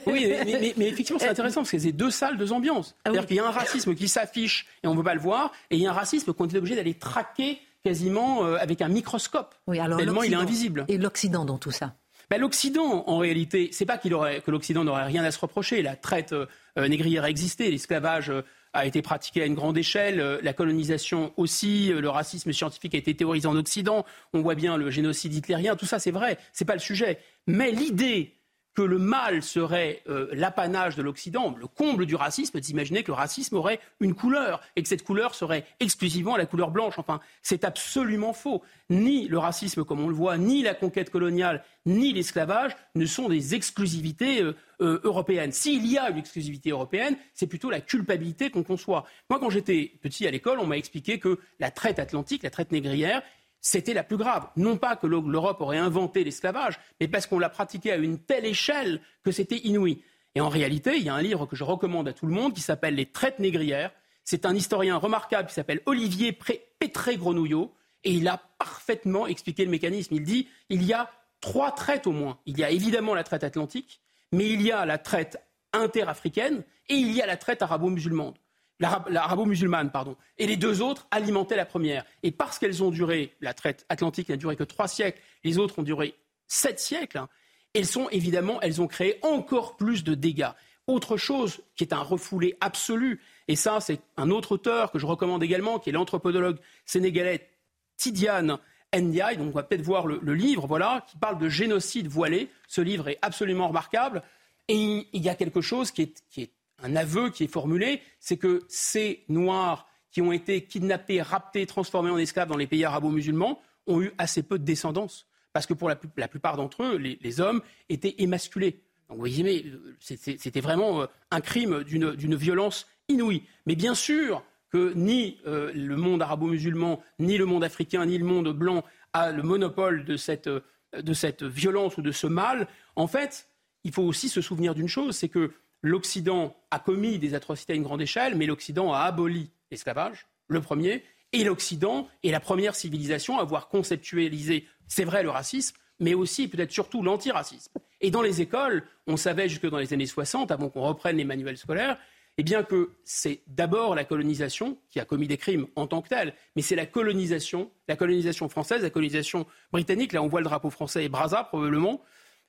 oui, 0.07 0.33
mais, 0.47 0.75
effectivement, 0.89 1.19
c'est 1.19 1.29
intéressant 1.29 1.61
parce 1.61 1.73
que 1.73 1.79
c'est 1.79 1.93
deux 1.93 2.11
salles, 2.11 2.39
deux 2.39 2.53
ambiances. 2.53 2.95
Ah 2.99 3.11
C'est-à-dire 3.11 3.27
qu'il 3.27 3.37
y 3.37 3.41
a 3.41 3.47
un 3.47 3.51
racisme 3.51 3.95
qui 3.95 4.09
s'affiche 4.09 4.67
et 4.83 4.87
on 4.87 4.93
ne 4.93 4.97
veut 4.97 5.05
pas 5.05 5.15
le 5.15 5.21
voir, 5.21 5.53
et 5.71 5.77
il 5.77 5.83
y 5.83 5.87
a 5.87 5.91
un 5.91 5.95
racisme 5.95 6.33
qu'on 6.33 6.49
est 6.49 6.57
obligé 6.57 6.77
d'aller 6.77 6.95
traquer 6.95 7.61
quasiment 7.85 8.45
euh, 8.45 8.57
avec 8.57 8.81
un 8.81 8.89
microscope. 8.89 9.55
Oui, 9.67 9.79
alors 9.79 9.99
tellement 9.99 10.23
il 10.23 10.33
est 10.33 10.37
invisible. 10.37 10.87
Et 10.89 10.97
l'Occident 10.97 11.45
dans 11.45 11.59
tout 11.59 11.71
ça 11.71 11.95
ben, 12.31 12.41
L'Occident, 12.41 13.05
en 13.07 13.19
réalité, 13.19 13.71
c'est 13.73 13.87
pas 13.87 13.99
que 13.99 14.51
l'Occident 14.51 14.85
n'aurait 14.85 15.05
rien 15.05 15.25
à 15.25 15.31
se 15.31 15.39
reprocher. 15.39 15.83
La 15.83 15.97
traite 15.97 16.33
euh, 16.33 16.47
négrière 16.77 17.25
a 17.25 17.31
existé, 17.31 17.71
l'esclavage 17.71 18.31
euh, 18.31 18.43
a 18.73 18.87
été 18.87 19.01
pratiqué 19.03 19.43
à 19.43 19.47
une 19.47 19.55
grande 19.55 19.79
échelle, 19.79 20.21
euh, 20.21 20.39
la 20.43 20.53
colonisation 20.53 21.33
aussi, 21.37 21.89
le 21.89 22.09
racisme 22.09 22.53
scientifique 22.53 22.95
a 22.95 22.99
été 22.99 23.15
théorisé 23.15 23.47
en 23.47 23.57
Occident. 23.57 24.05
On 24.33 24.43
voit 24.43 24.55
bien 24.55 24.77
le 24.77 24.91
génocide 24.91 25.35
hitlérien, 25.35 25.77
tout 25.77 25.87
ça 25.87 25.99
c'est 25.99 26.11
vrai, 26.11 26.39
c'est 26.53 26.65
pas 26.65 26.75
le 26.75 26.81
sujet. 26.81 27.19
Mais 27.47 27.71
l'idée 27.71 28.35
que 28.77 28.83
le 28.83 28.99
mal 28.99 29.43
serait 29.43 30.03
euh, 30.07 30.29
l'apanage 30.33 30.97
de 30.97 31.03
l'Occident, 31.03 31.57
le 31.59 31.67
comble 31.67 32.05
du 32.05 32.15
racisme, 32.15 32.61
d'imaginer 32.61 33.03
que 33.03 33.11
le 33.11 33.15
racisme 33.15 33.57
aurait 33.57 33.81
une 34.01 34.15
couleur 34.15 34.61
et 34.77 34.83
que 34.83 34.89
cette 34.89 35.03
couleur 35.03 35.35
serait 35.35 35.65
exclusivement 35.81 36.37
la 36.37 36.45
couleur 36.45 36.71
blanche. 36.71 36.99
Enfin, 36.99 37.21
c'est 37.43 37.65
absolument 37.65 38.35
faux. 38.35 38.63
Ni 38.91 39.29
le 39.29 39.39
racisme, 39.39 39.85
comme 39.85 40.01
on 40.01 40.09
le 40.09 40.15
voit, 40.15 40.37
ni 40.37 40.63
la 40.63 40.75
conquête 40.75 41.09
coloniale, 41.09 41.65
ni 41.87 42.13
l'esclavage 42.13 42.77
ne 42.95 43.07
sont 43.07 43.31
des 43.31 43.55
exclusivités 43.55 44.43
euh, 44.43 44.55
euh, 44.83 45.01
européennes. 45.05 45.53
S'il 45.53 45.87
y 45.87 45.97
a 45.97 46.11
une 46.11 46.19
exclusivité 46.19 46.71
européenne, 46.71 47.17
c'est 47.33 47.47
plutôt 47.47 47.71
la 47.71 47.81
culpabilité 47.81 48.51
qu'on 48.51 48.63
conçoit. 48.63 49.07
Moi, 49.31 49.41
quand 49.41 49.49
j'étais 49.49 49.93
petit 50.03 50.27
à 50.27 50.31
l'école, 50.31 50.59
on 50.61 50.67
m'a 50.67 50.77
expliqué 50.77 51.19
que 51.19 51.39
la 51.61 51.71
traite 51.71 51.99
atlantique, 51.99 52.43
la 52.43 52.51
traite 52.51 52.73
négrière, 52.73 53.23
c'était 53.61 53.95
la 53.95 54.05
plus 54.05 54.17
grave. 54.17 54.49
Non 54.57 54.77
pas 54.77 54.97
que 54.97 55.07
l'Europe 55.07 55.61
aurait 55.61 55.79
inventé 55.79 56.25
l'esclavage, 56.25 56.79
mais 57.01 57.09
parce 57.09 57.27
qu'on 57.27 57.39
l'a 57.39 57.49
pratiqué 57.49 57.93
à 57.93 57.97
une 57.97 58.19
telle 58.19 58.47
échelle 58.47 59.01
que 59.25 59.33
c'était 59.33 59.59
inouï. 59.59 60.03
Et 60.35 60.41
en 60.41 60.49
réalité, 60.49 60.97
il 60.97 61.03
y 61.03 61.09
a 61.09 61.15
un 61.15 61.23
livre 61.23 61.47
que 61.47 61.57
je 61.57 61.65
recommande 61.65 62.09
à 62.09 62.13
tout 62.13 62.27
le 62.27 62.33
monde 62.33 62.53
qui 62.53 62.61
s'appelle 62.61 62.95
Les 62.95 63.07
traites 63.07 63.39
négrières. 63.39 63.91
C'est 64.23 64.45
un 64.45 64.55
historien 64.55 64.97
remarquable 64.97 65.49
qui 65.49 65.55
s'appelle 65.55 65.81
Olivier 65.87 66.39
Pétré-Grenouillot 66.79 67.73
et 68.05 68.13
il 68.13 68.29
a 68.29 68.39
parfaitement 68.59 69.27
expliqué 69.27 69.65
le 69.65 69.71
mécanisme. 69.71 70.15
Il 70.15 70.25
dit 70.25 70.49
il 70.69 70.85
y 70.85 70.93
a 70.93 71.11
trois 71.41 71.73
traites 71.73 72.07
au 72.07 72.13
moins. 72.13 72.39
Il 72.47 72.59
y 72.59 72.65
a 72.65 72.71
évidemment 72.71 73.15
la 73.15 73.25
traite 73.25 73.45
atlantique, 73.45 74.01
mais 74.33 74.49
il 74.49 74.63
y 74.63 74.73
a 74.73 74.85
la 74.85 74.99
traite 74.99 75.43
interafricaine 75.73 76.65
et 76.89 76.95
il 76.95 77.13
y 77.13 77.23
a 77.23 77.27
la 77.27 77.37
traite 77.37 77.63
arabo-musulmane 77.63 78.35
l'arabo-musulmane, 78.79 79.91
pardon. 79.91 80.17
Et 80.39 80.47
les 80.47 80.57
deux 80.57 80.83
autres 80.83 81.07
alimentaient 81.11 81.57
la 81.57 81.67
première. 81.67 82.05
Et 82.23 82.31
parce 82.31 82.59
qu'elles 82.59 82.83
ont 82.83 82.91
duré, 82.91 83.35
la 83.41 83.55
traite 83.55 83.87
atlantique 83.89 84.29
n'a 84.29 84.37
duré 84.37 84.57
que 84.57 84.65
trois 84.65 84.89
siècles, 84.89 85.21
les 85.45 85.59
autres 85.59 85.79
ont 85.79 85.83
duré 85.83 86.15
sept 86.47 86.79
siècles, 86.79 87.19
hein, 87.19 87.29
elles 87.75 87.87
sont 87.87 88.09
évidemment, 88.11 88.61
elles 88.61 88.81
ont 88.81 88.87
créé 88.87 89.19
encore 89.23 89.77
plus 89.77 90.05
de 90.05 90.15
dégâts. 90.15 90.51
Autre 90.87 91.17
chose 91.17 91.61
qui 91.75 91.85
est 91.85 91.93
un 91.93 92.03
refoulé 92.03 92.57
absolu, 92.61 93.21
et 93.49 93.57
ça 93.57 93.81
c'est 93.81 94.01
un 94.17 94.31
autre 94.31 94.53
auteur 94.53 94.93
que 94.93 94.99
je 94.99 95.07
recommande 95.07 95.43
également, 95.43 95.79
qui 95.79 95.91
est 95.91 95.93
l'anthropologue 95.93 96.59
sénégalais 96.85 97.49
Tidiane 97.97 98.59
Ndiaye, 98.95 99.37
donc 99.37 99.49
on 99.49 99.57
va 99.57 99.63
peut-être 99.63 99.83
voir 99.83 100.07
le, 100.07 100.35
livre, 100.35 100.67
voilà, 100.67 101.05
qui 101.09 101.19
parle 101.19 101.39
de 101.39 101.49
génocide 101.49 102.07
voilé. 102.07 102.49
Ce 102.69 102.81
livre 102.81 103.09
est 103.09 103.19
absolument 103.23 103.69
remarquable. 103.69 104.23
Et 104.69 105.07
il 105.13 105.23
y 105.23 105.29
a 105.29 105.35
quelque 105.35 105.61
chose 105.61 105.91
qui 105.91 106.03
est 106.03 106.51
un 106.83 106.97
aveu 106.97 107.31
qui 107.31 107.45
est 107.45 107.53
formulé, 107.53 108.03
c'est 108.21 108.37
que 108.37 108.63
ces 108.69 109.25
Noirs 109.29 109.89
qui 110.11 110.23
ont 110.23 110.33
été 110.33 110.65
kidnappés, 110.65 111.21
raptés, 111.23 111.67
transformés 111.67 112.11
en 112.11 112.19
esclaves 112.19 112.49
dans 112.49 112.57
les 112.57 112.67
pays 112.67 112.85
arabo-musulmans 112.85 113.61
ont 113.87 114.01
eu 114.01 114.13
assez 114.19 114.43
peu 114.43 114.59
de 114.59 114.65
descendance. 114.65 115.27
Parce 115.53 115.67
que 115.67 115.75
pour 115.75 115.89
la, 115.89 115.97
plupart 116.29 116.57
d'entre 116.57 116.83
eux, 116.83 116.97
les, 116.97 117.41
hommes 117.41 117.63
étaient 117.89 118.15
émasculés. 118.19 118.83
Donc 119.09 119.19
vous 119.19 119.21
voyez, 119.21 119.73
c'était 120.01 120.61
vraiment 120.61 121.03
euh, 121.03 121.07
un 121.31 121.41
crime 121.41 121.83
d'une 121.85 122.35
violence 122.35 122.87
inouïe. 123.09 123.43
Mais 123.65 123.75
bien 123.75 123.95
sûr 123.95 124.43
que 124.71 124.93
ni 124.95 125.39
euh, 125.47 125.73
le 125.75 125.97
monde 125.97 126.21
arabo-musulman, 126.21 127.01
ni 127.19 127.39
le 127.39 127.47
monde 127.47 127.65
africain, 127.65 128.05
ni 128.05 128.19
le 128.19 128.25
monde 128.25 128.53
blanc 128.53 128.85
a 129.13 129.33
le 129.33 129.43
monopole 129.43 130.05
de 130.05 130.17
cette 130.17 131.43
violence 131.43 131.97
ou 131.97 132.03
de 132.03 132.13
ce 132.13 132.27
mal. 132.27 132.69
En 132.97 133.07
fait, 133.07 133.49
il 133.85 133.93
faut 133.93 134.03
aussi 134.03 134.29
se 134.29 134.41
souvenir 134.41 134.75
d'une 134.75 134.89
chose, 134.89 135.17
c'est 135.17 135.29
que 135.29 135.53
l'Occident 135.87 136.57
a 136.73 136.81
commis 136.81 137.19
des 137.19 137.35
atrocités 137.35 137.73
à 137.73 137.77
une 137.77 137.85
grande 137.85 138.03
échelle, 138.03 138.35
mais 138.35 138.47
l'Occident 138.47 138.93
a 138.93 139.01
aboli 139.01 139.51
l'esclavage, 139.71 140.27
le 140.49 140.61
premier, 140.61 141.05
et 141.33 141.45
l'Occident 141.45 142.09
est 142.25 142.33
la 142.33 142.41
première 142.41 142.75
civilisation 142.75 143.39
à 143.39 143.43
avoir 143.43 143.69
conceptualisé, 143.69 144.67
c'est 144.89 145.05
vrai, 145.05 145.23
le 145.23 145.31
racisme, 145.31 145.77
mais 146.01 146.15
aussi 146.15 146.49
peut-être 146.49 146.73
surtout 146.73 147.03
l'antiracisme. 147.03 147.73
Et 148.01 148.11
dans 148.11 148.23
les 148.23 148.41
écoles, 148.41 148.83
on 149.07 149.17
savait 149.17 149.49
jusque 149.49 149.69
dans 149.69 149.79
les 149.79 149.93
années 149.93 150.07
60, 150.07 150.51
avant 150.51 150.69
qu'on 150.71 150.83
reprenne 150.83 151.19
les 151.19 151.25
manuels 151.25 151.57
scolaires, 151.57 151.99
eh 152.37 152.43
bien 152.43 152.65
que 152.65 152.91
c'est 153.05 153.43
d'abord 153.47 153.95
la 153.95 154.05
colonisation 154.05 154.79
qui 154.91 154.99
a 154.99 155.05
commis 155.05 155.29
des 155.29 155.39
crimes 155.39 155.69
en 155.77 155.87
tant 155.87 156.03
que 156.03 156.09
telle, 156.09 156.35
mais 156.57 156.63
c'est 156.63 156.77
la 156.77 156.87
colonisation, 156.87 157.71
la 157.87 157.95
colonisation 157.95 158.49
française, 158.49 158.83
la 158.83 158.91
colonisation 158.91 159.47
britannique, 159.73 160.13
là 160.13 160.23
on 160.23 160.27
voit 160.27 160.41
le 160.41 160.47
drapeau 160.47 160.71
français 160.71 161.05
et 161.05 161.09
Brazza 161.09 161.45
probablement, 161.45 162.03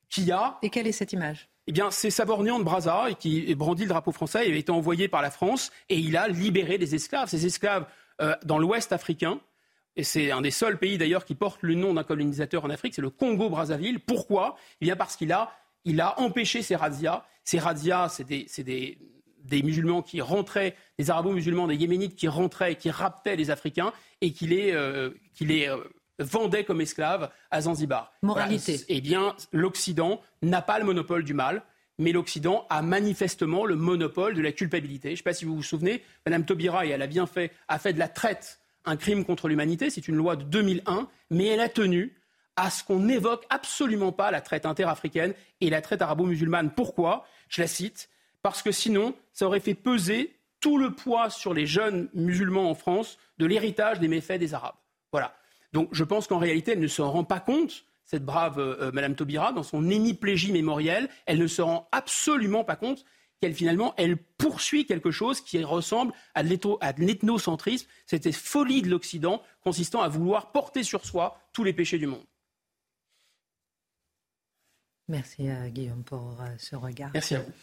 qui 0.09 0.31
a... 0.31 0.57
Et 0.61 0.69
quelle 0.69 0.87
est 0.87 0.91
cette 0.91 1.13
image? 1.13 1.49
Eh 1.67 1.73
bien, 1.73 1.91
c'est 1.91 2.09
Savorgnan 2.09 2.59
de 2.59 2.63
Brazza 2.63 3.07
qui 3.19 3.53
brandit 3.55 3.83
le 3.83 3.89
drapeau 3.89 4.13
français. 4.13 4.47
Il 4.47 4.53
a 4.53 4.57
été 4.57 4.71
envoyé 4.71 5.09
par 5.09 5.21
la 5.21 5.31
France 5.31 5.71
et 5.89 5.97
il 5.97 6.15
a 6.15 6.29
libéré 6.29 6.77
des 6.77 6.95
esclaves. 6.95 7.27
Ces 7.27 7.45
esclaves 7.45 7.85
euh, 8.21 8.33
dans 8.43 8.57
l'Ouest 8.57 8.93
africain. 8.93 9.39
Et 9.97 10.03
c'est 10.03 10.31
un 10.31 10.41
des 10.41 10.51
seuls 10.51 10.77
pays 10.77 10.97
d'ailleurs 10.97 11.25
qui 11.25 11.35
porte 11.35 11.59
le 11.61 11.75
nom 11.75 11.93
d'un 11.93 12.03
colonisateur 12.03 12.63
en 12.63 12.69
Afrique, 12.69 12.93
c'est 12.93 13.01
le 13.01 13.09
Congo-Brazzaville. 13.09 13.99
Pourquoi? 13.99 14.55
Eh 14.79 14.85
bien 14.85 14.95
parce 14.95 15.15
qu'il 15.15 15.31
a, 15.31 15.51
il 15.85 15.99
a 16.01 16.19
empêché 16.19 16.61
ces 16.61 16.75
razzias. 16.75 17.25
Ces 17.43 17.59
razzias, 17.59 18.09
c'est 18.09 18.23
des, 18.63 18.97
des, 19.43 19.63
musulmans 19.63 20.03
qui 20.03 20.21
rentraient, 20.21 20.75
des 20.99 21.09
arabo-musulmans, 21.09 21.67
des 21.67 21.75
yéménites 21.75 22.15
qui 22.15 22.27
rentraient, 22.27 22.75
qui 22.75 22.91
raptaient 22.91 23.35
les 23.35 23.49
Africains 23.49 23.91
et 24.21 24.31
qui 24.31 24.47
les, 24.47 24.71
euh, 24.71 25.11
qui 25.33 25.45
les 25.45 25.67
euh, 25.67 25.77
vendait 26.19 26.63
comme 26.63 26.81
esclaves 26.81 27.29
à 27.51 27.61
Zanzibar. 27.61 28.13
Moralité. 28.21 28.79
Eh 28.89 29.01
bien, 29.01 29.35
l'Occident 29.51 30.21
n'a 30.41 30.61
pas 30.61 30.79
le 30.79 30.85
monopole 30.85 31.23
du 31.23 31.33
mal, 31.33 31.63
mais 31.97 32.11
l'Occident 32.11 32.65
a 32.69 32.81
manifestement 32.81 33.65
le 33.65 33.75
monopole 33.75 34.35
de 34.35 34.41
la 34.41 34.51
culpabilité. 34.51 35.09
Je 35.09 35.13
ne 35.13 35.17
sais 35.17 35.23
pas 35.23 35.33
si 35.33 35.45
vous 35.45 35.55
vous 35.55 35.63
souvenez, 35.63 36.03
Mme 36.25 36.45
Taubira, 36.45 36.85
et 36.85 36.89
elle 36.89 37.01
a 37.01 37.07
bien 37.07 37.25
fait, 37.25 37.51
a 37.67 37.79
fait 37.79 37.93
de 37.93 37.99
la 37.99 38.07
traite 38.07 38.59
un 38.85 38.95
crime 38.95 39.25
contre 39.25 39.47
l'humanité. 39.47 39.89
C'est 39.89 40.07
une 40.07 40.15
loi 40.15 40.35
de 40.35 40.43
2001, 40.43 41.07
mais 41.29 41.45
elle 41.45 41.59
a 41.59 41.69
tenu 41.69 42.15
à 42.55 42.69
ce 42.69 42.83
qu'on 42.83 42.99
n'évoque 42.99 43.45
absolument 43.49 44.11
pas 44.11 44.31
la 44.31 44.41
traite 44.41 44.65
interafricaine 44.65 45.33
et 45.61 45.69
la 45.69 45.81
traite 45.81 46.01
arabo-musulmane. 46.01 46.71
Pourquoi? 46.71 47.25
Je 47.49 47.61
la 47.61 47.67
cite 47.67 48.09
parce 48.41 48.61
que 48.61 48.71
sinon, 48.71 49.13
ça 49.33 49.45
aurait 49.45 49.59
fait 49.59 49.75
peser 49.75 50.35
tout 50.59 50.77
le 50.77 50.91
poids 50.91 51.29
sur 51.29 51.53
les 51.53 51.67
jeunes 51.67 52.09
musulmans 52.13 52.69
en 52.69 52.75
France 52.75 53.17
de 53.37 53.45
l'héritage 53.45 53.99
des 53.99 54.07
méfaits 54.07 54.39
des 54.39 54.53
Arabes. 54.53 54.75
Voilà. 55.11 55.35
Donc 55.77 55.89
je 55.91 56.03
pense 56.03 56.25
qu'en 56.25 56.39
réalité, 56.39 56.71
elle 56.71 56.79
ne 56.79 56.87
se 56.87 57.03
rend 57.03 57.23
pas 57.23 57.39
compte, 57.39 57.85
cette 58.03 58.25
brave 58.25 58.57
euh, 58.57 58.87
euh, 58.87 58.91
Madame 58.91 59.13
Taubira, 59.13 59.53
dans 59.53 59.61
son 59.61 59.87
hémiplégie 59.87 60.51
mémorielle, 60.51 61.07
elle 61.27 61.37
ne 61.37 61.45
se 61.45 61.61
rend 61.61 61.87
absolument 61.91 62.63
pas 62.63 62.75
compte 62.75 63.05
qu'elle 63.39 63.53
finalement, 63.53 63.93
elle 63.95 64.17
poursuit 64.17 64.87
quelque 64.87 65.11
chose 65.11 65.39
qui 65.39 65.63
ressemble 65.63 66.13
à 66.33 66.41
de 66.41 67.05
l'ethnocentrisme, 67.05 67.87
cette 68.07 68.33
folie 68.33 68.81
de 68.81 68.89
l'Occident 68.89 69.43
consistant 69.61 70.01
à 70.01 70.07
vouloir 70.07 70.51
porter 70.51 70.81
sur 70.81 71.05
soi 71.05 71.39
tous 71.53 71.63
les 71.63 71.73
péchés 71.73 71.99
du 71.99 72.07
monde. 72.07 72.25
Merci 75.07 75.47
à 75.47 75.69
Guillaume 75.69 76.03
pour 76.03 76.41
euh, 76.41 76.55
ce 76.57 76.75
regard. 76.75 77.11
Merci 77.13 77.35
à 77.35 77.41
vous 77.41 77.53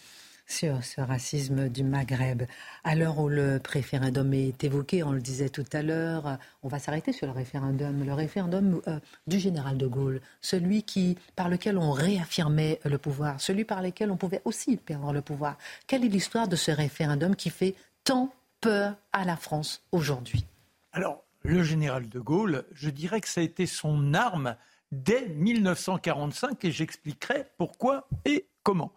sur 0.46 0.84
ce 0.84 1.00
racisme 1.00 1.68
du 1.68 1.84
Maghreb. 1.84 2.42
À 2.82 2.94
l'heure 2.94 3.18
où 3.18 3.28
le 3.28 3.60
référendum 3.66 4.32
est 4.34 4.62
évoqué, 4.64 5.02
on 5.02 5.12
le 5.12 5.20
disait 5.20 5.48
tout 5.48 5.64
à 5.72 5.82
l'heure, 5.82 6.38
on 6.62 6.68
va 6.68 6.78
s'arrêter 6.78 7.12
sur 7.12 7.26
le 7.26 7.32
référendum, 7.32 8.04
le 8.04 8.12
référendum 8.12 8.80
euh, 8.88 8.98
du 9.26 9.38
général 9.38 9.76
de 9.76 9.86
Gaulle, 9.86 10.20
celui 10.40 10.82
qui, 10.82 11.16
par 11.36 11.48
lequel 11.48 11.78
on 11.78 11.92
réaffirmait 11.92 12.80
le 12.84 12.98
pouvoir, 12.98 13.40
celui 13.40 13.64
par 13.64 13.82
lequel 13.82 14.10
on 14.10 14.16
pouvait 14.16 14.42
aussi 14.44 14.76
perdre 14.76 15.12
le 15.12 15.22
pouvoir. 15.22 15.56
Quelle 15.86 16.04
est 16.04 16.08
l'histoire 16.08 16.48
de 16.48 16.56
ce 16.56 16.70
référendum 16.70 17.36
qui 17.36 17.50
fait 17.50 17.74
tant 18.04 18.34
peur 18.60 18.94
à 19.12 19.24
la 19.24 19.36
France 19.36 19.82
aujourd'hui? 19.92 20.46
Alors, 20.92 21.24
le 21.42 21.62
général 21.62 22.08
de 22.08 22.20
Gaulle, 22.20 22.64
je 22.72 22.90
dirais 22.90 23.20
que 23.20 23.28
ça 23.28 23.40
a 23.40 23.44
été 23.44 23.66
son 23.66 24.14
arme 24.14 24.56
dès 24.92 25.28
1945 25.28 26.64
et 26.64 26.70
j'expliquerai 26.70 27.44
pourquoi 27.58 28.08
et 28.24 28.46
comment. 28.62 28.92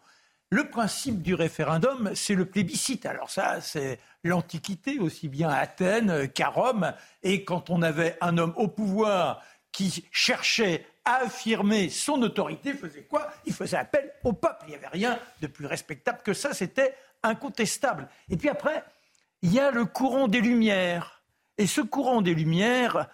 Le 0.49 0.69
principe 0.69 1.21
du 1.21 1.33
référendum, 1.33 2.11
c'est 2.15 2.33
le 2.33 2.45
plébiscite. 2.45 3.05
Alors 3.05 3.29
ça, 3.29 3.59
c'est 3.59 3.99
l'Antiquité, 4.23 4.97
aussi 4.99 5.27
bien 5.27 5.49
à 5.49 5.57
Athènes 5.57 6.29
qu'à 6.29 6.47
Rome. 6.47 6.93
Et 7.21 7.43
quand 7.43 7.69
on 7.69 7.81
avait 7.81 8.17
un 8.21 8.37
homme 8.37 8.53
au 8.55 8.69
pouvoir 8.69 9.43
qui 9.73 10.05
cherchait 10.11 10.85
à 11.03 11.17
affirmer 11.17 11.89
son 11.89 12.21
autorité, 12.21 12.73
faisait 12.73 13.03
quoi? 13.03 13.29
Il 13.45 13.53
faisait 13.53 13.75
appel 13.75 14.13
au 14.23 14.31
peuple. 14.31 14.63
Il 14.67 14.69
n'y 14.69 14.75
avait 14.75 14.87
rien 14.87 15.19
de 15.41 15.47
plus 15.47 15.65
respectable 15.65 16.21
que 16.23 16.33
ça, 16.33 16.53
c'était 16.53 16.95
incontestable. 17.23 18.07
Et 18.29 18.37
puis 18.37 18.47
après, 18.47 18.85
il 19.41 19.53
y 19.53 19.59
a 19.59 19.71
le 19.71 19.83
courant 19.83 20.29
des 20.29 20.39
Lumières. 20.39 21.23
Et 21.57 21.67
ce 21.67 21.81
courant 21.81 22.21
des 22.21 22.33
Lumières 22.33 23.09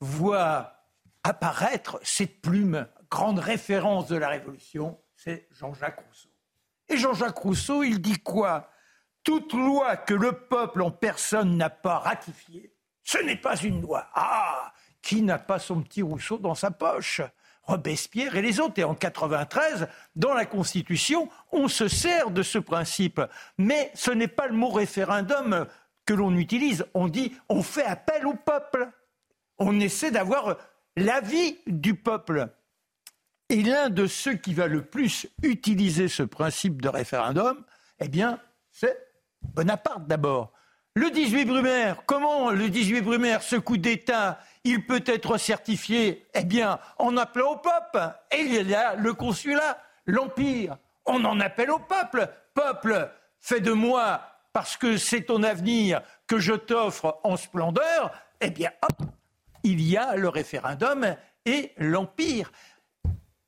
voit 0.00 0.74
apparaître 1.22 2.00
cette 2.02 2.42
plume, 2.42 2.88
grande 3.08 3.38
référence 3.38 4.08
de 4.08 4.16
la 4.16 4.28
Révolution, 4.28 4.98
c'est 5.14 5.46
Jean-Jacques 5.52 6.00
Rousseau. 6.08 6.31
Et 6.92 6.98
Jean-Jacques 6.98 7.38
Rousseau, 7.38 7.82
il 7.82 8.02
dit 8.02 8.18
quoi? 8.18 8.70
Toute 9.24 9.54
loi 9.54 9.96
que 9.96 10.12
le 10.12 10.32
peuple 10.32 10.82
en 10.82 10.90
personne 10.90 11.56
n'a 11.56 11.70
pas 11.70 11.98
ratifiée, 11.98 12.74
ce 13.02 13.16
n'est 13.18 13.36
pas 13.36 13.56
une 13.56 13.80
loi. 13.80 14.08
Ah 14.14 14.74
Qui 15.00 15.22
n'a 15.22 15.38
pas 15.38 15.58
son 15.58 15.80
petit 15.80 16.02
Rousseau 16.02 16.36
dans 16.36 16.54
sa 16.54 16.70
poche? 16.70 17.22
Robespierre 17.62 18.36
et 18.36 18.42
les 18.42 18.60
autres. 18.60 18.78
Et 18.78 18.84
en 18.84 18.94
93, 18.94 19.88
dans 20.16 20.34
la 20.34 20.44
Constitution, 20.44 21.30
on 21.50 21.68
se 21.68 21.88
sert 21.88 22.30
de 22.30 22.42
ce 22.42 22.58
principe. 22.58 23.22
Mais 23.56 23.90
ce 23.94 24.10
n'est 24.10 24.28
pas 24.28 24.48
le 24.48 24.54
mot 24.54 24.70
référendum 24.70 25.66
que 26.04 26.12
l'on 26.12 26.36
utilise. 26.36 26.84
On 26.92 27.08
dit 27.08 27.32
on 27.48 27.62
fait 27.62 27.86
appel 27.86 28.26
au 28.26 28.34
peuple. 28.34 28.90
On 29.58 29.80
essaie 29.80 30.10
d'avoir 30.10 30.56
l'avis 30.96 31.58
du 31.66 31.94
peuple. 31.94 32.48
Et 33.52 33.62
l'un 33.62 33.90
de 33.90 34.06
ceux 34.06 34.32
qui 34.32 34.54
va 34.54 34.66
le 34.66 34.82
plus 34.82 35.26
utiliser 35.42 36.08
ce 36.08 36.22
principe 36.22 36.80
de 36.80 36.88
référendum, 36.88 37.62
eh 38.00 38.08
bien, 38.08 38.40
c'est 38.70 38.96
Bonaparte 39.42 40.06
d'abord. 40.06 40.54
Le 40.94 41.10
18 41.10 41.44
Brumaire, 41.44 42.02
comment 42.06 42.50
le 42.50 42.70
18 42.70 43.02
Brumaire, 43.02 43.42
ce 43.42 43.56
coup 43.56 43.76
d'État, 43.76 44.38
il 44.64 44.86
peut 44.86 45.04
être 45.04 45.36
certifié? 45.36 46.26
Eh 46.32 46.44
bien, 46.44 46.78
en 46.98 47.18
appelant 47.18 47.52
au 47.52 47.56
peuple. 47.56 48.14
Et 48.34 48.40
il 48.40 48.70
y 48.70 48.74
a 48.74 48.94
le 48.94 49.12
consulat, 49.12 49.76
l'Empire. 50.06 50.78
On 51.04 51.22
en 51.26 51.38
appelle 51.38 51.72
au 51.72 51.78
peuple. 51.78 52.30
Peuple, 52.54 53.10
fais 53.38 53.60
de 53.60 53.72
moi, 53.72 54.22
parce 54.54 54.78
que 54.78 54.96
c'est 54.96 55.24
ton 55.24 55.42
avenir 55.42 56.00
que 56.26 56.38
je 56.38 56.54
t'offre 56.54 57.20
en 57.22 57.36
splendeur. 57.36 58.12
Eh 58.40 58.48
bien, 58.48 58.70
hop, 58.80 59.06
il 59.62 59.82
y 59.82 59.98
a 59.98 60.16
le 60.16 60.30
référendum 60.30 61.16
et 61.44 61.72
l'Empire 61.76 62.50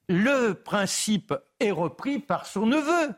le 0.09 0.52
principe 0.52 1.34
est 1.61 1.70
repris 1.70 2.18
par 2.18 2.46
son 2.46 2.66
neveu, 2.66 3.14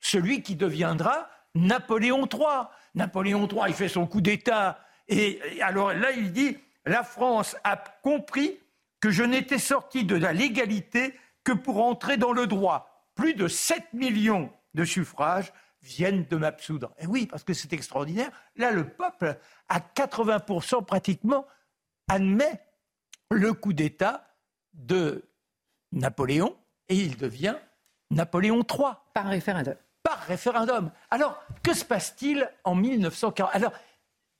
celui 0.00 0.42
qui 0.42 0.56
deviendra 0.56 1.28
Napoléon 1.54 2.26
III. 2.26 2.68
Napoléon 2.94 3.48
III, 3.48 3.64
il 3.68 3.74
fait 3.74 3.88
son 3.88 4.06
coup 4.06 4.20
d'État. 4.20 4.78
Et 5.08 5.40
alors 5.60 5.92
là, 5.92 6.12
il 6.12 6.32
dit, 6.32 6.56
la 6.84 7.04
France 7.04 7.56
a 7.64 7.76
compris 8.02 8.58
que 9.00 9.10
je 9.10 9.22
n'étais 9.22 9.58
sorti 9.58 10.04
de 10.04 10.16
la 10.16 10.32
légalité 10.32 11.14
que 11.44 11.52
pour 11.52 11.82
entrer 11.84 12.16
dans 12.16 12.32
le 12.32 12.46
droit. 12.46 13.10
Plus 13.14 13.34
de 13.34 13.48
7 13.48 13.92
millions 13.92 14.50
de 14.74 14.84
suffrages 14.84 15.52
viennent 15.82 16.24
de 16.24 16.36
m'absoudre. 16.36 16.94
Et 16.98 17.06
oui, 17.06 17.26
parce 17.26 17.44
que 17.44 17.52
c'est 17.52 17.72
extraordinaire. 17.72 18.30
Là, 18.56 18.70
le 18.70 18.88
peuple, 18.88 19.36
à 19.68 19.80
80% 19.80 20.84
pratiquement, 20.84 21.46
admet 22.08 22.60
le 23.30 23.52
coup 23.52 23.72
d'État 23.72 24.28
de 24.72 25.24
Napoléon 25.92 26.56
et 26.88 26.96
il 26.96 27.16
devient 27.16 27.56
Napoléon 28.10 28.58
III. 28.68 28.92
Par 29.14 29.26
référendum. 29.26 29.76
Par 30.02 30.20
référendum. 30.20 30.90
Alors, 31.10 31.40
que 31.62 31.74
se 31.74 31.84
passe-t-il 31.84 32.50
en 32.64 32.74
1940 32.74 33.50
Alors, 33.54 33.72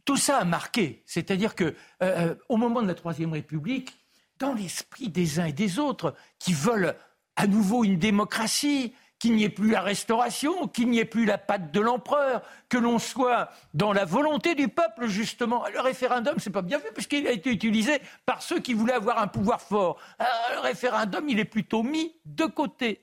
tout 0.05 0.17
ça 0.17 0.39
a 0.39 0.45
marqué. 0.45 1.03
C'est-à-dire 1.07 1.55
que, 1.55 1.65
euh, 1.65 1.75
euh, 2.03 2.35
au 2.49 2.57
moment 2.57 2.83
de 2.83 2.89
la 2.89 2.95
Troisième 2.95 3.33
République, 3.33 3.97
dans 4.39 4.53
l'esprit 4.53 5.09
des 5.09 5.39
uns 5.39 5.47
et 5.47 5.53
des 5.53 5.79
autres, 5.79 6.15
qui 6.39 6.53
veulent 6.53 6.97
à 7.37 7.47
nouveau 7.47 7.85
une 7.85 7.99
démocratie, 7.99 8.93
qu'il 9.23 9.37
n'y 9.37 9.45
ait 9.45 9.51
plus 9.51 9.71
la 9.71 9.83
restauration, 9.83 10.67
qu'il 10.67 10.91
n'y 10.91 10.99
ait 10.99 11.05
plus 11.05 11.25
la 11.25 11.39
patte 11.39 11.71
de 11.71 11.79
l'empereur, 11.79 12.43
que 12.69 12.77
l'on 12.77 12.99
soit 12.99 13.51
dans 13.73 13.93
la 13.93 14.05
volonté 14.05 14.57
du 14.57 14.67
peuple, 14.67 15.07
justement. 15.07 15.65
Le 15.73 15.81
référendum, 15.81 16.41
c'est 16.41 16.51
pas 16.51 16.61
bien 16.61 16.79
vu, 16.79 16.89
puisqu'il 16.93 17.29
a 17.29 17.31
été 17.31 17.49
utilisé 17.49 18.01
par 18.27 18.43
ceux 18.43 18.59
qui 18.59 18.75
voulaient 18.75 18.95
avoir 18.95 19.23
un 19.23 19.29
pouvoir 19.29 19.61
fort. 19.61 20.01
le 20.19 20.59
référendum, 20.59 21.29
il 21.29 21.39
est 21.39 21.45
plutôt 21.45 21.85
mis 21.85 22.13
de 22.25 22.47
côté. 22.47 23.01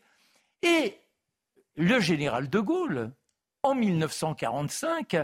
Et 0.62 0.98
le 1.78 2.02
général 2.02 2.50
de 2.50 2.60
Gaulle, 2.60 3.14
en 3.64 3.74
1945, 3.74 5.16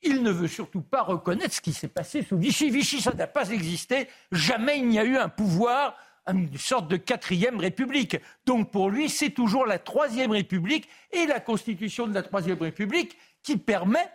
il 0.00 0.22
ne 0.22 0.30
veut 0.30 0.48
surtout 0.48 0.80
pas 0.80 1.02
reconnaître 1.02 1.52
ce 1.52 1.60
qui 1.60 1.74
s'est 1.74 1.88
passé 1.88 2.22
sous 2.22 2.38
Vichy. 2.38 2.70
Vichy, 2.70 3.02
ça 3.02 3.12
n'a 3.12 3.26
pas 3.26 3.50
existé. 3.50 4.08
Jamais 4.32 4.78
il 4.78 4.88
n'y 4.88 4.98
a 4.98 5.04
eu 5.04 5.18
un 5.18 5.28
pouvoir 5.28 5.94
une 6.28 6.56
sorte 6.58 6.88
de 6.88 6.96
quatrième 6.96 7.58
république. 7.58 8.16
Donc 8.46 8.70
pour 8.70 8.90
lui, 8.90 9.08
c'est 9.08 9.30
toujours 9.30 9.66
la 9.66 9.78
troisième 9.78 10.30
république 10.30 10.88
et 11.12 11.26
la 11.26 11.40
constitution 11.40 12.06
de 12.06 12.14
la 12.14 12.22
troisième 12.22 12.60
république 12.60 13.16
qui 13.42 13.56
permet 13.56 14.10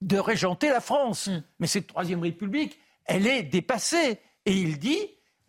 de 0.00 0.18
régenter 0.18 0.68
la 0.68 0.80
France. 0.80 1.28
Mm. 1.28 1.42
Mais 1.58 1.66
cette 1.66 1.86
troisième 1.86 2.22
république, 2.22 2.78
elle 3.04 3.26
est 3.26 3.42
dépassée. 3.42 4.18
Et 4.44 4.52
il 4.52 4.78
dit, 4.78 4.98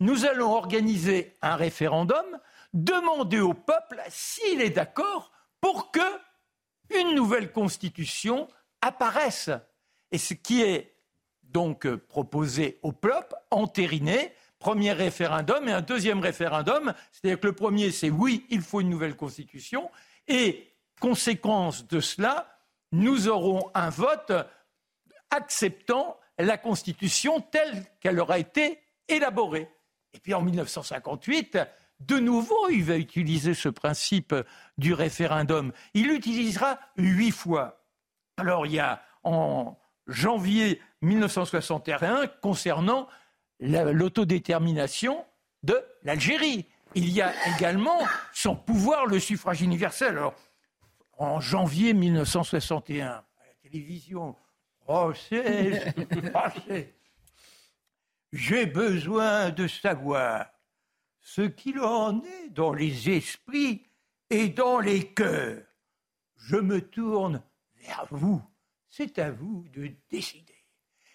nous 0.00 0.24
allons 0.24 0.52
organiser 0.52 1.36
un 1.42 1.56
référendum, 1.56 2.24
demander 2.72 3.40
au 3.40 3.54
peuple 3.54 4.00
s'il 4.08 4.60
est 4.60 4.70
d'accord 4.70 5.30
pour 5.60 5.90
que 5.90 6.00
une 6.98 7.14
nouvelle 7.14 7.52
constitution 7.52 8.48
apparaisse. 8.80 9.50
Et 10.10 10.18
ce 10.18 10.34
qui 10.34 10.62
est 10.62 10.96
donc 11.44 11.88
proposé 11.94 12.78
au 12.82 12.92
peuple, 12.92 13.34
entériné, 13.50 14.32
premier 14.60 14.92
référendum 14.92 15.68
et 15.68 15.72
un 15.72 15.80
deuxième 15.80 16.20
référendum. 16.20 16.94
C'est-à-dire 17.10 17.40
que 17.40 17.48
le 17.48 17.54
premier, 17.54 17.90
c'est 17.90 18.10
oui, 18.10 18.46
il 18.50 18.60
faut 18.60 18.80
une 18.80 18.90
nouvelle 18.90 19.16
constitution. 19.16 19.90
Et 20.28 20.68
conséquence 21.00 21.88
de 21.88 21.98
cela, 21.98 22.56
nous 22.92 23.26
aurons 23.26 23.70
un 23.74 23.90
vote 23.90 24.32
acceptant 25.30 26.18
la 26.38 26.58
constitution 26.58 27.40
telle 27.40 27.86
qu'elle 28.00 28.20
aura 28.20 28.38
été 28.38 28.78
élaborée. 29.08 29.68
Et 30.12 30.20
puis 30.20 30.34
en 30.34 30.42
1958, 30.42 31.58
de 32.00 32.18
nouveau, 32.18 32.68
il 32.70 32.84
va 32.84 32.96
utiliser 32.96 33.54
ce 33.54 33.68
principe 33.68 34.34
du 34.78 34.94
référendum. 34.94 35.72
Il 35.94 36.08
l'utilisera 36.08 36.78
huit 36.96 37.30
fois. 37.30 37.84
Alors 38.36 38.66
il 38.66 38.72
y 38.72 38.78
a 38.78 39.02
en 39.22 39.78
janvier 40.06 40.80
1961 41.02 42.26
concernant 42.42 43.08
l'autodétermination 43.60 45.24
de 45.62 45.78
l'Algérie. 46.02 46.66
Il 46.94 47.08
y 47.10 47.22
a 47.22 47.32
également 47.56 47.98
son 48.32 48.56
pouvoir, 48.56 49.06
le 49.06 49.20
suffrage 49.20 49.62
universel. 49.62 50.18
Alors, 50.18 50.34
en 51.18 51.40
janvier 51.40 51.92
1961, 51.92 53.06
à 53.06 53.24
la 53.46 53.70
télévision, 53.70 54.34
français, 54.82 55.94
j'ai 58.32 58.66
besoin 58.66 59.50
de 59.50 59.68
savoir 59.68 60.46
ce 61.20 61.42
qu'il 61.42 61.78
en 61.80 62.22
est 62.22 62.50
dans 62.50 62.72
les 62.72 63.10
esprits 63.10 63.86
et 64.30 64.48
dans 64.48 64.80
les 64.80 65.12
cœurs. 65.12 65.62
Je 66.36 66.56
me 66.56 66.80
tourne 66.80 67.42
vers 67.76 68.06
vous. 68.10 68.42
C'est 68.88 69.18
à 69.18 69.30
vous 69.30 69.66
de 69.72 69.92
décider. 70.10 70.49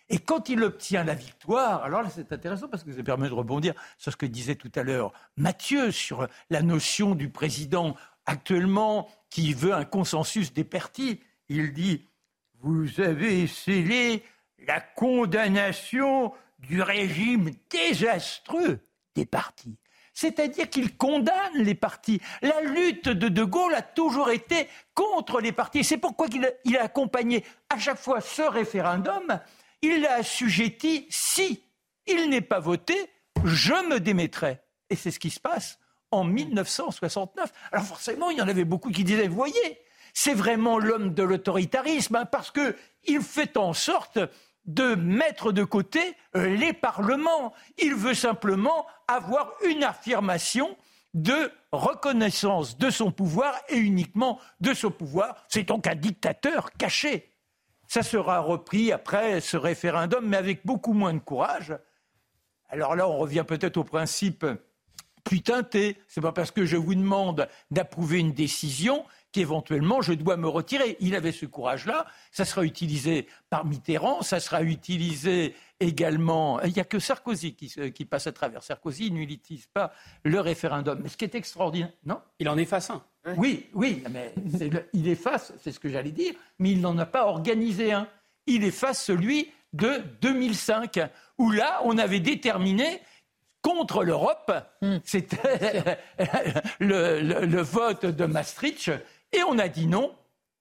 Et 0.10 0.20
quand 0.20 0.50
il 0.50 0.64
obtient 0.64 1.04
la 1.04 1.16
victoire, 1.16 1.84
alors 1.84 2.04
là 2.04 2.10
c'est 2.10 2.32
intéressant 2.32 2.68
parce 2.68 2.84
que 2.84 2.92
ça 2.92 3.04
permet 3.04 3.28
de 3.28 3.34
rebondir 3.34 3.74
sur 3.98 4.12
ce 4.12 4.18
que 4.18 4.26
disait 4.26 4.56
tout 4.56 4.72
à 4.76 4.84
l'heure 4.84 5.12
Mathieu 5.36 5.92
sur 5.92 6.28
la 6.50 6.62
notion 6.62 7.16
du 7.16 7.30
président 7.30 7.96
actuellement 8.26 9.10
qui 9.30 9.54
veut 9.54 9.74
un 9.74 9.86
consensus 9.86 10.54
des 10.54 10.64
partis. 10.64 11.22
Il 11.50 11.74
dit 11.74 12.08
Vous 12.62 13.02
avez 13.02 13.48
scellé 13.48 14.24
la 14.68 14.80
condamnation 14.80 16.34
du 16.60 16.82
régime 16.82 17.52
désastreux 17.70 18.80
des 19.16 19.26
partis. 19.26 19.78
C'est-à-dire 20.14 20.70
qu'il 20.70 20.96
condamne 20.96 21.56
les 21.56 21.76
partis. 21.76 22.22
La 22.42 22.62
lutte 22.62 23.10
de 23.10 23.28
De 23.28 23.44
Gaulle 23.44 23.76
a 23.76 23.82
toujours 23.82 24.30
été 24.30 24.70
contre 24.94 25.42
les 25.42 25.52
partis. 25.52 25.84
C'est 25.84 25.98
pourquoi 25.98 26.28
il 26.64 26.78
a, 26.78 26.84
accompagné 26.84 27.44
à 27.70 27.78
chaque 27.78 28.00
fois 28.00 28.22
ce 28.22 28.42
référendum. 28.42 29.40
Il 29.86 30.02
l'a 30.02 30.16
assujetti 30.16 31.06
si 31.12 31.62
il 32.08 32.28
n'est 32.28 32.42
pas 32.42 32.60
voté, 32.60 32.96
je 33.44 33.88
me 33.88 34.00
démettrai. 34.00 34.60
Et 34.90 34.96
c'est 34.96 35.12
ce 35.12 35.20
qui 35.20 35.30
se 35.30 35.40
passe 35.40 35.78
en 36.10 36.24
1969. 36.24 37.54
Alors 37.72 37.86
forcément, 37.86 38.32
il 38.32 38.40
y 38.40 38.42
en 38.42 38.48
avait 38.48 38.66
beaucoup 38.66 38.90
qui 38.90 39.04
disaient, 39.04 39.28
voyez, 39.28 39.80
c'est 40.16 40.34
vraiment 40.34 40.80
l'homme 40.80 41.14
de 41.14 41.22
l'autoritarisme, 41.22 42.16
hein, 42.16 42.26
parce 42.26 42.52
qu'il 42.52 43.22
fait 43.22 43.58
en 43.58 43.74
sorte 43.74 44.18
de 44.66 44.96
mettre 44.96 45.52
de 45.52 45.64
côté 45.64 46.16
les 46.34 46.74
parlements. 46.74 47.54
Il 47.78 47.94
veut 47.94 48.16
simplement 48.16 48.88
avoir 49.08 49.52
une 49.68 49.84
affirmation 49.84 50.76
de 51.14 51.52
reconnaissance 51.72 52.76
de 52.80 52.90
son 52.90 53.12
pouvoir 53.12 53.54
et 53.70 53.78
uniquement 53.78 54.40
de 54.62 54.74
son 54.74 54.90
pouvoir. 54.90 55.46
C'est 55.48 55.64
donc 55.64 55.86
un 55.86 55.94
dictateur 55.94 56.72
caché. 56.72 57.35
Ça 57.96 58.04
sera 58.04 58.40
repris 58.42 58.92
après 58.92 59.40
ce 59.40 59.56
référendum, 59.56 60.28
mais 60.28 60.36
avec 60.36 60.66
beaucoup 60.66 60.92
moins 60.92 61.14
de 61.14 61.20
courage. 61.20 61.74
Alors 62.68 62.94
là, 62.98 63.08
on 63.08 63.18
revient 63.18 63.46
peut-être 63.48 63.78
au 63.78 63.86
principe 63.86 64.46
plus 65.24 65.42
teinté. 65.42 65.96
C'est 66.10 66.20
pas 66.20 66.34
parce 66.34 66.52
que 66.52 66.66
je 66.66 66.76
vous 66.76 66.94
demande 66.94 67.48
d'approuver 67.72 68.20
une 68.20 68.34
décision 68.34 69.06
qu'éventuellement 69.36 70.02
je 70.02 70.14
dois 70.14 70.38
me 70.38 70.48
retirer. 70.48 70.96
Il 71.02 71.14
avait 71.14 71.34
ce 71.34 71.46
courage-là. 71.46 72.06
Ça 72.32 72.46
sera 72.46 72.64
utilisé 72.64 73.28
par 73.50 73.66
Mitterrand, 73.66 74.22
ça 74.22 74.40
sera 74.40 74.64
utilisé 74.64 75.54
également. 75.82 76.62
Il 76.62 76.72
n'y 76.72 76.80
a 76.80 76.86
que 76.86 77.00
Sarkozy 77.00 77.54
qui, 77.54 78.06
passe 78.06 78.28
à 78.28 78.32
travers. 78.32 78.64
Sarkozy 78.64 79.12
n'utilise 79.12 79.68
pas 79.68 79.92
le 80.24 80.40
référendum. 80.40 81.02
Mais 81.04 81.10
ce 81.10 81.18
qui 81.18 81.26
est 81.26 81.36
extraordinaire, 81.36 81.92
non? 82.06 82.22
Il 82.40 82.48
en 82.48 82.58
efface 82.58 82.90
un. 82.90 83.04
Oui, 83.36 83.66
oui, 83.74 84.04
mais 84.10 84.34
il 84.94 85.08
efface, 85.10 85.52
c'est 85.62 85.74
ce 85.74 85.80
que 85.82 85.90
j'allais 85.90 86.12
dire, 86.12 86.34
mais 86.60 86.72
il 86.72 86.80
n'en 86.80 86.98
a 86.98 87.06
pas 87.06 87.26
organisé 87.26 87.92
un. 87.92 88.08
Il 88.48 88.64
efface 88.64 89.04
celui 89.04 89.52
de 89.74 90.02
2005, 90.22 91.00
où 91.40 91.52
là, 91.52 91.82
on 91.84 91.98
avait 91.98 92.22
déterminé 92.22 93.02
contre 93.66 94.04
l'Europe, 94.04 94.54
hmm. 94.84 94.98
c'était 95.04 95.98
le, 96.80 97.62
vote 97.62 98.06
de 98.06 98.26
Maastricht, 98.26 98.92
et 99.36 99.44
on 99.44 99.58
a 99.60 99.68
dit 99.68 99.88
non. 99.88 100.14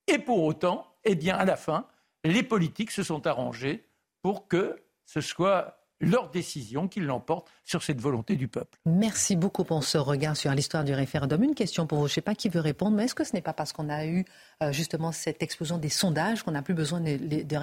Et 0.06 0.18
pour 0.18 0.42
autant, 0.42 0.86
eh 1.04 1.14
bien, 1.14 1.36
à 1.36 1.44
la 1.44 1.56
fin, 1.56 1.86
les 2.24 2.42
politiques 2.42 2.90
se 2.90 3.02
sont 3.02 3.26
arrangés 3.26 3.86
pour 4.22 4.48
que 4.48 4.76
ce 5.06 5.20
soit 5.20 5.78
leur 6.00 6.30
décision 6.30 6.88
qui 6.88 7.00
l'emporte 7.00 7.50
sur 7.64 7.82
cette 7.82 8.00
volonté 8.00 8.36
du 8.36 8.48
peuple. 8.48 8.78
Merci 8.84 9.36
beaucoup 9.36 9.64
pour 9.64 9.84
ce 9.84 9.96
regard 9.96 10.36
sur 10.36 10.50
l'histoire 10.52 10.84
du 10.84 10.92
référendum. 10.92 11.42
Une 11.42 11.54
question 11.54 11.86
pour 11.86 11.98
vous, 11.98 12.06
je 12.06 12.12
ne 12.12 12.14
sais 12.14 12.20
pas 12.20 12.34
qui 12.34 12.48
veut 12.48 12.60
répondre, 12.60 12.96
mais 12.96 13.04
est-ce 13.04 13.14
que 13.14 13.24
ce 13.24 13.32
n'est 13.32 13.42
pas 13.42 13.52
parce 13.52 13.72
qu'on 13.72 13.88
a 13.88 14.06
eu 14.06 14.24
euh, 14.62 14.72
justement 14.72 15.12
cette 15.12 15.42
explosion 15.42 15.78
des 15.78 15.88
sondages 15.88 16.42
qu'on 16.42 16.50
n'a 16.50 16.62
plus 16.62 16.74
besoin 16.74 17.00
de 17.00 17.56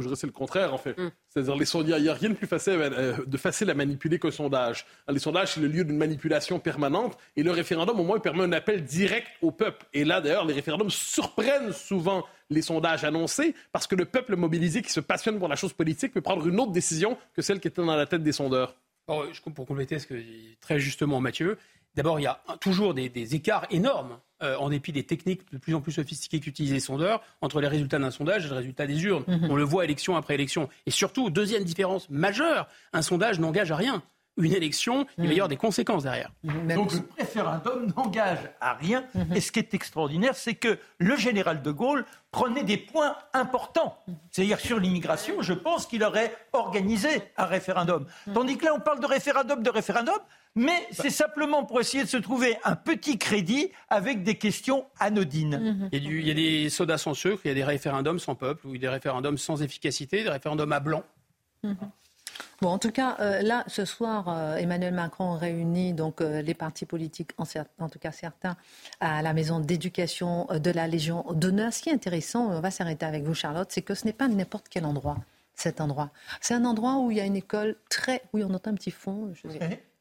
je 0.00 0.06
dirais 0.06 0.16
c'est 0.16 0.26
le 0.26 0.32
contraire, 0.32 0.74
en 0.74 0.78
fait. 0.78 0.98
Mm. 0.98 1.10
C'est-à-dire, 1.28 1.54
il 1.56 2.02
n'y 2.02 2.08
a, 2.08 2.14
rien 2.14 2.30
de 2.30 2.34
plus 2.34 2.46
facile, 2.46 2.74
euh, 2.74 3.16
de 3.26 3.36
facile 3.36 3.70
à 3.70 3.74
manipuler 3.74 4.18
qu'un 4.18 4.30
sondage. 4.30 4.86
Les 5.08 5.18
sondages, 5.18 5.54
c'est 5.54 5.60
le 5.60 5.68
lieu 5.68 5.84
d'une 5.84 5.96
manipulation 5.96 6.58
permanente. 6.58 7.16
Et 7.36 7.42
le 7.42 7.50
référendum, 7.50 7.98
au 7.98 8.04
moins, 8.04 8.18
permet 8.18 8.44
un 8.44 8.52
appel 8.52 8.84
direct 8.84 9.28
au 9.42 9.50
peuple. 9.50 9.86
Et 9.92 10.04
là, 10.04 10.20
d'ailleurs, 10.20 10.44
les 10.44 10.54
référendums 10.54 10.90
surprennent 10.90 11.72
souvent 11.72 12.24
les 12.50 12.62
sondages 12.62 13.04
annoncés 13.04 13.54
parce 13.72 13.86
que 13.86 13.94
le 13.94 14.04
peuple 14.04 14.36
mobilisé 14.36 14.82
qui 14.82 14.92
se 14.92 15.00
passionne 15.00 15.38
pour 15.38 15.48
la 15.48 15.56
chose 15.56 15.72
politique 15.72 16.12
peut 16.12 16.20
prendre 16.20 16.46
une 16.46 16.60
autre 16.60 16.72
décision 16.72 17.16
que 17.34 17.42
celle 17.42 17.60
qui 17.60 17.68
était 17.68 17.82
dans 17.82 17.96
la 17.96 18.06
tête 18.06 18.22
des 18.22 18.32
sondeurs. 18.32 18.76
pour 19.06 19.66
compléter 19.66 19.98
ce 19.98 20.06
que 20.06 20.14
dit 20.14 20.56
très 20.60 20.78
justement 20.78 21.20
Mathieu, 21.20 21.56
d'abord, 21.94 22.20
il 22.20 22.24
y 22.24 22.26
a 22.26 22.40
toujours 22.60 22.92
des 22.92 23.34
écarts 23.34 23.66
énormes 23.70 24.18
euh, 24.44 24.56
en 24.58 24.68
dépit 24.68 24.92
des 24.92 25.04
techniques 25.04 25.40
de 25.52 25.58
plus 25.58 25.74
en 25.74 25.80
plus 25.80 25.92
sophistiquées 25.92 26.40
qu'utilisent 26.40 26.72
les 26.72 26.80
sondeurs, 26.80 27.22
entre 27.40 27.60
les 27.60 27.68
résultats 27.68 27.98
d'un 27.98 28.10
sondage 28.10 28.46
et 28.46 28.48
le 28.48 28.54
résultat 28.54 28.86
des 28.86 29.02
urnes. 29.04 29.24
Mhm. 29.26 29.48
On 29.50 29.56
le 29.56 29.64
voit 29.64 29.84
élection 29.84 30.16
après 30.16 30.34
élection. 30.34 30.68
Et 30.86 30.90
surtout, 30.90 31.30
deuxième 31.30 31.64
différence 31.64 32.08
majeure, 32.10 32.68
un 32.92 33.02
sondage 33.02 33.40
n'engage 33.40 33.72
à 33.72 33.76
rien. 33.76 34.02
Une 34.36 34.52
élection, 34.52 35.06
il 35.18 35.26
va 35.26 35.32
y 35.32 35.36
avoir 35.36 35.46
mhm. 35.46 35.50
des 35.50 35.56
conséquences 35.56 36.02
derrière. 36.02 36.32
Mhm. 36.42 36.74
Donc 36.74 36.92
le 36.92 37.00
référendum 37.18 37.92
n'engage 37.96 38.50
à 38.60 38.74
rien. 38.74 39.04
Et 39.34 39.40
ce 39.40 39.52
qui 39.52 39.60
est 39.60 39.74
extraordinaire, 39.74 40.34
c'est 40.34 40.54
que 40.54 40.78
le 40.98 41.16
général 41.16 41.62
de 41.62 41.70
Gaulle 41.70 42.04
prenait 42.30 42.64
des 42.64 42.76
points 42.76 43.16
importants. 43.32 44.02
C'est-à-dire 44.30 44.58
sur 44.58 44.80
l'immigration, 44.80 45.40
je 45.40 45.52
pense 45.52 45.86
qu'il 45.86 46.02
aurait 46.02 46.34
organisé 46.52 47.08
un 47.36 47.46
référendum. 47.46 48.06
Tandis 48.32 48.56
que 48.56 48.64
là, 48.64 48.74
on 48.74 48.80
parle 48.80 49.00
de 49.00 49.06
référendum, 49.06 49.62
de 49.62 49.70
référendum 49.70 50.18
mais 50.56 50.86
c'est 50.92 51.10
simplement 51.10 51.64
pour 51.64 51.80
essayer 51.80 52.04
de 52.04 52.08
se 52.08 52.16
trouver 52.16 52.56
un 52.64 52.76
petit 52.76 53.18
crédit 53.18 53.72
avec 53.88 54.22
des 54.22 54.36
questions 54.36 54.86
anodines. 55.00 55.58
Mhm. 55.58 55.88
Il, 55.92 56.26
y 56.26 56.30
a 56.30 56.34
des 56.34 56.70
sodas 56.70 56.98
sans 56.98 57.14
sucre, 57.14 57.40
il 57.44 57.48
y 57.48 57.50
a 57.50 57.54
des 57.54 57.64
référendums 57.64 58.20
sans 58.20 58.36
peuple, 58.36 58.66
ou 58.68 58.78
des 58.78 58.88
référendums 58.88 59.38
sans 59.38 59.62
efficacité, 59.62 60.22
des 60.22 60.30
référendums 60.30 60.72
à 60.72 60.80
blanc. 60.80 61.02
Bon, 62.60 62.68
en 62.68 62.78
tout 62.78 62.90
cas, 62.90 63.16
euh, 63.20 63.42
là, 63.42 63.64
ce 63.66 63.84
soir, 63.84 64.28
euh, 64.28 64.56
Emmanuel 64.56 64.94
Macron 64.94 65.36
réunit 65.36 65.92
donc 65.92 66.20
euh, 66.20 66.42
les 66.42 66.54
partis 66.54 66.86
politiques, 66.86 67.30
en, 67.38 67.44
en, 67.78 67.88
tout 67.88 67.98
cas 67.98 68.12
certains, 68.12 68.56
à 69.00 69.22
la 69.22 69.32
maison 69.32 69.60
d'éducation 69.60 70.46
de 70.46 70.70
la 70.70 70.86
Légion 70.86 71.24
d'honneur. 71.32 71.72
Ce 71.72 71.82
qui 71.82 71.90
est 71.90 71.94
intéressant, 71.94 72.46
on 72.50 72.60
va 72.60 72.70
s'arrêter 72.70 73.06
avec 73.06 73.24
vous, 73.24 73.34
Charlotte, 73.34 73.68
c'est 73.70 73.82
que 73.82 73.94
ce 73.94 74.04
n'est 74.06 74.12
pas 74.12 74.28
n'importe 74.28 74.66
quel 74.70 74.84
endroit, 74.84 75.18
cet 75.54 75.80
endroit. 75.80 76.10
C'est 76.40 76.54
un 76.54 76.64
endroit 76.64 76.98
où 76.98 77.10
il 77.10 77.18
y 77.18 77.20
a 77.20 77.24
une 77.24 77.36
école 77.36 77.76
très... 77.88 78.22
Oui, 78.32 78.42
on 78.44 78.54
entend 78.54 78.70
un 78.70 78.74
petit 78.74 78.90
fond. 78.90 79.32
Je 79.34 79.48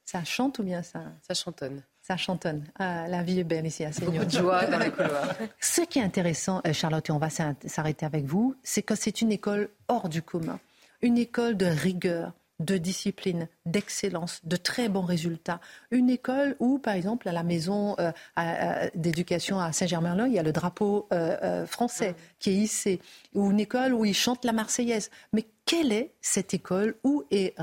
ça 0.06 0.24
chante 0.24 0.60
ou 0.60 0.64
bien 0.64 0.84
ça? 0.84 1.02
Ça 1.28 1.34
chantonne. 1.34 1.82
Ça 2.02 2.18
chantonne. 2.18 2.66
Ah, 2.78 3.08
la 3.08 3.24
vie 3.24 3.40
est 3.40 3.46
belle 3.46 3.66
ici 3.66 3.86
à 3.86 3.92
Beaucoup 3.92 4.26
de 4.26 4.30
joie 4.30 4.66
dans 4.66 4.78
les 4.78 4.92
couloirs. 4.92 5.34
Ce 5.60 5.82
qui 5.82 6.00
est 6.00 6.04
intéressant, 6.04 6.62
euh, 6.68 6.74
Charlotte, 6.74 7.08
et 7.10 7.12
on 7.14 7.18
va 7.18 7.30
s'arrêter 7.30 8.06
avec 8.06 8.26
vous, 8.26 8.56
c'est 8.62 8.84
que 8.84 8.96
c'est 8.96 9.22
une 9.22 9.32
école 9.32 9.70
hors 9.88 10.10
du 10.10 10.22
commun. 10.22 10.60
Une 11.04 11.18
école 11.18 11.58
de 11.58 11.66
rigueur, 11.66 12.32
de 12.60 12.78
discipline, 12.78 13.49
d'excellence, 13.66 14.39
de 14.45 14.56
très 14.56 14.88
bons 14.88 15.01
résultats. 15.01 15.60
Une 15.91 16.10
école 16.10 16.56
où, 16.60 16.80
par 16.80 16.93
exemple, 16.93 17.28
à 17.28 17.34
la 17.34 17.43
maison 17.43 17.97
euh, 17.99 18.89
d'éducation 18.95 19.60
à 19.60 19.74
Saint-Germain-en-Laye, 19.74 20.32
il 20.32 20.36
y 20.36 20.39
a 20.39 20.43
le 20.43 20.54
drapeau 20.54 21.10
euh, 21.12 21.66
français 21.66 22.12
mm. 22.12 22.16
qui 22.39 22.49
est 22.51 22.56
hissé. 22.56 23.01
Ou 23.34 23.51
une 23.51 23.60
école 23.60 23.93
où 23.93 24.06
ils 24.06 24.14
chantent 24.14 24.45
la 24.45 24.54
Marseillaise. 24.54 25.12
Mais 25.34 25.45
quelle 25.66 25.91
est 25.91 26.14
cette 26.22 26.54
école 26.54 26.95
où, 27.04 27.26
est, 27.32 27.54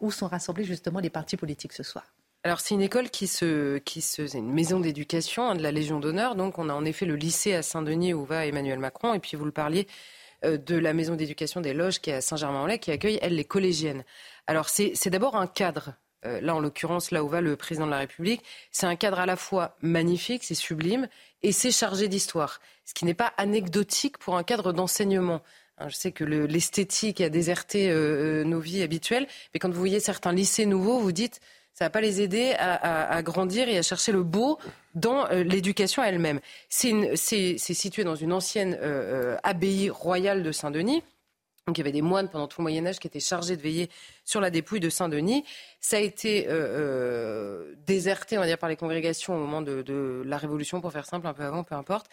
où 0.00 0.10
sont 0.10 0.26
rassemblés 0.26 0.64
justement 0.64 0.98
les 0.98 1.10
partis 1.10 1.36
politiques 1.36 1.74
ce 1.74 1.84
soir? 1.84 2.04
Alors 2.42 2.60
c'est 2.60 2.74
une 2.74 2.82
école 2.82 3.10
qui 3.10 3.26
se, 3.28 3.78
qui 3.78 4.00
se, 4.00 4.26
c'est 4.26 4.38
une 4.38 4.52
maison 4.52 4.80
d'éducation 4.80 5.48
hein, 5.48 5.54
de 5.54 5.62
la 5.62 5.70
Légion 5.70 6.00
d'honneur. 6.00 6.34
Donc 6.34 6.58
on 6.58 6.68
a 6.68 6.72
en 6.72 6.84
effet 6.84 7.06
le 7.06 7.14
lycée 7.14 7.54
à 7.54 7.62
Saint-Denis 7.62 8.14
où 8.14 8.24
va 8.24 8.46
Emmanuel 8.46 8.78
Macron. 8.80 9.14
Et 9.14 9.20
puis 9.20 9.36
vous 9.36 9.44
le 9.44 9.52
parliez 9.52 9.86
euh, 9.86 10.27
de 10.42 10.76
la 10.76 10.92
maison 10.92 11.14
d'éducation 11.14 11.60
des 11.60 11.74
Loges 11.74 12.00
qui 12.00 12.10
est 12.10 12.14
à 12.14 12.20
Saint-Germain-en-Laye 12.20 12.78
qui 12.78 12.90
accueille 12.90 13.18
elle 13.22 13.34
les 13.34 13.44
collégiennes. 13.44 14.04
Alors 14.46 14.68
c'est, 14.68 15.08
d'abord 15.08 15.36
un 15.36 15.46
cadre. 15.46 15.94
Euh, 16.26 16.40
là 16.40 16.56
en 16.56 16.58
l'occurrence 16.58 17.12
là 17.12 17.22
où 17.22 17.28
va 17.28 17.40
le 17.40 17.54
président 17.54 17.86
de 17.86 17.92
la 17.92 17.98
République, 17.98 18.42
c'est 18.72 18.86
un 18.86 18.96
cadre 18.96 19.20
à 19.20 19.26
la 19.26 19.36
fois 19.36 19.76
magnifique, 19.82 20.42
c'est 20.42 20.54
sublime 20.54 21.06
et 21.42 21.52
c'est 21.52 21.70
chargé 21.70 22.08
d'histoire. 22.08 22.60
Ce 22.84 22.92
qui 22.92 23.04
n'est 23.04 23.14
pas 23.14 23.32
anecdotique 23.36 24.18
pour 24.18 24.36
un 24.36 24.42
cadre 24.42 24.72
d'enseignement. 24.72 25.42
Hein, 25.76 25.88
je 25.88 25.94
sais 25.94 26.10
que 26.10 26.24
l'esthétique 26.24 27.20
a 27.20 27.28
déserté 27.28 27.88
euh, 27.88 28.40
euh, 28.40 28.44
nos 28.44 28.58
vies 28.58 28.82
habituelles, 28.82 29.28
mais 29.54 29.60
quand 29.60 29.70
vous 29.70 29.78
voyez 29.78 30.00
certains 30.00 30.32
lycées 30.32 30.66
nouveaux, 30.66 30.98
vous 30.98 31.12
dites 31.12 31.40
ça 31.78 31.84
va 31.84 31.90
pas 31.90 32.00
les 32.00 32.20
aider 32.20 32.56
à, 32.58 33.22
grandir 33.22 33.68
et 33.68 33.78
à 33.78 33.82
chercher 33.82 34.10
le 34.10 34.24
beau 34.24 34.58
dans 34.96 35.30
euh, 35.30 35.44
l'éducation 35.44 36.02
elle-même. 36.02 36.40
C'est 36.68 37.56
situé 37.58 38.02
dans 38.02 38.16
une 38.16 38.32
ancienne 38.32 38.76
abbaye 39.44 39.88
royale 39.88 40.42
de 40.42 40.50
Saint-Denis. 40.50 41.04
Donc 41.68 41.76
il 41.76 41.82
y 41.82 41.84
avait 41.84 41.92
des 41.92 42.00
moines 42.00 42.30
pendant 42.30 42.48
tout 42.48 42.62
le 42.62 42.64
Moyen 42.64 42.86
Âge 42.86 42.98
qui 42.98 43.06
étaient 43.06 43.20
chargés 43.20 43.54
de 43.54 43.60
veiller 43.60 43.90
sur 44.24 44.40
la 44.40 44.48
dépouille 44.48 44.80
de 44.80 44.88
Saint-Denis. 44.88 45.44
Ça 45.80 45.98
a 45.98 46.00
été 46.00 46.48
euh, 46.48 46.52
euh, 46.52 47.74
déserté, 47.86 48.38
on 48.38 48.40
va 48.40 48.46
dire, 48.46 48.56
par 48.56 48.70
les 48.70 48.76
congrégations 48.76 49.36
au 49.36 49.38
moment 49.38 49.60
de, 49.60 50.22
la 50.24 50.38
Révolution, 50.38 50.80
pour 50.80 50.92
faire 50.92 51.04
simple, 51.04 51.26
un 51.26 51.34
peu 51.34 51.42
avant, 51.42 51.64
peu 51.64 51.74
importe. 51.74 52.06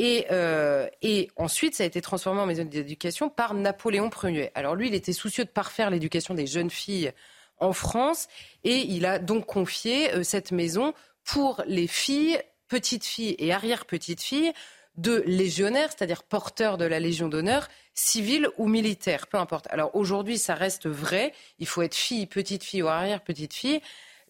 Euh, 0.00 0.88
et 1.02 1.30
ensuite, 1.36 1.74
ça 1.74 1.84
a 1.84 1.86
été 1.86 2.00
transformé 2.00 2.40
en 2.40 2.46
maison 2.46 2.64
d'éducation 2.64 3.28
par 3.28 3.52
Napoléon 3.52 4.08
Ier. 4.22 4.50
Alors 4.54 4.74
lui, 4.74 4.88
il 4.88 4.94
était 4.94 5.12
soucieux 5.12 5.44
de 5.44 5.50
parfaire 5.50 5.90
l'éducation 5.90 6.32
des 6.32 6.46
jeunes 6.46 6.70
filles 6.70 7.12
en 7.58 7.72
France, 7.72 8.28
et 8.64 8.78
il 8.78 9.06
a 9.06 9.18
donc 9.18 9.46
confié 9.46 10.24
cette 10.24 10.52
maison 10.52 10.94
pour 11.24 11.62
les 11.66 11.86
filles, 11.86 12.38
petites 12.68 13.04
filles 13.04 13.36
et 13.38 13.52
arrière-petites 13.52 14.22
filles 14.22 14.52
de 14.96 15.22
légionnaires, 15.26 15.90
c'est-à-dire 15.90 16.22
porteurs 16.22 16.78
de 16.78 16.84
la 16.84 17.00
Légion 17.00 17.28
d'honneur, 17.28 17.68
civils 17.94 18.48
ou 18.58 18.68
militaires, 18.68 19.26
peu 19.26 19.38
importe. 19.38 19.66
Alors 19.70 19.94
aujourd'hui, 19.94 20.38
ça 20.38 20.54
reste 20.54 20.86
vrai. 20.86 21.32
Il 21.58 21.66
faut 21.66 21.82
être 21.82 21.94
fille, 21.94 22.26
petite 22.26 22.62
fille 22.62 22.82
ou 22.82 22.88
arrière-petite 22.88 23.54
fille 23.54 23.80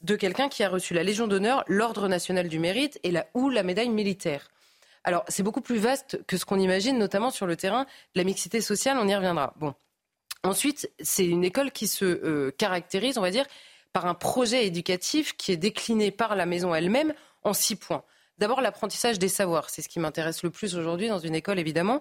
de 0.02 0.16
quelqu'un 0.16 0.48
qui 0.48 0.62
a 0.62 0.68
reçu 0.68 0.94
la 0.94 1.02
Légion 1.02 1.26
d'honneur, 1.26 1.64
l'Ordre 1.66 2.08
national 2.08 2.48
du 2.48 2.58
mérite 2.58 2.98
et 3.02 3.10
la, 3.10 3.26
ou 3.34 3.50
la 3.50 3.62
médaille 3.62 3.88
militaire. 3.88 4.50
Alors, 5.02 5.24
c'est 5.28 5.42
beaucoup 5.42 5.60
plus 5.60 5.76
vaste 5.76 6.24
que 6.26 6.38
ce 6.38 6.46
qu'on 6.46 6.58
imagine, 6.58 6.98
notamment 6.98 7.30
sur 7.30 7.46
le 7.46 7.56
terrain 7.56 7.84
de 7.84 8.20
la 8.20 8.24
mixité 8.24 8.62
sociale, 8.62 8.96
on 8.98 9.06
y 9.06 9.14
reviendra. 9.14 9.52
Bon. 9.56 9.74
Ensuite, 10.44 10.90
c'est 11.00 11.24
une 11.24 11.42
école 11.42 11.72
qui 11.72 11.88
se 11.88 12.04
euh, 12.04 12.50
caractérise, 12.56 13.16
on 13.18 13.22
va 13.22 13.30
dire, 13.30 13.46
par 13.94 14.06
un 14.06 14.14
projet 14.14 14.66
éducatif 14.66 15.36
qui 15.36 15.52
est 15.52 15.56
décliné 15.56 16.10
par 16.10 16.36
la 16.36 16.46
maison 16.46 16.74
elle-même 16.74 17.14
en 17.42 17.54
six 17.54 17.76
points. 17.76 18.04
D'abord, 18.38 18.60
l'apprentissage 18.60 19.18
des 19.18 19.28
savoirs, 19.28 19.70
c'est 19.70 19.80
ce 19.80 19.88
qui 19.88 20.00
m'intéresse 20.00 20.42
le 20.42 20.50
plus 20.50 20.74
aujourd'hui 20.74 21.08
dans 21.08 21.20
une 21.20 21.34
école, 21.34 21.58
évidemment. 21.58 22.00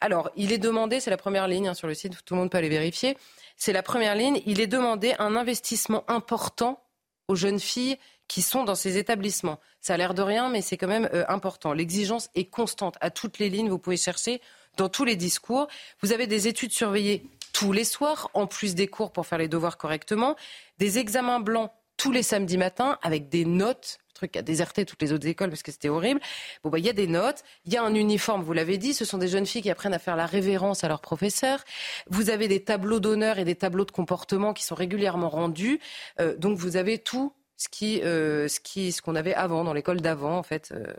Alors, 0.00 0.30
il 0.36 0.52
est 0.52 0.58
demandé, 0.58 1.00
c'est 1.00 1.10
la 1.10 1.16
première 1.16 1.48
ligne 1.48 1.68
hein, 1.68 1.74
sur 1.74 1.86
le 1.86 1.94
site, 1.94 2.24
tout 2.24 2.34
le 2.34 2.40
monde 2.40 2.50
peut 2.50 2.58
aller 2.58 2.68
vérifier, 2.68 3.16
c'est 3.56 3.72
la 3.72 3.82
première 3.82 4.16
ligne, 4.16 4.42
il 4.44 4.60
est 4.60 4.66
demandé 4.66 5.14
un 5.18 5.36
investissement 5.36 6.04
important 6.08 6.82
aux 7.28 7.36
jeunes 7.36 7.60
filles 7.60 7.96
qui 8.26 8.42
sont 8.42 8.64
dans 8.64 8.74
ces 8.74 8.98
établissements. 8.98 9.60
Ça 9.80 9.94
a 9.94 9.96
l'air 9.96 10.14
de 10.14 10.22
rien, 10.22 10.50
mais 10.50 10.60
c'est 10.60 10.76
quand 10.76 10.88
même 10.88 11.08
euh, 11.14 11.24
important. 11.28 11.72
L'exigence 11.72 12.28
est 12.34 12.44
constante 12.44 12.96
à 13.00 13.10
toutes 13.10 13.38
les 13.38 13.48
lignes. 13.48 13.70
Vous 13.70 13.78
pouvez 13.78 13.96
chercher 13.96 14.42
dans 14.76 14.88
tous 14.88 15.04
les 15.04 15.16
discours. 15.16 15.68
Vous 16.02 16.12
avez 16.12 16.26
des 16.26 16.48
études 16.48 16.72
surveillées 16.72 17.24
tous 17.58 17.72
les 17.72 17.84
soirs, 17.84 18.30
en 18.34 18.46
plus 18.46 18.74
des 18.76 18.86
cours 18.86 19.10
pour 19.10 19.26
faire 19.26 19.38
les 19.38 19.48
devoirs 19.48 19.78
correctement, 19.78 20.36
des 20.78 20.98
examens 20.98 21.40
blancs 21.40 21.72
tous 21.96 22.12
les 22.12 22.22
samedis 22.22 22.58
matins 22.58 22.98
avec 23.02 23.28
des 23.28 23.44
notes 23.44 23.98
truc 24.18 24.36
a 24.36 24.42
déserté 24.42 24.84
toutes 24.84 25.00
les 25.00 25.12
autres 25.12 25.26
écoles 25.26 25.48
parce 25.48 25.62
que 25.62 25.72
c'était 25.72 25.88
horrible. 25.88 26.20
Bon, 26.62 26.70
bah, 26.70 26.78
il 26.78 26.84
y 26.84 26.88
a 26.88 26.92
des 26.92 27.06
notes, 27.06 27.44
il 27.64 27.72
y 27.72 27.76
a 27.76 27.82
un 27.82 27.94
uniforme, 27.94 28.42
vous 28.42 28.52
l'avez 28.52 28.76
dit, 28.76 28.92
ce 28.92 29.04
sont 29.04 29.18
des 29.18 29.28
jeunes 29.28 29.46
filles 29.46 29.62
qui 29.62 29.70
apprennent 29.70 29.94
à 29.94 29.98
faire 29.98 30.16
la 30.16 30.26
révérence 30.26 30.84
à 30.84 30.88
leurs 30.88 31.00
professeurs. 31.00 31.64
Vous 32.10 32.30
avez 32.30 32.48
des 32.48 32.62
tableaux 32.62 33.00
d'honneur 33.00 33.38
et 33.38 33.44
des 33.44 33.54
tableaux 33.54 33.84
de 33.84 33.92
comportement 33.92 34.52
qui 34.52 34.64
sont 34.64 34.74
régulièrement 34.74 35.28
rendus. 35.28 35.78
Euh, 36.20 36.36
donc, 36.36 36.58
vous 36.58 36.76
avez 36.76 36.98
tout 36.98 37.32
ce 37.56 37.68
qui, 37.68 38.02
euh, 38.02 38.48
ce 38.48 38.60
qui, 38.60 38.92
ce 38.92 39.02
qu'on 39.02 39.14
avait 39.14 39.34
avant 39.34 39.64
dans 39.64 39.72
l'école 39.72 40.00
d'avant, 40.00 40.36
en 40.36 40.42
fait, 40.42 40.72
euh, 40.72 40.92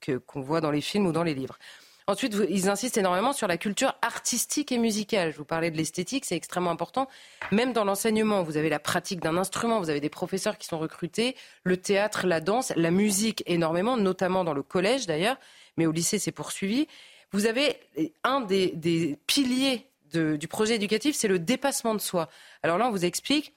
que 0.00 0.18
qu'on 0.18 0.40
voit 0.40 0.60
dans 0.60 0.70
les 0.70 0.80
films 0.80 1.06
ou 1.06 1.12
dans 1.12 1.24
les 1.24 1.34
livres. 1.34 1.58
Ensuite, 2.10 2.36
ils 2.48 2.68
insistent 2.68 2.98
énormément 2.98 3.32
sur 3.32 3.46
la 3.46 3.56
culture 3.56 3.94
artistique 4.02 4.72
et 4.72 4.78
musicale. 4.78 5.30
Je 5.30 5.36
vous 5.36 5.44
parlais 5.44 5.70
de 5.70 5.76
l'esthétique, 5.76 6.24
c'est 6.24 6.34
extrêmement 6.34 6.72
important. 6.72 7.08
Même 7.52 7.72
dans 7.72 7.84
l'enseignement, 7.84 8.42
vous 8.42 8.56
avez 8.56 8.68
la 8.68 8.80
pratique 8.80 9.20
d'un 9.20 9.36
instrument, 9.36 9.78
vous 9.78 9.90
avez 9.90 10.00
des 10.00 10.08
professeurs 10.08 10.58
qui 10.58 10.66
sont 10.66 10.80
recrutés, 10.80 11.36
le 11.62 11.76
théâtre, 11.76 12.26
la 12.26 12.40
danse, 12.40 12.72
la 12.74 12.90
musique 12.90 13.44
énormément, 13.46 13.96
notamment 13.96 14.42
dans 14.42 14.54
le 14.54 14.64
collège 14.64 15.06
d'ailleurs, 15.06 15.36
mais 15.76 15.86
au 15.86 15.92
lycée 15.92 16.18
c'est 16.18 16.32
poursuivi. 16.32 16.88
Vous 17.30 17.46
avez 17.46 17.76
un 18.24 18.40
des, 18.40 19.16
piliers 19.28 19.86
du 20.12 20.48
projet 20.48 20.74
éducatif, 20.74 21.14
c'est 21.14 21.28
le 21.28 21.38
dépassement 21.38 21.94
de 21.94 22.00
soi. 22.00 22.28
Alors 22.64 22.76
là, 22.76 22.88
on 22.88 22.90
vous 22.90 23.04
explique 23.04 23.54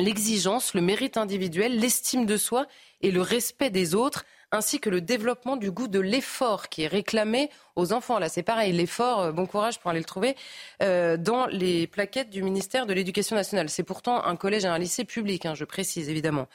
l'exigence, 0.00 0.74
le 0.74 0.80
mérite 0.80 1.16
individuel, 1.16 1.78
l'estime 1.78 2.26
de 2.26 2.36
soi 2.36 2.66
et 3.02 3.12
le 3.12 3.20
respect 3.20 3.70
des 3.70 3.94
autres 3.94 4.24
ainsi 4.54 4.80
que 4.80 4.88
le 4.88 5.00
développement 5.00 5.56
du 5.56 5.70
goût 5.70 5.88
de 5.88 6.00
l'effort 6.00 6.68
qui 6.68 6.82
est 6.82 6.86
réclamé 6.86 7.50
aux 7.76 7.92
enfants. 7.92 8.18
Là, 8.18 8.28
c'est 8.28 8.42
pareil, 8.42 8.72
l'effort, 8.72 9.20
euh, 9.20 9.32
bon 9.32 9.46
courage 9.46 9.78
pour 9.80 9.90
aller 9.90 10.00
le 10.00 10.04
trouver, 10.04 10.36
euh, 10.82 11.16
dans 11.16 11.46
les 11.46 11.86
plaquettes 11.86 12.30
du 12.30 12.42
ministère 12.42 12.86
de 12.86 12.94
l'Éducation 12.94 13.36
nationale. 13.36 13.68
C'est 13.68 13.82
pourtant 13.82 14.24
un 14.24 14.36
collège 14.36 14.64
et 14.64 14.68
un 14.68 14.78
lycée 14.78 15.04
public, 15.04 15.46
hein, 15.46 15.54
je 15.54 15.64
précise 15.64 16.08
évidemment. 16.08 16.46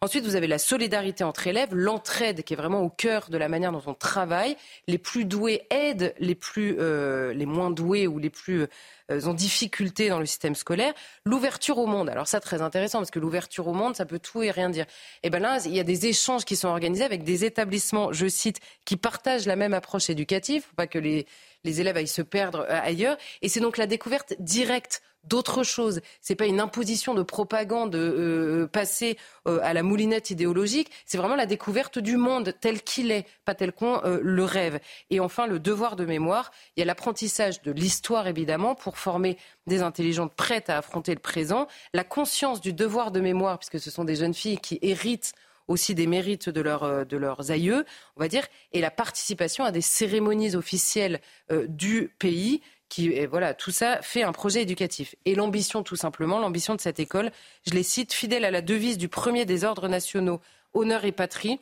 Ensuite, 0.00 0.24
vous 0.24 0.36
avez 0.36 0.46
la 0.46 0.58
solidarité 0.58 1.24
entre 1.24 1.48
élèves, 1.48 1.74
l'entraide 1.74 2.44
qui 2.44 2.52
est 2.52 2.56
vraiment 2.56 2.82
au 2.82 2.88
cœur 2.88 3.30
de 3.30 3.36
la 3.36 3.48
manière 3.48 3.72
dont 3.72 3.82
on 3.86 3.94
travaille. 3.94 4.56
Les 4.86 4.96
plus 4.96 5.24
doués 5.24 5.66
aident 5.70 6.14
les 6.20 6.36
plus, 6.36 6.76
euh, 6.78 7.32
les 7.32 7.46
moins 7.46 7.72
doués 7.72 8.06
ou 8.06 8.20
les 8.20 8.30
plus 8.30 8.64
euh, 9.10 9.20
en 9.24 9.34
difficulté 9.34 10.08
dans 10.08 10.20
le 10.20 10.26
système 10.26 10.54
scolaire. 10.54 10.94
L'ouverture 11.24 11.78
au 11.78 11.86
monde. 11.86 12.08
Alors 12.08 12.28
ça, 12.28 12.38
très 12.38 12.62
intéressant 12.62 12.98
parce 12.98 13.10
que 13.10 13.18
l'ouverture 13.18 13.66
au 13.66 13.72
monde, 13.72 13.96
ça 13.96 14.06
peut 14.06 14.20
tout 14.20 14.40
et 14.40 14.52
rien 14.52 14.70
dire. 14.70 14.84
Et 14.84 15.26
eh 15.26 15.30
ben 15.30 15.42
là, 15.42 15.58
il 15.64 15.74
y 15.74 15.80
a 15.80 15.84
des 15.84 16.06
échanges 16.06 16.44
qui 16.44 16.54
sont 16.54 16.68
organisés 16.68 17.02
avec 17.02 17.24
des 17.24 17.44
établissements, 17.44 18.12
je 18.12 18.28
cite, 18.28 18.60
qui 18.84 18.96
partagent 18.96 19.46
la 19.46 19.56
même 19.56 19.74
approche 19.74 20.10
éducative. 20.10 20.64
Pas 20.76 20.86
que 20.86 21.00
les 21.00 21.26
les 21.64 21.80
élèves 21.80 21.96
aillent 21.96 22.06
se 22.06 22.22
perdre 22.22 22.66
euh, 22.68 22.80
ailleurs. 22.82 23.16
Et 23.42 23.48
c'est 23.48 23.60
donc 23.60 23.76
la 23.76 23.86
découverte 23.86 24.34
directe 24.38 25.02
d'autre 25.24 25.62
chose. 25.62 26.00
C'est 26.20 26.34
pas 26.34 26.46
une 26.46 26.60
imposition 26.60 27.14
de 27.14 27.22
propagande 27.22 27.94
euh, 27.94 28.66
passée 28.66 29.18
euh, 29.46 29.60
à 29.62 29.72
la 29.72 29.82
moulinette 29.82 30.30
idéologique. 30.30 30.90
C'est 31.06 31.18
vraiment 31.18 31.36
la 31.36 31.46
découverte 31.46 31.98
du 31.98 32.16
monde 32.16 32.54
tel 32.60 32.82
qu'il 32.82 33.10
est, 33.10 33.26
pas 33.44 33.54
tel 33.54 33.72
qu'on 33.72 34.02
euh, 34.04 34.20
le 34.22 34.44
rêve. 34.44 34.80
Et 35.10 35.20
enfin, 35.20 35.46
le 35.46 35.58
devoir 35.58 35.96
de 35.96 36.04
mémoire. 36.04 36.50
Il 36.76 36.80
y 36.80 36.82
a 36.82 36.86
l'apprentissage 36.86 37.62
de 37.62 37.72
l'histoire, 37.72 38.26
évidemment, 38.26 38.74
pour 38.74 38.98
former 38.98 39.36
des 39.66 39.82
intelligentes 39.82 40.34
prêtes 40.34 40.70
à 40.70 40.78
affronter 40.78 41.14
le 41.14 41.20
présent. 41.20 41.68
La 41.92 42.04
conscience 42.04 42.60
du 42.60 42.72
devoir 42.72 43.10
de 43.10 43.20
mémoire, 43.20 43.58
puisque 43.58 43.80
ce 43.80 43.90
sont 43.90 44.04
des 44.04 44.16
jeunes 44.16 44.34
filles 44.34 44.58
qui 44.58 44.78
héritent 44.82 45.32
aussi 45.68 45.94
des 45.94 46.06
mérites 46.06 46.48
de, 46.48 46.60
leur, 46.60 47.06
de 47.06 47.16
leurs 47.16 47.50
aïeux, 47.50 47.84
on 48.16 48.20
va 48.20 48.28
dire, 48.28 48.46
et 48.72 48.80
la 48.80 48.90
participation 48.90 49.64
à 49.64 49.70
des 49.70 49.80
cérémonies 49.80 50.56
officielles 50.56 51.20
du 51.68 52.10
pays 52.18 52.62
qui, 52.88 53.26
voilà, 53.26 53.54
tout 53.54 53.70
ça 53.70 54.00
fait 54.02 54.22
un 54.22 54.32
projet 54.32 54.62
éducatif. 54.62 55.14
Et 55.26 55.34
l'ambition, 55.34 55.82
tout 55.82 55.96
simplement, 55.96 56.38
l'ambition 56.38 56.74
de 56.74 56.80
cette 56.80 57.00
école, 57.00 57.30
je 57.66 57.74
les 57.74 57.82
cite, 57.82 58.12
fidèle 58.12 58.44
à 58.44 58.50
la 58.50 58.62
devise 58.62 58.98
du 58.98 59.08
premier 59.08 59.44
des 59.44 59.64
ordres 59.64 59.88
nationaux, 59.88 60.40
honneur 60.72 61.04
et 61.04 61.12
patrie, 61.12 61.60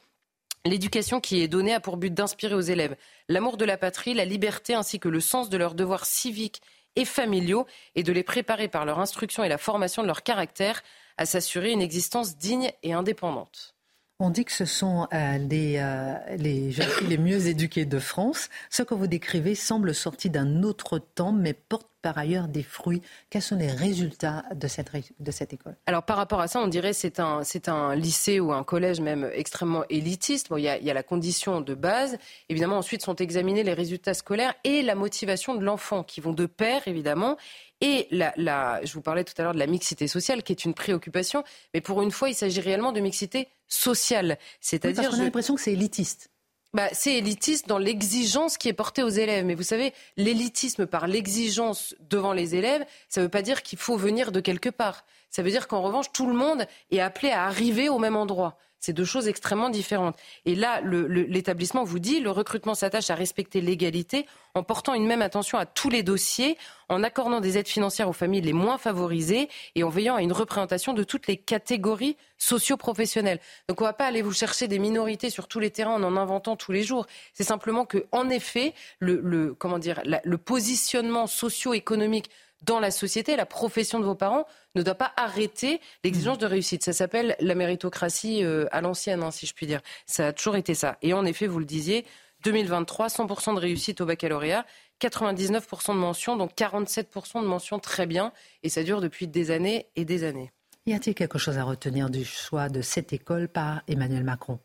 L'éducation 0.66 1.20
qui 1.20 1.42
est 1.42 1.48
donnée 1.48 1.74
a 1.74 1.80
pour 1.80 1.96
but 1.96 2.12
d'inspirer 2.12 2.54
aux 2.54 2.61
élèves 2.61 2.96
l'amour 3.28 3.57
de 3.57 3.64
la 3.64 3.76
patrie, 3.76 4.14
la 4.14 4.24
liberté 4.24 4.74
ainsi 4.74 4.98
que 4.98 5.09
le 5.09 5.20
sens 5.20 5.48
de 5.48 5.57
leurs 5.57 5.76
devoirs 5.76 6.07
civiques 6.07 6.61
et 6.96 7.04
familiaux 7.04 7.66
et 7.94 8.02
de 8.02 8.12
les 8.12 8.24
préparer 8.24 8.66
par 8.66 8.84
leur 8.84 8.98
instruction 8.98 9.44
et 9.44 9.48
la 9.48 9.59
formation 9.59 10.02
de 10.02 10.09
leur 10.09 10.24
caractère 10.24 10.82
à 11.18 11.24
s'assurer 11.24 11.70
une 11.70 11.82
existence 11.82 12.36
digne 12.36 12.72
et 12.82 12.92
indépendante. 12.92 13.75
On 14.18 14.30
dit 14.30 14.46
que 14.46 14.52
ce 14.52 14.64
sont 14.64 15.06
euh, 15.12 15.36
les, 15.36 15.76
euh, 15.76 16.14
les 16.38 16.74
les 17.06 17.18
mieux 17.18 17.48
éduquées 17.48 17.84
de 17.84 17.98
France. 17.98 18.48
Ce 18.70 18.82
que 18.82 18.94
vous 18.94 19.06
décrivez 19.06 19.54
semble 19.54 19.94
sorti 19.94 20.30
d'un 20.30 20.62
autre 20.62 20.98
temps, 20.98 21.32
mais 21.32 21.52
porte 21.52 21.88
par 22.00 22.16
ailleurs 22.16 22.48
des 22.48 22.62
fruits. 22.62 23.02
Quels 23.28 23.42
sont 23.42 23.56
les 23.56 23.70
résultats 23.70 24.44
de 24.54 24.68
cette, 24.68 24.90
de 25.18 25.30
cette 25.30 25.52
école? 25.52 25.76
Alors 25.86 26.02
par 26.04 26.16
rapport 26.16 26.40
à 26.40 26.48
ça, 26.48 26.60
on 26.60 26.68
dirait 26.68 26.92
que 26.92 26.96
c'est 26.96 27.20
un, 27.20 27.42
c'est 27.42 27.68
un 27.68 27.94
lycée 27.94 28.40
ou 28.40 28.52
un 28.52 28.64
collège 28.64 29.00
même 29.00 29.28
extrêmement 29.34 29.84
élitiste. 29.90 30.48
Bon, 30.48 30.56
il, 30.56 30.62
y 30.62 30.68
a, 30.68 30.78
il 30.78 30.84
y 30.84 30.90
a 30.90 30.94
la 30.94 31.02
condition 31.02 31.60
de 31.60 31.74
base. 31.74 32.16
Évidemment, 32.48 32.78
ensuite 32.78 33.02
sont 33.02 33.16
examinés 33.16 33.64
les 33.64 33.74
résultats 33.74 34.14
scolaires 34.14 34.54
et 34.64 34.80
la 34.82 34.94
motivation 34.94 35.56
de 35.56 35.64
l'enfant, 35.64 36.04
qui 36.04 36.22
vont 36.22 36.32
de 36.32 36.46
pair, 36.46 36.86
évidemment. 36.86 37.36
Et 37.80 38.08
la, 38.10 38.32
la, 38.36 38.80
je 38.84 38.92
vous 38.94 39.02
parlais 39.02 39.24
tout 39.24 39.34
à 39.36 39.42
l'heure 39.42 39.54
de 39.54 39.58
la 39.58 39.66
mixité 39.66 40.08
sociale, 40.08 40.42
qui 40.42 40.52
est 40.52 40.64
une 40.64 40.74
préoccupation, 40.74 41.44
mais 41.74 41.80
pour 41.80 42.00
une 42.02 42.10
fois, 42.10 42.30
il 42.30 42.34
s'agit 42.34 42.60
réellement 42.60 42.92
de 42.92 43.00
mixité 43.00 43.48
sociale. 43.68 44.38
C'est-à-dire, 44.60 45.10
oui, 45.12 45.20
a 45.20 45.24
l'impression 45.24 45.54
que 45.54 45.60
c'est 45.60 45.72
élitiste. 45.72 46.30
Bah, 46.72 46.88
c'est 46.92 47.14
élitiste 47.14 47.68
dans 47.68 47.78
l'exigence 47.78 48.58
qui 48.58 48.68
est 48.68 48.74
portée 48.74 49.02
aux 49.02 49.08
élèves. 49.08 49.44
Mais 49.44 49.54
vous 49.54 49.62
savez, 49.62 49.92
l'élitisme 50.16 50.86
par 50.86 51.06
l'exigence 51.06 51.94
devant 52.00 52.32
les 52.32 52.54
élèves, 52.54 52.84
ça 53.08 53.20
ne 53.20 53.26
veut 53.26 53.30
pas 53.30 53.42
dire 53.42 53.62
qu'il 53.62 53.78
faut 53.78 53.96
venir 53.96 54.32
de 54.32 54.40
quelque 54.40 54.68
part. 54.68 55.04
Ça 55.30 55.42
veut 55.42 55.50
dire 55.50 55.68
qu'en 55.68 55.82
revanche, 55.82 56.12
tout 56.12 56.26
le 56.26 56.34
monde 56.34 56.66
est 56.90 57.00
appelé 57.00 57.30
à 57.30 57.44
arriver 57.44 57.88
au 57.88 57.98
même 57.98 58.16
endroit. 58.16 58.56
C'est 58.78 58.92
deux 58.92 59.04
choses 59.04 59.26
extrêmement 59.26 59.70
différentes. 59.70 60.16
Et 60.44 60.54
là, 60.54 60.80
l'établissement 60.82 61.82
vous 61.82 61.98
dit, 61.98 62.20
le 62.20 62.30
recrutement 62.30 62.74
s'attache 62.74 63.10
à 63.10 63.14
respecter 63.14 63.60
l'égalité 63.60 64.26
en 64.54 64.62
portant 64.62 64.94
une 64.94 65.06
même 65.06 65.22
attention 65.22 65.58
à 65.58 65.66
tous 65.66 65.88
les 65.90 66.02
dossiers, 66.02 66.56
en 66.88 67.02
accordant 67.02 67.40
des 67.40 67.58
aides 67.58 67.68
financières 67.68 68.08
aux 68.08 68.12
familles 68.12 68.42
les 68.42 68.52
moins 68.52 68.78
favorisées 68.78 69.48
et 69.74 69.82
en 69.82 69.88
veillant 69.88 70.14
à 70.14 70.22
une 70.22 70.32
représentation 70.32 70.92
de 70.92 71.02
toutes 71.02 71.26
les 71.26 71.36
catégories 71.36 72.16
socio-professionnelles. 72.38 73.40
Donc 73.68 73.80
on 73.80 73.84
ne 73.84 73.88
va 73.88 73.92
pas 73.92 74.06
aller 74.06 74.22
vous 74.22 74.32
chercher 74.32 74.68
des 74.68 74.78
minorités 74.78 75.30
sur 75.30 75.48
tous 75.48 75.58
les 75.58 75.70
terrains 75.70 75.94
en 75.94 76.04
en 76.04 76.16
inventant 76.16 76.54
tous 76.54 76.70
les 76.70 76.84
jours. 76.84 77.06
C'est 77.32 77.44
simplement 77.44 77.86
que, 77.86 78.06
en 78.12 78.28
effet, 78.28 78.72
le, 79.00 79.54
comment 79.54 79.78
dire, 79.78 80.00
le 80.04 80.38
positionnement 80.38 81.26
socio-économique 81.26 82.30
dans 82.62 82.80
la 82.80 82.90
société, 82.90 83.36
la 83.36 83.46
profession 83.46 84.00
de 84.00 84.04
vos 84.04 84.14
parents 84.14 84.46
ne 84.74 84.82
doit 84.82 84.94
pas 84.94 85.12
arrêter 85.16 85.80
l'exigence 86.04 86.38
de 86.38 86.46
réussite. 86.46 86.84
Ça 86.84 86.92
s'appelle 86.92 87.36
la 87.40 87.54
méritocratie 87.54 88.44
euh, 88.44 88.66
à 88.72 88.80
l'ancienne, 88.80 89.22
hein, 89.22 89.30
si 89.30 89.46
je 89.46 89.54
puis 89.54 89.66
dire. 89.66 89.80
Ça 90.07 90.28
a 90.28 90.32
toujours 90.32 90.57
été 90.57 90.74
ça. 90.74 90.96
Et 91.02 91.12
en 91.12 91.24
effet, 91.24 91.46
vous 91.46 91.59
le 91.59 91.64
disiez, 91.64 92.07
2023, 92.44 93.09
100% 93.09 93.54
de 93.54 93.61
réussite 93.61 94.00
au 94.00 94.07
baccalauréat, 94.07 94.64
99% 95.00 95.92
de 95.92 95.98
mentions, 95.98 96.36
donc 96.36 96.52
47% 96.57 97.42
de 97.42 97.46
mentions 97.46 97.78
très 97.78 98.07
bien. 98.07 98.32
Et 98.62 98.68
ça 98.68 98.82
dure 98.82 99.00
depuis 99.00 99.26
des 99.26 99.50
années 99.50 99.86
et 99.96 100.04
des 100.04 100.24
années. 100.24 100.52
Y 100.86 100.94
a-t-il 100.94 101.14
quelque 101.14 101.38
chose 101.38 101.59
à 101.59 101.64
retenir 101.64 102.11
du 102.11 102.24
choix 102.24 102.68
de 102.68 102.80
cette 102.80 103.12
école 103.12 103.48
par 103.48 103.82
Emmanuel 103.88 104.24
Macron? 104.24 104.61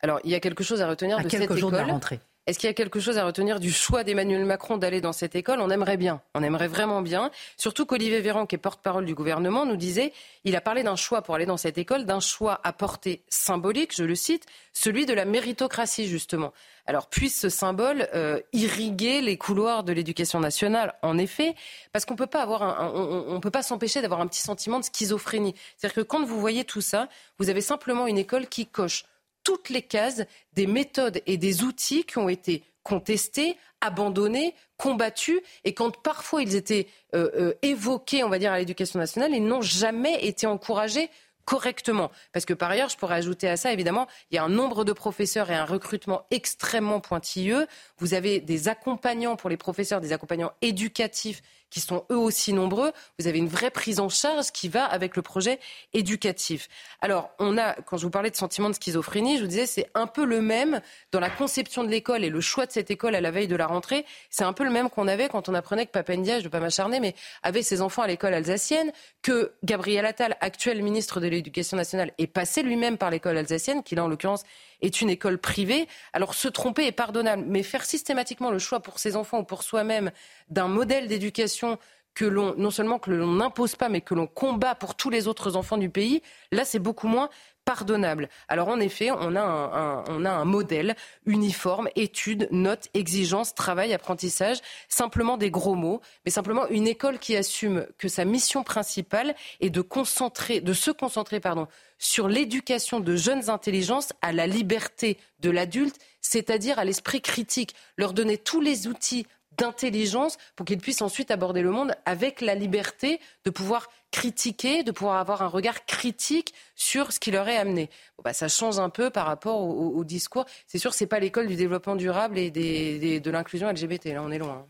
Alors, 0.00 0.20
il 0.24 0.30
y 0.30 0.34
a 0.34 0.40
quelque 0.40 0.62
chose 0.62 0.82
à 0.82 0.88
retenir 0.88 1.18
de 1.18 1.28
cette 1.28 1.42
école. 1.42 1.60
De 1.60 1.76
la 1.76 1.84
rentrée 1.84 2.20
Est-ce 2.46 2.58
qu'il 2.58 2.66
y 2.66 2.70
a 2.70 2.74
quelque 2.74 3.00
chose 3.00 3.16
à 3.16 3.24
retenir 3.24 3.58
du 3.58 3.72
choix 3.72 4.04
d'Emmanuel 4.04 4.44
Macron 4.44 4.76
d'aller 4.76 5.00
dans 5.00 5.14
cette 5.14 5.34
école? 5.34 5.60
On 5.60 5.70
aimerait 5.70 5.96
bien, 5.96 6.20
on 6.34 6.42
aimerait 6.42 6.68
vraiment 6.68 7.00
bien. 7.00 7.30
Surtout 7.56 7.86
qu'Olivier 7.86 8.20
Véran, 8.20 8.44
qui 8.44 8.54
est 8.54 8.58
porte-parole 8.58 9.06
du 9.06 9.14
gouvernement, 9.14 9.64
nous 9.64 9.76
disait, 9.76 10.12
il 10.44 10.54
a 10.54 10.60
parlé 10.60 10.82
d'un 10.82 10.94
choix 10.94 11.22
pour 11.22 11.34
aller 11.34 11.46
dans 11.46 11.56
cette 11.56 11.78
école, 11.78 12.04
d'un 12.04 12.20
choix 12.20 12.60
à 12.62 12.74
portée 12.74 13.22
symbolique, 13.30 13.96
je 13.96 14.04
le 14.04 14.14
cite, 14.14 14.44
celui 14.74 15.06
de 15.06 15.14
la 15.14 15.24
méritocratie 15.24 16.06
justement. 16.06 16.52
Alors 16.84 17.08
puisse 17.08 17.40
ce 17.40 17.48
symbole 17.48 18.08
euh, 18.14 18.40
irriguer 18.52 19.22
les 19.22 19.38
couloirs 19.38 19.82
de 19.82 19.94
l'éducation 19.94 20.38
nationale, 20.38 20.92
en 21.00 21.16
effet, 21.16 21.54
parce 21.92 22.04
qu'on 22.04 22.14
peut 22.14 22.26
pas 22.26 22.42
avoir 22.42 22.62
un, 22.62 22.92
on, 22.94 23.24
on 23.28 23.40
peut 23.40 23.50
pas 23.50 23.62
s'empêcher 23.62 24.02
d'avoir 24.02 24.20
un 24.20 24.26
petit 24.26 24.42
sentiment 24.42 24.80
de 24.80 24.84
schizophrénie. 24.84 25.54
C'est-à-dire 25.78 25.94
que 25.94 26.06
quand 26.06 26.22
vous 26.22 26.38
voyez 26.38 26.64
tout 26.64 26.82
ça, 26.82 27.08
vous 27.38 27.48
avez 27.48 27.62
simplement 27.62 28.06
une 28.06 28.18
école 28.18 28.48
qui 28.48 28.66
coche 28.66 29.06
toutes 29.44 29.68
les 29.68 29.82
cases 29.82 30.24
des 30.54 30.66
méthodes 30.66 31.22
et 31.26 31.36
des 31.36 31.62
outils 31.62 32.04
qui 32.04 32.18
ont 32.18 32.28
été 32.28 32.64
contestés, 32.82 33.56
abandonnés, 33.80 34.54
combattus, 34.76 35.40
et 35.64 35.74
quand 35.74 36.02
parfois 36.02 36.42
ils 36.42 36.54
étaient 36.54 36.86
euh, 37.14 37.30
euh, 37.36 37.54
évoqués, 37.62 38.24
on 38.24 38.28
va 38.28 38.38
dire, 38.38 38.52
à 38.52 38.58
l'éducation 38.58 38.98
nationale, 38.98 39.32
ils 39.32 39.44
n'ont 39.44 39.62
jamais 39.62 40.26
été 40.26 40.46
encouragés 40.46 41.10
correctement. 41.44 42.10
Parce 42.32 42.44
que 42.44 42.54
par 42.54 42.70
ailleurs, 42.70 42.88
je 42.88 42.96
pourrais 42.96 43.16
ajouter 43.16 43.48
à 43.48 43.56
ça, 43.56 43.72
évidemment, 43.72 44.06
il 44.30 44.36
y 44.36 44.38
a 44.38 44.44
un 44.44 44.48
nombre 44.48 44.84
de 44.84 44.92
professeurs 44.92 45.50
et 45.50 45.54
un 45.54 45.64
recrutement 45.64 46.26
extrêmement 46.30 47.00
pointilleux. 47.00 47.66
Vous 47.98 48.14
avez 48.14 48.40
des 48.40 48.68
accompagnants 48.68 49.36
pour 49.36 49.50
les 49.50 49.56
professeurs, 49.56 50.00
des 50.00 50.12
accompagnants 50.12 50.52
éducatifs 50.62 51.42
qui 51.74 51.80
sont 51.80 52.04
eux 52.12 52.16
aussi 52.16 52.52
nombreux. 52.52 52.92
Vous 53.18 53.26
avez 53.26 53.38
une 53.38 53.48
vraie 53.48 53.72
prise 53.72 53.98
en 53.98 54.08
charge 54.08 54.52
qui 54.52 54.68
va 54.68 54.84
avec 54.84 55.16
le 55.16 55.22
projet 55.22 55.58
éducatif. 55.92 56.68
Alors, 57.00 57.30
on 57.40 57.58
a, 57.58 57.74
quand 57.74 57.96
je 57.96 58.04
vous 58.04 58.10
parlais 58.10 58.30
de 58.30 58.36
sentiment 58.36 58.70
de 58.70 58.76
schizophrénie, 58.76 59.38
je 59.38 59.42
vous 59.42 59.48
disais, 59.48 59.66
c'est 59.66 59.90
un 59.94 60.06
peu 60.06 60.24
le 60.24 60.40
même 60.40 60.80
dans 61.10 61.18
la 61.18 61.30
conception 61.30 61.82
de 61.82 61.88
l'école 61.88 62.22
et 62.22 62.30
le 62.30 62.40
choix 62.40 62.66
de 62.66 62.70
cette 62.70 62.92
école 62.92 63.16
à 63.16 63.20
la 63.20 63.32
veille 63.32 63.48
de 63.48 63.56
la 63.56 63.66
rentrée. 63.66 64.06
C'est 64.30 64.44
un 64.44 64.52
peu 64.52 64.62
le 64.62 64.70
même 64.70 64.88
qu'on 64.88 65.08
avait 65.08 65.28
quand 65.28 65.48
on 65.48 65.54
apprenait 65.54 65.86
que 65.86 65.90
Papendia, 65.90 66.34
je 66.34 66.38
ne 66.38 66.44
veux 66.44 66.50
pas 66.50 66.60
m'acharner, 66.60 67.00
mais 67.00 67.16
avait 67.42 67.64
ses 67.64 67.82
enfants 67.82 68.02
à 68.02 68.06
l'école 68.06 68.34
alsacienne, 68.34 68.92
que 69.22 69.52
Gabriel 69.64 70.06
Attal, 70.06 70.36
actuel 70.40 70.80
ministre 70.80 71.18
de 71.18 71.26
l'Éducation 71.26 71.76
nationale, 71.76 72.12
est 72.18 72.28
passé 72.28 72.62
lui-même 72.62 72.98
par 72.98 73.10
l'école 73.10 73.36
alsacienne, 73.36 73.82
qui 73.82 73.96
là, 73.96 74.04
en 74.04 74.08
l'occurrence, 74.08 74.44
est 74.80 75.00
une 75.00 75.10
école 75.10 75.38
privée. 75.38 75.88
Alors 76.12 76.34
se 76.34 76.48
tromper 76.48 76.86
est 76.86 76.92
pardonnable, 76.92 77.44
mais 77.46 77.62
faire 77.62 77.84
systématiquement 77.84 78.50
le 78.50 78.58
choix 78.58 78.80
pour 78.80 78.98
ses 78.98 79.16
enfants 79.16 79.40
ou 79.40 79.44
pour 79.44 79.62
soi-même 79.62 80.10
d'un 80.48 80.68
modèle 80.68 81.08
d'éducation 81.08 81.78
que 82.14 82.24
l'on 82.24 82.54
non 82.56 82.70
seulement 82.70 82.98
que 82.98 83.10
l'on 83.10 83.32
n'impose 83.32 83.76
pas, 83.76 83.88
mais 83.88 84.00
que 84.00 84.14
l'on 84.14 84.26
combat 84.26 84.74
pour 84.74 84.94
tous 84.94 85.10
les 85.10 85.26
autres 85.26 85.56
enfants 85.56 85.78
du 85.78 85.90
pays, 85.90 86.22
là 86.52 86.64
c'est 86.64 86.78
beaucoup 86.78 87.08
moins 87.08 87.28
pardonnable. 87.64 88.28
Alors 88.48 88.68
en 88.68 88.80
effet, 88.80 89.10
on 89.10 89.34
a 89.36 89.40
un, 89.40 90.04
on 90.08 90.24
a 90.24 90.30
un 90.30 90.44
modèle 90.44 90.94
uniforme, 91.26 91.88
études, 91.96 92.48
notes, 92.50 92.88
exigences, 92.94 93.54
travail, 93.54 93.92
apprentissage, 93.92 94.58
simplement 94.88 95.36
des 95.36 95.50
gros 95.50 95.74
mots, 95.74 96.00
mais 96.24 96.30
simplement 96.30 96.68
une 96.68 96.86
école 96.86 97.18
qui 97.18 97.36
assume 97.36 97.86
que 97.98 98.08
sa 98.08 98.24
mission 98.24 98.62
principale 98.62 99.34
est 99.60 99.70
de, 99.70 99.80
concentrer, 99.80 100.60
de 100.60 100.72
se 100.72 100.90
concentrer 100.90 101.40
pardon, 101.40 101.66
sur 101.98 102.28
l'éducation 102.28 103.00
de 103.00 103.16
jeunes 103.16 103.50
intelligences 103.50 104.12
à 104.22 104.32
la 104.32 104.46
liberté 104.46 105.18
de 105.40 105.50
l'adulte, 105.50 105.98
c'est-à-dire 106.20 106.78
à 106.78 106.84
l'esprit 106.84 107.20
critique, 107.20 107.74
leur 107.96 108.12
donner 108.12 108.38
tous 108.38 108.60
les 108.60 108.86
outils 108.86 109.26
d'intelligence 109.56 110.36
pour 110.56 110.66
qu'ils 110.66 110.78
puissent 110.78 111.02
ensuite 111.02 111.30
aborder 111.30 111.62
le 111.62 111.70
monde 111.70 111.92
avec 112.04 112.40
la 112.40 112.54
liberté 112.54 113.20
de 113.44 113.50
pouvoir 113.50 113.88
critiquer, 114.10 114.82
de 114.82 114.92
pouvoir 114.92 115.16
avoir 115.16 115.42
un 115.42 115.48
regard 115.48 115.86
critique 115.86 116.54
sur 116.74 117.12
ce 117.12 117.20
qui 117.20 117.30
leur 117.30 117.48
est 117.48 117.56
amené. 117.56 117.90
bah, 118.22 118.32
ça 118.32 118.48
change 118.48 118.78
un 118.78 118.90
peu 118.90 119.10
par 119.10 119.26
rapport 119.26 119.60
au, 119.60 120.04
discours. 120.04 120.44
C'est 120.66 120.78
sûr, 120.78 120.94
c'est 120.94 121.06
pas 121.06 121.18
l'école 121.18 121.48
du 121.48 121.56
développement 121.56 121.96
durable 121.96 122.38
et 122.38 122.50
de 122.50 123.30
l'inclusion 123.30 123.70
LGBT. 123.70 124.06
Là, 124.06 124.22
on 124.22 124.30
est 124.30 124.38
loin. 124.38 124.66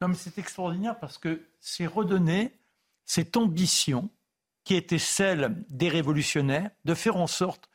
Non, 0.00 0.08
mais 0.08 0.14
c'est 0.14 0.38
extraordinaire 0.38 0.98
parce 0.98 1.18
que 1.18 1.42
c'est 1.60 1.86
redonner 1.86 2.52
cette 3.04 3.36
ambition 3.36 4.08
qui 4.64 4.74
était 4.74 4.98
celle 4.98 5.56
des 5.68 5.88
révolutionnaires 5.88 6.70
de 6.84 6.94
faire 6.94 7.16
en 7.16 7.26
sorte 7.26 7.68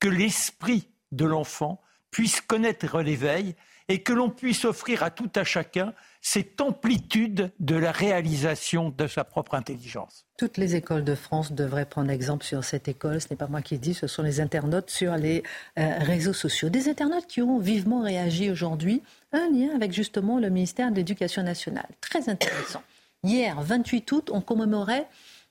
que 0.00 0.08
l'esprit 0.08 0.88
de 1.12 1.24
l'enfant 1.24 1.80
puisse 2.10 2.40
connaître 2.40 3.00
l'éveil 3.00 3.54
et 3.88 4.02
que 4.02 4.12
l'on 4.12 4.30
puisse 4.30 4.64
offrir 4.64 5.02
à 5.02 5.10
tout 5.10 5.30
à 5.34 5.44
chacun 5.44 5.94
cette 6.20 6.60
amplitude 6.60 7.50
de 7.58 7.76
la 7.76 7.90
réalisation 7.90 8.90
de 8.90 9.06
sa 9.06 9.24
propre 9.24 9.54
intelligence. 9.54 10.26
Toutes 10.36 10.56
les 10.58 10.76
écoles 10.76 11.04
de 11.04 11.14
France 11.14 11.52
devraient 11.52 11.86
prendre 11.86 12.10
exemple 12.10 12.44
sur 12.44 12.64
cette 12.64 12.88
école. 12.88 13.20
Ce 13.20 13.28
n'est 13.30 13.36
pas 13.36 13.46
moi 13.46 13.62
qui 13.62 13.74
le 13.74 13.80
dis, 13.80 13.94
ce 13.94 14.06
sont 14.06 14.22
les 14.22 14.40
internautes 14.40 14.90
sur 14.90 15.16
les 15.16 15.42
euh, 15.78 15.98
réseaux 16.00 16.32
sociaux. 16.32 16.68
Des 16.68 16.88
internautes 16.88 17.26
qui 17.26 17.40
ont 17.40 17.58
vivement 17.58 18.02
réagi 18.02 18.50
aujourd'hui. 18.50 19.02
Un 19.32 19.48
lien 19.50 19.74
avec 19.74 19.92
justement 19.92 20.38
le 20.38 20.50
ministère 20.50 20.90
de 20.90 20.96
l'Éducation 20.96 21.42
nationale. 21.42 21.88
Très 22.00 22.28
intéressant. 22.28 22.82
Hier, 23.24 23.60
28 23.60 24.12
août, 24.12 24.30
on 24.32 24.40
commémorait 24.40 25.08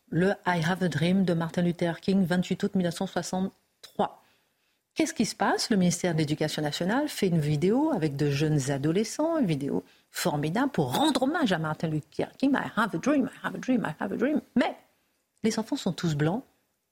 le 0.09 0.31
I 0.45 0.61
Have 0.65 0.83
a 0.83 0.87
Dream 0.87 1.25
de 1.25 1.33
Martin 1.33 1.63
Luther 1.63 1.99
King, 1.99 2.25
28 2.25 2.63
août 2.63 2.75
1963. 2.75 3.51
Qu'est-ce 4.97 5.13
qui 5.13 5.27
se 5.27 5.35
passe? 5.35 5.69
Le 5.69 5.77
ministère 5.77 6.13
de 6.13 6.17
l'Éducation 6.17 6.63
nationale 6.63 7.07
fait 7.07 7.27
une 7.27 7.39
vidéo 7.39 7.91
avec 7.93 8.15
de 8.15 8.31
jeunes 8.31 8.71
adolescents, 8.71 9.37
une 9.37 9.45
vidéo 9.45 9.83
formidable 10.09 10.71
pour 10.71 10.95
rendre 10.95 11.21
hommage 11.21 11.51
à 11.51 11.59
Martin 11.59 11.87
Luther 11.87 12.31
King. 12.35 12.55
I 12.55 12.71
have 12.75 12.95
a 12.95 12.97
dream, 12.97 13.29
I 13.31 13.45
have 13.45 13.53
a 13.53 13.59
dream, 13.59 13.85
I 13.85 13.93
have 14.03 14.11
a 14.11 14.15
dream. 14.15 14.41
Mais 14.55 14.75
les 15.43 15.59
enfants 15.59 15.75
sont 15.75 15.93
tous 15.93 16.15
blancs 16.15 16.43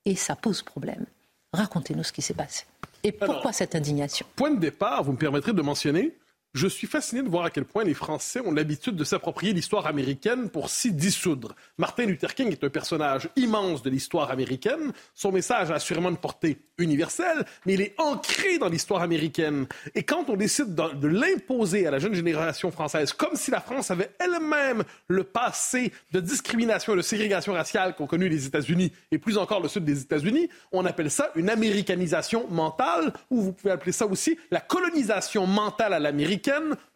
et 0.06 0.16
ça 0.16 0.36
pose 0.36 0.62
problème. 0.62 1.08
Racontez-nous 1.52 2.04
ce 2.04 2.12
qui 2.12 2.22
s'est 2.22 2.36
passé. 2.36 2.66
Et 3.02 3.12
pourquoi 3.12 3.52
cette 3.52 3.74
indignation? 3.74 4.28
Point 4.36 4.52
de 4.52 4.60
départ, 4.60 5.04
vous 5.04 5.14
me 5.14 5.18
permettrez 5.18 5.54
de 5.54 5.62
mentionner 5.64 6.16
je 6.56 6.68
suis 6.68 6.88
fasciné 6.88 7.22
de 7.22 7.28
voir 7.28 7.44
à 7.44 7.50
quel 7.50 7.66
point 7.66 7.84
les 7.84 7.94
Français 7.94 8.40
ont 8.40 8.54
l'habitude 8.54 8.96
de 8.96 9.04
s'approprier 9.04 9.52
l'histoire 9.52 9.88
américaine 9.88 10.50
pour 10.50 10.70
s'y 10.70 10.94
dissoudre. 10.94 11.54
Martin 11.78 12.06
Luther 12.06 12.34
King 12.34 12.50
est 12.50 12.64
un 12.64 12.70
personnage 12.70 13.28
immense 13.36 13.84
de 13.84 13.90
l'histoire 13.90 14.32
américaine. 14.32 14.94
Son 15.14 15.34
message 15.34 15.70
a 15.70 15.76
assurément 15.76 16.10
une 16.10 16.18
portée 16.18 16.58
universelle, 16.78 17.46
mais 17.66 17.74
il 17.74 17.82
est 17.82 17.94
ancré 17.98 18.58
dans 18.58 18.70
l'histoire 18.70 19.02
américaine. 19.02 19.68
Et 19.96 20.04
quand 20.04 20.30
on 20.30 20.38
décide 20.38 20.74
de, 20.74 21.08
l'imposer 21.08 21.88
à 21.88 21.92
la 21.92 22.00
jeune 22.00 22.14
génération 22.14 22.72
française, 22.72 23.12
comme 23.12 23.36
si 23.36 23.52
la 23.52 23.60
France 23.60 23.92
avait 23.92 24.12
elle-même 24.20 24.84
le 25.10 25.26
passé 25.26 25.92
de 26.14 26.22
discrimination 26.22 26.94
et 26.94 26.98
de 26.98 27.02
ségrégation 27.02 27.52
raciale 27.52 27.96
qu'ont 27.96 28.08
connu 28.08 28.30
les 28.30 28.46
États-Unis, 28.46 28.94
et 29.12 29.18
plus 29.18 29.38
encore 29.38 29.62
le 29.62 29.68
sud 29.68 29.84
des 29.84 30.02
États-Unis, 30.02 30.50
on 30.72 30.86
appelle 30.86 31.12
ça 31.12 31.32
une 31.36 31.50
américanisation 31.50 32.48
mentale, 32.50 33.12
ou 33.30 33.42
vous 33.42 33.52
pouvez 33.52 33.74
appeler 33.74 33.92
ça 33.92 34.06
aussi 34.06 34.38
la 34.52 34.62
colonisation 34.62 35.48
mentale 35.48 35.94
à 35.94 36.00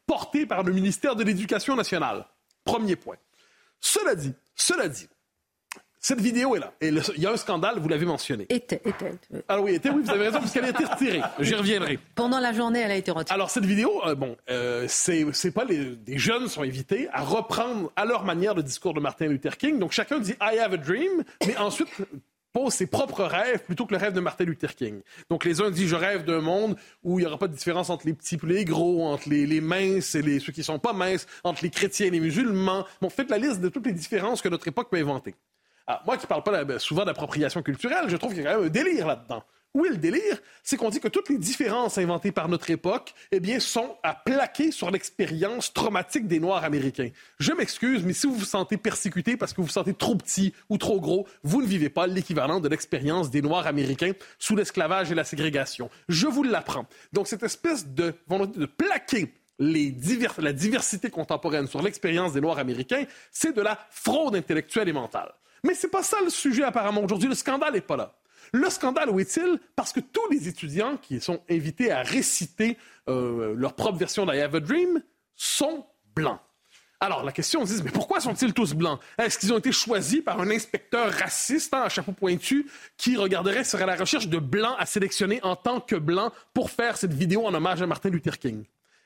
portée 0.05 0.45
par 0.45 0.63
le 0.63 0.73
ministère 0.73 1.15
de 1.15 1.23
l'Éducation 1.23 1.75
nationale. 1.75 2.25
Premier 2.65 2.95
point. 2.95 3.17
Cela 3.79 4.15
dit, 4.15 4.33
cela 4.55 4.87
dit, 4.87 5.07
cette 6.01 6.21
vidéo 6.21 6.55
est 6.55 6.59
là. 6.59 6.73
Et 6.79 6.89
il 6.89 7.21
y 7.21 7.27
a 7.27 7.31
un 7.31 7.37
scandale, 7.37 7.77
vous 7.79 7.89
l'avez 7.89 8.05
mentionné. 8.05 8.45
Était, 8.49 8.81
était. 8.85 9.11
Alors 9.49 9.65
oui, 9.65 9.75
était, 9.75 9.89
oui, 9.89 10.01
vous 10.03 10.09
avez 10.09 10.25
raison, 10.25 10.39
puisqu'elle 10.39 10.63
a 10.63 10.69
été 10.69 10.85
retirée. 10.85 11.21
J'y 11.39 11.55
reviendrai. 11.55 11.99
Pendant 12.15 12.39
la 12.39 12.53
journée, 12.53 12.79
elle 12.79 12.91
a 12.91 12.95
été 12.95 13.11
retirée. 13.11 13.35
Alors 13.35 13.49
cette 13.49 13.65
vidéo, 13.65 14.01
euh, 14.05 14.15
bon, 14.15 14.37
euh, 14.49 14.85
c'est 14.87 15.51
pas 15.51 15.65
les, 15.65 15.97
des 15.97 16.17
jeunes 16.17 16.47
sont 16.47 16.61
invités 16.61 17.09
à 17.11 17.21
reprendre 17.21 17.91
à 17.97 18.05
leur 18.05 18.23
manière 18.23 18.55
le 18.55 18.63
discours 18.63 18.93
de 18.93 19.01
Martin 19.01 19.27
Luther 19.27 19.57
King. 19.57 19.77
Donc 19.77 19.91
chacun 19.91 20.19
dit 20.19 20.35
I 20.41 20.57
have 20.59 20.73
a 20.73 20.77
dream, 20.77 21.23
mais 21.45 21.57
ensuite 21.57 21.89
pose 22.53 22.73
ses 22.73 22.87
propres 22.87 23.23
rêves 23.23 23.63
plutôt 23.63 23.85
que 23.85 23.93
le 23.93 23.99
rêve 23.99 24.13
de 24.13 24.19
Martin 24.19 24.45
Luther 24.45 24.75
King. 24.75 25.01
Donc 25.29 25.45
les 25.45 25.61
uns 25.61 25.69
disent 25.69 25.89
je 25.89 25.95
rêve 25.95 26.25
d'un 26.25 26.41
monde 26.41 26.75
où 27.03 27.19
il 27.19 27.23
n'y 27.23 27.27
aura 27.27 27.37
pas 27.37 27.47
de 27.47 27.53
différence 27.53 27.89
entre 27.89 28.05
les 28.05 28.13
petits 28.13 28.39
et 28.41 28.47
les 28.47 28.65
gros, 28.65 29.05
entre 29.05 29.29
les, 29.29 29.61
minces 29.61 30.15
et 30.15 30.21
les, 30.21 30.39
ceux 30.39 30.51
qui 30.51 30.61
ne 30.61 30.65
sont 30.65 30.79
pas 30.79 30.93
minces, 30.93 31.27
entre 31.43 31.63
les 31.63 31.69
chrétiens 31.69 32.07
et 32.07 32.11
les 32.11 32.19
musulmans. 32.19 32.85
Bon, 33.01 33.09
faites 33.09 33.29
la 33.29 33.37
liste 33.37 33.61
de 33.61 33.69
toutes 33.69 33.85
les 33.85 33.93
différences 33.93 34.41
que 34.41 34.49
notre 34.49 34.67
époque 34.67 34.89
peut 34.89 34.97
inventer. 34.97 35.35
Alors, 35.87 36.03
moi 36.05 36.17
qui 36.17 36.25
ne 36.25 36.27
parle 36.27 36.43
pas 36.43 36.63
ben, 36.63 36.77
souvent 36.77 37.05
d'appropriation 37.05 37.63
culturelle, 37.63 38.09
je 38.09 38.17
trouve 38.17 38.33
qu'il 38.33 38.43
y 38.43 38.47
a 38.47 38.51
quand 38.51 38.59
même 38.59 38.67
un 38.67 38.71
délire 38.71 39.07
là-dedans. 39.07 39.43
Où 39.75 39.85
est 39.85 39.89
le 39.89 39.97
délire? 39.97 40.39
C'est 40.63 40.77
qu'on 40.77 40.89
dit 40.89 40.99
que 40.99 41.07
toutes 41.07 41.29
les 41.29 41.37
différences 41.37 41.99
inventées 41.99 42.31
par 42.31 42.49
notre 42.49 42.71
époque, 42.71 43.13
eh 43.31 43.39
bien, 43.39 43.59
sont 43.59 43.97
à 44.01 44.15
plaquer 44.15 44.71
sur 44.71 44.89
l'expérience 44.89 45.73
traumatique 45.73 46.27
des 46.27 46.39
Noirs 46.39 46.63
américains. 46.63 47.09
Je 47.39 47.51
m'excuse, 47.53 48.03
mais 48.03 48.13
si 48.13 48.25
vous 48.25 48.35
vous 48.35 48.45
sentez 48.45 48.77
persécuté 48.77 49.37
parce 49.37 49.53
que 49.53 49.61
vous 49.61 49.67
vous 49.67 49.73
sentez 49.73 49.93
trop 49.93 50.15
petit 50.15 50.53
ou 50.69 50.77
trop 50.77 50.99
gros, 50.99 51.27
vous 51.43 51.61
ne 51.61 51.67
vivez 51.67 51.89
pas 51.89 52.07
l'équivalent 52.07 52.59
de 52.59 52.67
l'expérience 52.67 53.29
des 53.29 53.43
Noirs 53.43 53.67
américains 53.67 54.13
sous 54.39 54.55
l'esclavage 54.55 55.11
et 55.11 55.15
la 55.15 55.23
ségrégation. 55.23 55.91
Je 56.07 56.25
vous 56.25 56.43
l'apprends. 56.43 56.87
Donc, 57.13 57.27
cette 57.27 57.43
espèce 57.43 57.87
de 57.87 58.15
de 58.29 58.65
plaquer 58.65 59.33
la 59.59 60.53
diversité 60.53 61.09
contemporaine 61.09 61.67
sur 61.67 61.81
l'expérience 61.81 62.33
des 62.33 62.41
Noirs 62.41 62.59
américains, 62.59 63.05
c'est 63.31 63.55
de 63.55 63.61
la 63.61 63.77
fraude 63.91 64.35
intellectuelle 64.35 64.89
et 64.89 64.93
mentale. 64.93 65.31
Mais 65.63 65.73
c'est 65.73 65.89
pas 65.89 66.03
ça 66.03 66.17
le 66.23 66.29
sujet 66.29 66.63
apparemment 66.63 67.03
aujourd'hui. 67.03 67.27
Le 67.27 67.35
scandale 67.35 67.73
n'est 67.73 67.81
pas 67.81 67.97
là. 67.97 68.15
Le 68.53 68.69
scandale, 68.69 69.09
où 69.09 69.19
est-il? 69.19 69.59
Parce 69.75 69.91
que 69.91 69.99
tous 69.99 70.27
les 70.31 70.47
étudiants 70.47 70.97
qui 70.97 71.19
sont 71.21 71.41
invités 71.49 71.91
à 71.91 72.01
réciter 72.01 72.77
euh, 73.07 73.53
leur 73.55 73.73
propre 73.73 73.97
version 73.97 74.25
d'I 74.25 74.39
Have 74.39 74.55
a 74.55 74.59
Dream 74.59 75.01
sont 75.35 75.85
blancs. 76.15 76.39
Alors, 77.01 77.23
la 77.23 77.31
question, 77.31 77.61
on 77.61 77.65
se 77.65 77.75
dit, 77.75 77.83
mais 77.83 77.91
pourquoi 77.91 78.19
sont-ils 78.19 78.53
tous 78.53 78.73
blancs? 78.73 78.99
Est-ce 79.17 79.39
qu'ils 79.39 79.53
ont 79.53 79.57
été 79.57 79.71
choisis 79.71 80.21
par 80.21 80.41
un 80.41 80.49
inspecteur 80.49 81.09
raciste, 81.13 81.73
hein, 81.73 81.83
à 81.83 81.89
chapeau 81.89 82.11
pointu, 82.11 82.69
qui 82.97 83.15
regarderait, 83.15 83.63
serait 83.63 83.83
à 83.83 83.87
la 83.87 83.95
recherche 83.95 84.27
de 84.27 84.37
blancs 84.37 84.75
à 84.77 84.85
sélectionner 84.85 85.39
en 85.43 85.55
tant 85.55 85.79
que 85.79 85.95
blancs 85.95 86.33
pour 86.53 86.69
faire 86.71 86.97
cette 86.97 87.13
vidéo 87.13 87.45
en 87.45 87.53
hommage 87.53 87.81
à 87.81 87.87
Martin 87.87 88.09
Luther 88.09 88.37
King? 88.37 88.65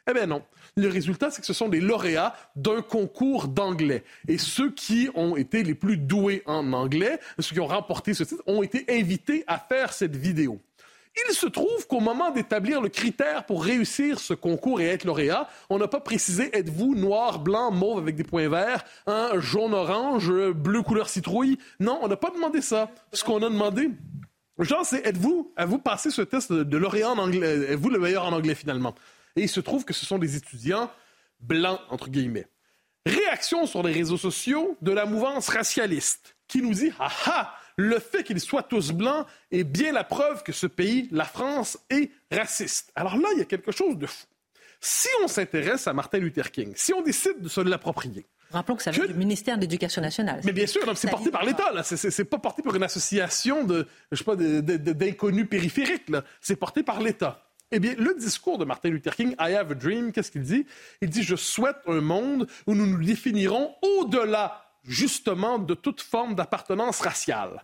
Eh 0.10 0.14
bien 0.14 0.26
non. 0.26 0.44
Le 0.76 0.90
résultat, 0.90 1.32
c'est 1.32 1.42
que 1.42 1.48
ce 1.48 1.54
sont 1.54 1.70
des 1.70 1.80
lauréats 1.80 2.36
d'un 2.56 2.82
concours 2.82 3.48
d'anglais. 3.48 4.04
Et 4.28 4.38
ceux 4.38 4.72
qui 4.72 5.10
ont 5.16 5.38
été 5.38 5.64
les 5.64 5.76
plus 5.76 5.98
doués 5.98 6.44
en 6.46 6.74
anglais, 6.74 7.20
ceux 7.40 7.54
qui 7.54 7.60
ont 7.62 7.68
remporté 7.68 8.14
ce 8.14 8.24
titre, 8.24 8.44
ont 8.46 8.64
été 8.64 8.86
invités 8.90 9.44
à 9.48 9.58
faire 9.58 9.94
cette 9.94 10.16
vidéo. 10.16 10.60
Il 11.30 11.36
se 11.36 11.46
trouve 11.46 11.86
qu'au 11.88 12.00
moment 12.00 12.32
d'établir 12.32 12.82
le 12.82 12.90
critère 12.90 13.46
pour 13.46 13.64
réussir 13.64 14.20
ce 14.20 14.34
concours 14.34 14.82
et 14.82 14.88
être 14.88 15.06
lauréat, 15.06 15.48
on 15.70 15.78
n'a 15.78 15.88
pas 15.88 16.00
précisé 16.00 16.50
êtes-vous 16.58 16.96
noir, 16.96 17.38
blanc, 17.40 17.72
mauve 17.72 18.00
avec 18.00 18.16
des 18.16 18.24
points 18.24 18.50
verts, 18.50 18.84
hein, 19.06 19.30
jaune, 19.38 19.76
orange, 19.76 20.32
bleu 20.54 20.82
couleur 20.82 21.10
citrouille? 21.10 21.60
Non, 21.80 22.00
on 22.02 22.08
n'a 22.08 22.18
pas 22.18 22.32
demandé 22.32 22.62
ça. 22.62 22.90
Ce 23.12 23.24
qu'on 23.24 23.44
a 23.44 23.50
demandé, 23.50 23.92
genre, 24.58 24.86
c'est 24.86 25.06
êtes-vous, 25.06 25.54
avez-vous 25.56 25.78
passé 25.78 26.10
ce 26.10 26.24
test 26.24 26.52
de 26.52 26.78
lauréat 26.78 27.12
en 27.12 27.20
anglais, 27.20 27.72
êtes-vous 27.72 27.90
le 27.90 28.00
meilleur 28.00 28.26
en 28.26 28.34
anglais 28.34 28.56
finalement? 28.56 28.96
Et 29.36 29.44
il 29.44 29.50
se 29.50 29.60
trouve 29.60 29.86
que 29.86 29.94
ce 29.94 30.06
sont 30.06 30.20
des 30.20 30.36
étudiants 30.36 30.92
blancs, 31.40 31.80
entre 31.90 32.10
guillemets. 32.10 32.48
Réaction 33.06 33.66
sur 33.66 33.84
les 33.84 33.92
réseaux 33.92 34.18
sociaux 34.18 34.78
de 34.82 34.92
la 34.92 35.06
mouvance 35.06 35.50
racialiste 35.50 36.36
qui 36.48 36.62
nous 36.62 36.74
dit 36.74 36.92
Ah 37.00 37.12
ah, 37.26 37.56
le 37.78 38.00
fait 38.00 38.24
qu'ils 38.24 38.40
soient 38.40 38.64
tous 38.64 38.92
blancs 38.92 39.26
est 39.52 39.64
bien 39.64 39.92
la 39.92 40.04
preuve 40.04 40.44
que 40.44 40.52
ce 40.52 40.68
pays, 40.68 41.10
la 41.12 41.26
France, 41.26 41.78
est 41.90 42.12
raciste. 42.32 42.92
Alors 42.96 43.18
là, 43.18 43.28
il 43.34 43.40
y 43.40 43.42
a 43.42 43.46
quelque 43.46 43.72
chose 43.72 43.98
de 43.98 44.06
fou. 44.06 44.26
Si 44.80 45.08
on 45.24 45.28
s'intéresse 45.28 45.88
à 45.88 45.94
Martin 45.94 46.20
Luther 46.20 46.52
King, 46.52 46.74
si 46.76 46.94
on 46.94 47.02
décide 47.02 47.42
de 47.42 47.50
se 47.50 47.62
l'approprier, 47.62 48.26
Rappelons 48.54 48.76
que 48.76 48.84
ça 48.84 48.92
vient 48.92 49.08
du 49.08 49.16
ministère 49.16 49.56
de 49.56 49.62
l'Éducation 49.62 50.02
nationale. 50.02 50.42
Mais 50.44 50.52
bien 50.52 50.68
sûr, 50.68 50.82
c'est 50.96 51.10
porté 51.10 51.32
par 51.32 51.44
l'État. 51.44 51.72
C'est 51.84 52.26
pas 52.26 52.38
porté 52.38 52.62
par 52.62 52.76
une 52.76 52.84
association 52.84 53.64
de, 53.64 53.88
je 54.12 54.18
sais 54.18 54.24
pas, 54.24 54.36
d'inconnus 54.36 55.48
périphériques. 55.50 56.12
C'est 56.40 56.56
porté 56.56 56.84
par 56.84 57.02
l'État. 57.02 57.44
Eh 57.76 57.80
bien, 57.80 57.96
le 57.98 58.14
discours 58.14 58.60
de 58.60 58.66
Martin 58.66 58.90
Luther 58.90 59.16
King, 59.16 59.32
I 59.40 59.56
have 59.56 59.72
a 59.72 59.74
dream, 59.74 60.12
qu'est-ce 60.12 60.30
qu'il 60.30 60.44
dit? 60.44 60.68
Il 61.02 61.10
dit, 61.10 61.24
je 61.24 61.36
souhaite 61.36 61.78
un 61.88 62.02
monde 62.02 62.48
où 62.68 62.76
nous 62.76 62.86
nous 62.86 63.04
définirons 63.04 63.74
au-delà, 63.82 64.64
justement, 64.84 65.58
de 65.58 65.74
toute 65.74 66.00
forme 66.00 66.36
d'appartenance 66.36 67.02
raciale. 67.02 67.64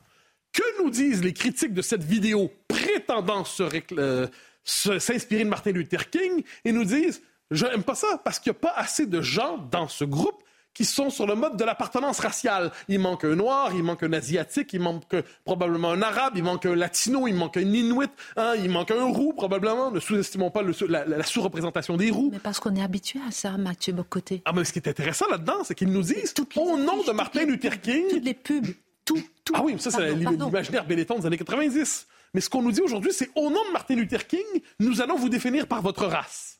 Que 0.51 0.82
nous 0.82 0.89
disent 0.89 1.24
les 1.24 1.34
critiques 1.34 1.76
de 1.76 1.84
cette 1.84 2.03
vidéo 2.03 2.51
prétendant 2.68 3.43
euh, 3.91 4.28
s'inspirer 4.64 5.43
de 5.43 5.49
Martin 5.49 5.74
Luther 5.74 6.10
King 6.10 6.43
et 6.66 6.72
nous 6.72 6.86
disent, 6.86 7.22
je 7.51 7.68
n'aime 7.68 7.84
pas 7.84 7.93
ça 7.93 8.20
parce 8.24 8.39
qu'il 8.39 8.51
n'y 8.51 8.57
a 8.57 8.62
pas 8.62 8.74
assez 8.76 9.05
de 9.05 9.22
gens 9.22 9.60
dans 9.70 9.88
ce 9.88 10.05
groupe 10.05 10.43
qui 10.74 10.86
sont 10.86 11.09
sur 11.09 11.28
le 11.28 11.36
mode 11.36 11.57
de 11.57 11.63
l'appartenance 11.63 12.20
raciale. 12.20 12.72
Il 12.88 12.99
manque 12.99 13.26
un 13.26 13.36
noir, 13.36 13.72
il 13.76 13.84
manque 13.84 14.03
un 14.03 14.13
asiatique, 14.13 14.74
il 14.74 14.80
manque 14.80 15.03
probablement 15.43 15.91
un 15.91 16.01
arabe, 16.01 16.34
il 16.36 16.43
manque 16.43 16.65
un 16.65 16.76
latino, 16.76 17.28
il 17.28 17.36
manque 17.36 17.57
un 17.57 17.61
inuit, 17.61 18.09
hein, 18.38 18.53
il 18.57 18.70
manque 18.70 18.91
un 18.91 19.05
roux 19.05 19.34
probablement. 19.34 19.91
Ne 19.91 19.99
sous-estimons 19.99 20.51
pas 20.51 20.61
la, 20.88 21.24
sous-représentation 21.24 21.97
des 21.97 22.11
roux. 22.11 22.30
Mais 22.32 22.39
parce 22.39 22.59
qu'on 22.59 22.76
est 22.76 22.84
habitué 22.84 23.20
à 23.28 23.32
ça, 23.32 23.57
Mathieu 23.57 23.93
Bocoté. 23.93 24.41
Ah, 24.45 24.53
mais 24.53 24.63
ce 24.63 24.74
qui 24.74 24.80
est 24.80 24.88
intéressant 24.88 25.28
là-dedans, 25.30 25.63
c'est 25.63 25.76
qu'ils 25.76 25.91
nous 25.91 26.03
disent, 26.03 26.34
au 26.55 26.78
nom 26.78 27.03
de 27.03 27.11
Martin 27.11 27.45
Luther 27.45 27.82
King... 27.82 28.05
Toutes 28.09 28.24
les 28.24 28.34
pubs, 28.34 28.67
tout, 29.05 29.22
tout. 29.43 29.53
Ah 29.55 29.61
oui, 29.63 29.76
ça 29.80 29.91
c'est 29.91 30.13
l'imaginaire 30.13 30.86
Benetton 30.86 31.20
des 31.20 31.26
années 31.26 31.38
90. 31.38 32.07
Mais 32.34 32.41
ce 32.41 32.49
qu'on 32.49 32.61
nous 32.61 32.72
dit 32.72 32.82
aujourd'hui, 32.82 33.11
c'est 33.11 33.30
au 33.36 33.49
nom 33.49 33.65
de 33.67 33.72
Martin 33.74 33.95
Luther 33.95 34.28
King, 34.28 34.45
nous 34.80 35.01
allons 35.01 35.15
vous 35.15 35.30
définir 35.30 35.67
par 35.67 35.82
votre 35.82 36.05
race. 36.05 36.59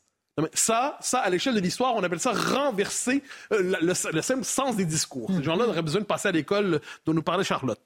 Ça, 0.54 0.96
ça, 1.00 1.20
à 1.20 1.28
l'échelle 1.28 1.54
de 1.54 1.60
l'histoire, 1.60 1.94
on 1.94 2.02
appelle 2.02 2.20
ça 2.20 2.32
renverser 2.32 3.22
euh, 3.52 3.76
le, 3.80 4.22
simple 4.22 4.44
sens 4.44 4.76
des 4.76 4.84
discours. 4.86 5.30
Ces 5.36 5.42
gens-là 5.42 5.66
auraient 5.66 5.82
besoin 5.82 6.00
de 6.00 6.06
passer 6.06 6.28
à 6.28 6.32
l'école 6.32 6.80
dont 7.04 7.12
nous 7.12 7.22
parlait 7.22 7.44
Charlotte. 7.44 7.80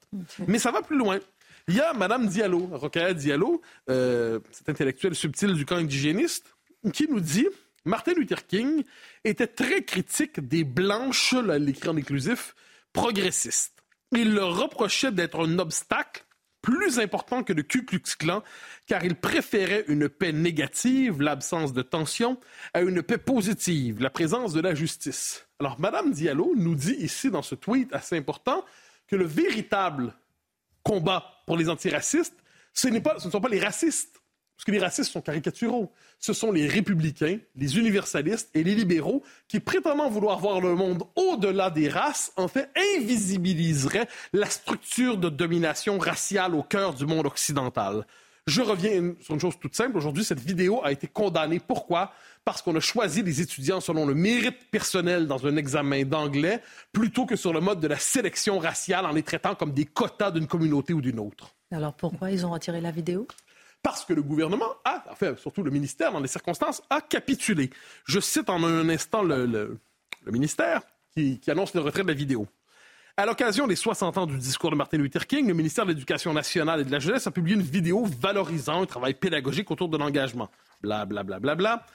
Mais 0.47 0.59
ça 0.59 0.71
va 0.71 0.81
plus 0.81 0.97
loin. 0.97 1.19
Il 1.67 1.75
y 1.75 1.81
a 1.81 1.93
Mme 1.93 2.27
Diallo, 2.27 2.69
Rokhaya 2.71 3.13
Diallo, 3.13 3.61
euh, 3.89 4.39
cette 4.51 4.69
intellectuelle 4.69 5.15
subtile 5.15 5.53
du 5.53 5.65
camp 5.65 5.77
indigéniste, 5.77 6.55
qui 6.93 7.07
nous 7.09 7.19
dit 7.19 7.47
Martin 7.85 8.13
Luther 8.13 8.45
King 8.45 8.83
était 9.23 9.47
très 9.47 9.83
critique 9.83 10.47
des 10.47 10.63
blanches, 10.63 11.33
l'écrit 11.33 11.89
en 11.89 11.97
inclusif, 11.97 12.55
progressistes. 12.93 13.73
Il 14.11 14.33
leur 14.33 14.55
reprochait 14.57 15.11
d'être 15.11 15.43
un 15.43 15.59
obstacle 15.59 16.23
plus 16.65 16.97
important 16.97 17.43
que 17.43 17.53
le 17.53 17.61
Ku 17.61 17.85
Klux 17.85 18.15
Klan, 18.17 18.43
car 18.87 19.05
il 19.05 19.13
préférait 19.13 19.85
une 19.87 20.09
paix 20.09 20.33
négative, 20.33 21.21
l'absence 21.21 21.73
de 21.73 21.83
tension, 21.83 22.39
à 22.73 22.81
une 22.81 23.03
paix 23.03 23.19
positive, 23.19 24.01
la 24.01 24.09
présence 24.09 24.51
de 24.51 24.61
la 24.61 24.73
justice. 24.73 25.45
Alors, 25.59 25.79
Mme 25.79 26.11
Diallo 26.11 26.53
nous 26.57 26.73
dit 26.73 26.95
ici, 26.95 27.29
dans 27.29 27.43
ce 27.43 27.53
tweet 27.53 27.93
assez 27.93 28.17
important, 28.17 28.65
que 29.07 29.15
le 29.15 29.25
véritable 29.25 30.15
combat 30.81 31.43
pour 31.45 31.55
les 31.55 31.69
antiracistes, 31.69 32.35
ce 32.73 32.87
ne 32.87 32.99
sont 33.19 33.41
pas 33.41 33.49
les 33.49 33.59
racistes, 33.59 34.19
parce 34.55 34.65
que 34.65 34.71
les 34.71 34.79
racistes 34.79 35.11
sont 35.11 35.21
caricaturaux. 35.21 35.91
Ce 36.19 36.33
sont 36.33 36.51
les 36.51 36.67
républicains, 36.67 37.39
les 37.55 37.77
universalistes 37.77 38.49
et 38.53 38.63
les 38.63 38.73
libéraux 38.73 39.21
qui, 39.47 39.59
prétendant 39.59 40.09
vouloir 40.09 40.39
voir 40.39 40.61
le 40.61 40.75
monde 40.75 41.03
au-delà 41.15 41.69
des 41.69 41.89
races, 41.89 42.31
en 42.37 42.47
fait, 42.47 42.69
invisibiliseraient 42.95 44.07
la 44.31 44.49
structure 44.49 45.17
de 45.17 45.29
domination 45.29 45.97
raciale 45.99 46.55
au 46.55 46.63
cœur 46.63 46.93
du 46.93 47.05
monde 47.05 47.25
occidental. 47.25 48.05
Je 48.47 48.61
reviens 48.61 49.15
sur 49.21 49.33
une 49.33 49.39
chose 49.41 49.57
toute 49.59 49.75
simple. 49.75 49.97
Aujourd'hui, 49.97 50.23
cette 50.23 50.39
vidéo 50.39 50.79
a 50.83 50.91
été 50.91 51.07
condamnée. 51.07 51.59
Pourquoi? 51.59 52.13
Parce 52.45 52.61
qu'on 52.61 52.75
a 52.75 52.79
choisi 52.79 53.23
les 53.23 53.41
étudiants 53.41 53.81
selon 53.81 54.05
le 54.05 54.13
mérite 54.13 54.69
personnel 54.69 55.25
dans 55.25 55.47
un 55.47 55.57
examen 55.57 56.03
d'anglais 56.03 56.61
plutôt 56.93 57.25
que 57.25 57.35
sur 57.35 57.51
le 57.51 57.59
mode 57.59 57.79
de 57.79 57.87
la 57.87 57.97
sélection 57.97 58.59
raciale 58.59 59.07
en 59.07 59.13
les 59.13 59.23
traitant 59.23 59.55
comme 59.55 59.73
des 59.73 59.85
quotas 59.85 60.29
d'une 60.29 60.45
communauté 60.45 60.93
ou 60.93 61.01
d'une 61.01 61.19
autre. 61.19 61.55
Alors 61.71 61.95
pourquoi 61.95 62.29
ils 62.29 62.45
ont 62.45 62.51
retiré 62.51 62.81
la 62.81 62.91
vidéo? 62.91 63.27
Parce 63.85 64.03
que 64.03 64.13
le 64.13 64.23
gouvernement 64.23 64.73
a, 64.83 65.03
enfin 65.11 65.35
surtout 65.37 65.61
le 65.61 65.69
ministère 65.69 66.11
dans 66.11 66.19
les 66.19 66.27
circonstances, 66.27 66.81
a 66.89 67.01
capitulé. 67.01 67.69
Je 68.05 68.19
cite 68.19 68.49
en 68.49 68.63
un 68.63 68.89
instant 68.89 69.21
le, 69.21 69.77
ministère 70.25 70.81
qui, 71.15 71.39
annonce 71.47 71.75
le 71.75 71.81
retrait 71.81 72.01
de 72.01 72.07
la 72.07 72.15
vidéo. 72.15 72.47
À 73.15 73.27
l'occasion 73.27 73.67
des 73.67 73.75
60 73.75 74.17
ans 74.17 74.25
du 74.25 74.39
discours 74.39 74.71
de 74.71 74.75
Martin 74.75 74.97
Luther 74.97 75.27
King, 75.27 75.47
le 75.47 75.53
ministère 75.53 75.85
de 75.85 75.91
l'Éducation 75.91 76.33
nationale 76.33 76.81
et 76.81 76.83
de 76.83 76.91
la 76.91 76.97
jeunesse 76.97 77.27
a 77.27 77.31
publié 77.31 77.55
une 77.55 77.61
vidéo 77.61 78.05
valorisant 78.05 78.81
un 78.81 78.87
travail 78.87 79.13
pédagogique 79.13 79.69
autour 79.69 79.87
de 79.87 79.97
l'engagement. 79.97 80.49
Bla, 80.81 81.05
bla, 81.05 81.21
bla, 81.21 81.39
bla, 81.39 81.53
bla. 81.53 81.85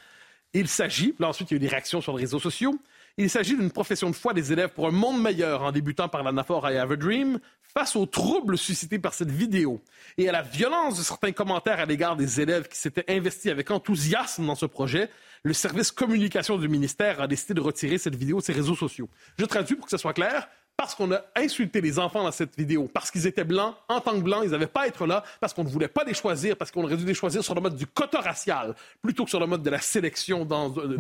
Il 0.54 0.68
s'agit, 0.68 1.16
là 1.18 1.28
ensuite 1.28 1.50
il 1.50 1.54
y 1.54 1.56
a 1.56 1.58
eu 1.58 1.60
des 1.60 1.68
réactions 1.68 2.00
sur 2.00 2.16
les 2.16 2.20
réseaux 2.22 2.38
sociaux, 2.38 2.78
il 3.20 3.30
s'agit 3.30 3.56
d'une 3.56 3.70
profession 3.70 4.08
de 4.08 4.16
foi 4.16 4.32
des 4.32 4.52
élèves 4.52 4.70
pour 4.70 4.86
un 4.86 4.92
monde 4.92 5.20
meilleur 5.20 5.62
en 5.62 5.72
débutant 5.72 6.08
par 6.08 6.22
l'anaphore 6.22 6.70
I 6.70 6.76
Have 6.78 6.92
a 6.92 6.96
Dream, 6.96 7.38
face 7.62 7.94
aux 7.94 8.06
troubles 8.06 8.56
suscités 8.56 8.98
par 8.98 9.14
cette 9.14 9.30
vidéo 9.30 9.82
et 10.18 10.28
à 10.28 10.32
la 10.32 10.42
violence 10.42 10.98
de 10.98 11.02
certains 11.02 11.32
commentaires 11.32 11.80
à 11.80 11.84
l'égard 11.84 12.16
des 12.16 12.40
élèves 12.40 12.68
qui 12.68 12.78
s'étaient 12.78 13.04
investis 13.08 13.50
avec 13.50 13.70
enthousiasme 13.70 14.46
dans 14.46 14.54
ce 14.54 14.66
projet, 14.66 15.08
le 15.42 15.52
service 15.52 15.92
communication 15.92 16.56
du 16.56 16.68
ministère 16.68 17.20
a 17.20 17.26
décidé 17.26 17.54
de 17.54 17.60
retirer 17.60 17.98
cette 17.98 18.16
vidéo 18.16 18.38
de 18.38 18.42
ses 18.42 18.52
réseaux 18.52 18.74
sociaux. 18.74 19.08
Je 19.38 19.44
traduis 19.44 19.76
pour 19.76 19.84
que 19.84 19.90
ce 19.90 19.98
soit 19.98 20.14
clair 20.14 20.48
parce 20.76 20.94
qu'on 20.94 21.12
a 21.12 21.20
insulté 21.36 21.82
les 21.82 21.98
enfants 21.98 22.24
dans 22.24 22.32
cette 22.32 22.56
vidéo, 22.56 22.88
parce 22.90 23.10
qu'ils 23.10 23.26
étaient 23.26 23.44
blancs, 23.44 23.74
en 23.88 24.00
tant 24.00 24.12
que 24.12 24.20
blancs, 24.22 24.40
ils 24.44 24.50
n'avaient 24.52 24.66
pas 24.66 24.82
à 24.82 24.86
être 24.86 25.06
là, 25.06 25.22
parce 25.38 25.52
qu'on 25.52 25.64
ne 25.64 25.68
voulait 25.68 25.88
pas 25.88 26.04
les 26.04 26.14
choisir, 26.14 26.56
parce 26.56 26.70
qu'on 26.70 26.84
aurait 26.84 26.96
dû 26.96 27.04
les 27.04 27.12
choisir 27.12 27.44
sur 27.44 27.54
le 27.54 27.60
mode 27.60 27.76
du 27.76 27.86
quota 27.86 28.18
racial, 28.18 28.74
plutôt 29.02 29.24
que 29.24 29.28
sur 29.28 29.40
le 29.40 29.46
mode 29.46 29.62
de 29.62 29.68
la 29.68 29.80
sélection 29.80 30.46
dans 30.46 30.70
de, 30.70 30.96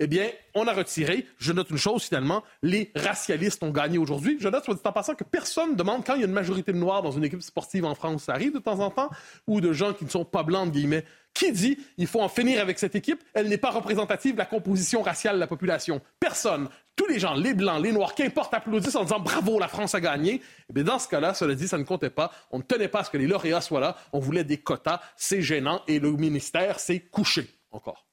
eh 0.00 0.06
bien, 0.06 0.28
on 0.54 0.66
a 0.66 0.72
retiré. 0.72 1.26
Je 1.38 1.52
note 1.52 1.70
une 1.70 1.76
chose, 1.76 2.04
finalement, 2.04 2.42
les 2.62 2.90
racialistes 2.94 3.62
ont 3.62 3.70
gagné 3.70 3.98
aujourd'hui. 3.98 4.36
Je 4.40 4.48
note, 4.48 4.64
soit 4.64 4.74
dit 4.74 4.80
en 4.84 4.92
passant, 4.92 5.14
que 5.14 5.24
personne 5.24 5.72
ne 5.72 5.76
demande 5.76 6.04
quand 6.04 6.14
il 6.14 6.20
y 6.20 6.24
a 6.24 6.26
une 6.26 6.32
majorité 6.32 6.72
de 6.72 6.78
Noirs 6.78 7.02
dans 7.02 7.12
une 7.12 7.24
équipe 7.24 7.42
sportive 7.42 7.84
en 7.84 7.94
France, 7.94 8.24
ça 8.24 8.32
arrive 8.32 8.52
de 8.52 8.58
temps 8.58 8.80
en 8.80 8.90
temps, 8.90 9.10
ou 9.46 9.60
de 9.60 9.72
gens 9.72 9.92
qui 9.92 10.04
ne 10.04 10.10
sont 10.10 10.24
pas 10.24 10.42
blancs, 10.42 10.70
guillemets. 10.70 11.04
Qui 11.32 11.50
dit 11.50 11.78
il 11.96 12.06
faut 12.06 12.20
en 12.20 12.28
finir 12.28 12.60
avec 12.60 12.78
cette 12.78 12.94
équipe? 12.94 13.22
Elle 13.34 13.48
n'est 13.48 13.58
pas 13.58 13.70
représentative 13.70 14.34
de 14.34 14.38
la 14.38 14.46
composition 14.46 15.02
raciale 15.02 15.34
de 15.34 15.40
la 15.40 15.48
population. 15.48 16.00
Personne. 16.20 16.68
Tous 16.94 17.06
les 17.06 17.18
gens, 17.18 17.34
les 17.34 17.54
blancs, 17.54 17.82
les 17.82 17.90
noirs, 17.90 18.14
qu'importe, 18.14 18.54
applaudissent 18.54 18.94
en 18.94 19.02
disant 19.02 19.18
bravo, 19.18 19.58
la 19.58 19.66
France 19.66 19.96
a 19.96 20.00
gagné. 20.00 20.40
Eh 20.70 20.72
bien, 20.72 20.84
dans 20.84 21.00
ce 21.00 21.08
cas-là, 21.08 21.34
cela 21.34 21.56
dit, 21.56 21.66
ça 21.66 21.76
ne 21.76 21.82
comptait 21.82 22.10
pas. 22.10 22.30
On 22.52 22.58
ne 22.58 22.62
tenait 22.62 22.86
pas 22.86 23.00
à 23.00 23.04
ce 23.04 23.10
que 23.10 23.18
les 23.18 23.26
lauréats 23.26 23.60
soient 23.60 23.80
là. 23.80 23.96
On 24.12 24.20
voulait 24.20 24.44
des 24.44 24.58
quotas. 24.58 25.00
C'est 25.16 25.42
gênant. 25.42 25.82
Et 25.88 25.98
le 25.98 26.12
ministère 26.12 26.78
s'est 26.78 27.00
couché 27.00 27.48
encore. 27.72 28.06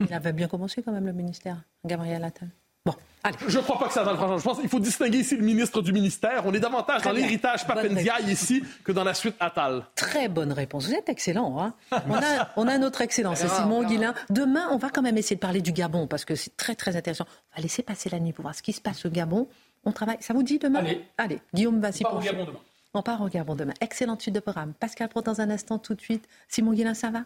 Il 0.00 0.12
avait 0.14 0.32
bien 0.32 0.48
commencé 0.48 0.82
quand 0.82 0.92
même 0.92 1.06
le 1.06 1.12
ministère, 1.12 1.56
Gabriel 1.84 2.24
Attal. 2.24 2.48
Bon, 2.86 2.94
allez. 3.22 3.36
Je 3.46 3.58
ne 3.58 3.62
crois 3.62 3.78
pas 3.78 3.88
que 3.88 3.92
ça 3.92 4.02
va 4.02 4.12
le 4.12 4.38
Je 4.38 4.42
pense 4.42 4.58
qu'il 4.58 4.68
faut 4.68 4.80
distinguer 4.80 5.18
ici 5.18 5.36
le 5.36 5.44
ministre 5.44 5.82
du 5.82 5.92
ministère. 5.92 6.42
On 6.46 6.54
est 6.54 6.60
davantage 6.60 7.02
dans 7.02 7.12
l'héritage 7.12 7.66
Papendiaï 7.66 8.24
ici 8.30 8.62
que 8.84 8.92
dans 8.92 9.04
la 9.04 9.12
suite 9.12 9.36
Attal. 9.38 9.84
Très 9.94 10.28
bonne 10.28 10.52
réponse. 10.52 10.86
Vous 10.86 10.94
êtes 10.94 11.10
excellent. 11.10 11.60
Hein 11.62 11.74
on, 12.08 12.14
a, 12.14 12.48
on 12.56 12.66
a 12.66 12.78
notre 12.78 13.02
excellent, 13.02 13.34
c'est 13.34 13.48
Simon 13.48 13.84
Guillain. 13.84 14.14
Demain, 14.30 14.68
on 14.72 14.78
va 14.78 14.88
quand 14.88 15.02
même 15.02 15.18
essayer 15.18 15.36
de 15.36 15.40
parler 15.40 15.60
du 15.60 15.72
Gabon 15.72 16.06
parce 16.06 16.24
que 16.24 16.34
c'est 16.34 16.56
très 16.56 16.74
très 16.74 16.96
intéressant. 16.96 17.26
On 17.52 17.56
va 17.56 17.62
laisser 17.62 17.82
passer 17.82 18.08
la 18.08 18.18
nuit 18.18 18.32
pour 18.32 18.42
voir 18.44 18.54
ce 18.54 18.62
qui 18.62 18.72
se 18.72 18.80
passe 18.80 19.04
au 19.04 19.10
Gabon. 19.10 19.46
On 19.84 19.92
travaille. 19.92 20.16
Ça 20.20 20.32
vous 20.32 20.42
dit 20.42 20.58
demain? 20.58 20.78
Allez. 20.78 21.04
Allez. 21.18 21.40
Guillaume 21.52 21.80
Bassi. 21.80 22.02
On 22.06 22.10
part 22.10 22.18
au 22.18 22.22
Gabon 22.22 22.44
demain. 22.46 22.58
On 22.94 23.02
part 23.02 23.20
au 23.22 23.28
Gabon 23.28 23.54
demain. 23.56 23.74
Excellente 23.82 24.22
suite 24.22 24.34
de 24.34 24.40
programme. 24.40 24.72
Pascal 24.72 25.08
pour 25.10 25.22
dans 25.22 25.42
un 25.42 25.50
instant 25.50 25.78
tout 25.78 25.94
de 25.94 26.00
suite. 26.00 26.26
Simon 26.48 26.72
Guillain, 26.72 26.94
ça 26.94 27.10
va? 27.10 27.24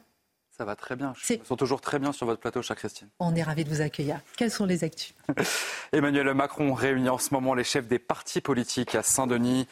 Ça 0.56 0.64
va 0.64 0.76
très 0.76 0.94
bien. 0.94 1.14
Je 1.16 1.34
me 1.34 1.44
sens 1.44 1.58
toujours 1.58 1.80
très 1.80 1.98
bien 1.98 2.12
sur 2.12 2.26
votre 2.26 2.40
plateau, 2.40 2.62
chère 2.62 2.76
Christine. 2.76 3.08
On 3.18 3.34
est 3.34 3.42
ravis 3.42 3.64
de 3.64 3.70
vous 3.70 3.80
accueillir. 3.80 4.20
Quelles 4.36 4.50
sont 4.50 4.66
les 4.66 4.84
actus? 4.84 5.14
Emmanuel 5.92 6.32
Macron 6.34 6.74
réunit 6.74 7.08
en 7.08 7.18
ce 7.18 7.34
moment 7.34 7.54
les 7.54 7.64
chefs 7.64 7.88
des 7.88 7.98
partis 7.98 8.40
politiques 8.40 8.94
à 8.94 9.02
Saint-Denis. 9.02 9.66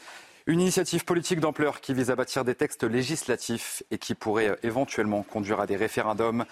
Une 0.47 0.61
initiative 0.61 1.05
politique 1.05 1.39
d'ampleur 1.39 1.81
qui 1.81 1.95
vise 1.95 2.11
à 2.11 2.17
bâtir 2.17 2.45
des 2.45 2.57
textes 2.57 2.83
législatifs 2.83 3.85
et 3.93 3.99
qui 3.99 4.17
pourrait 4.17 4.49
euh, 4.49 4.57
éventuellement 4.65 5.23
conduire 5.23 5.61
à 5.61 5.67
des 5.69 5.77
référendums. 5.77 6.45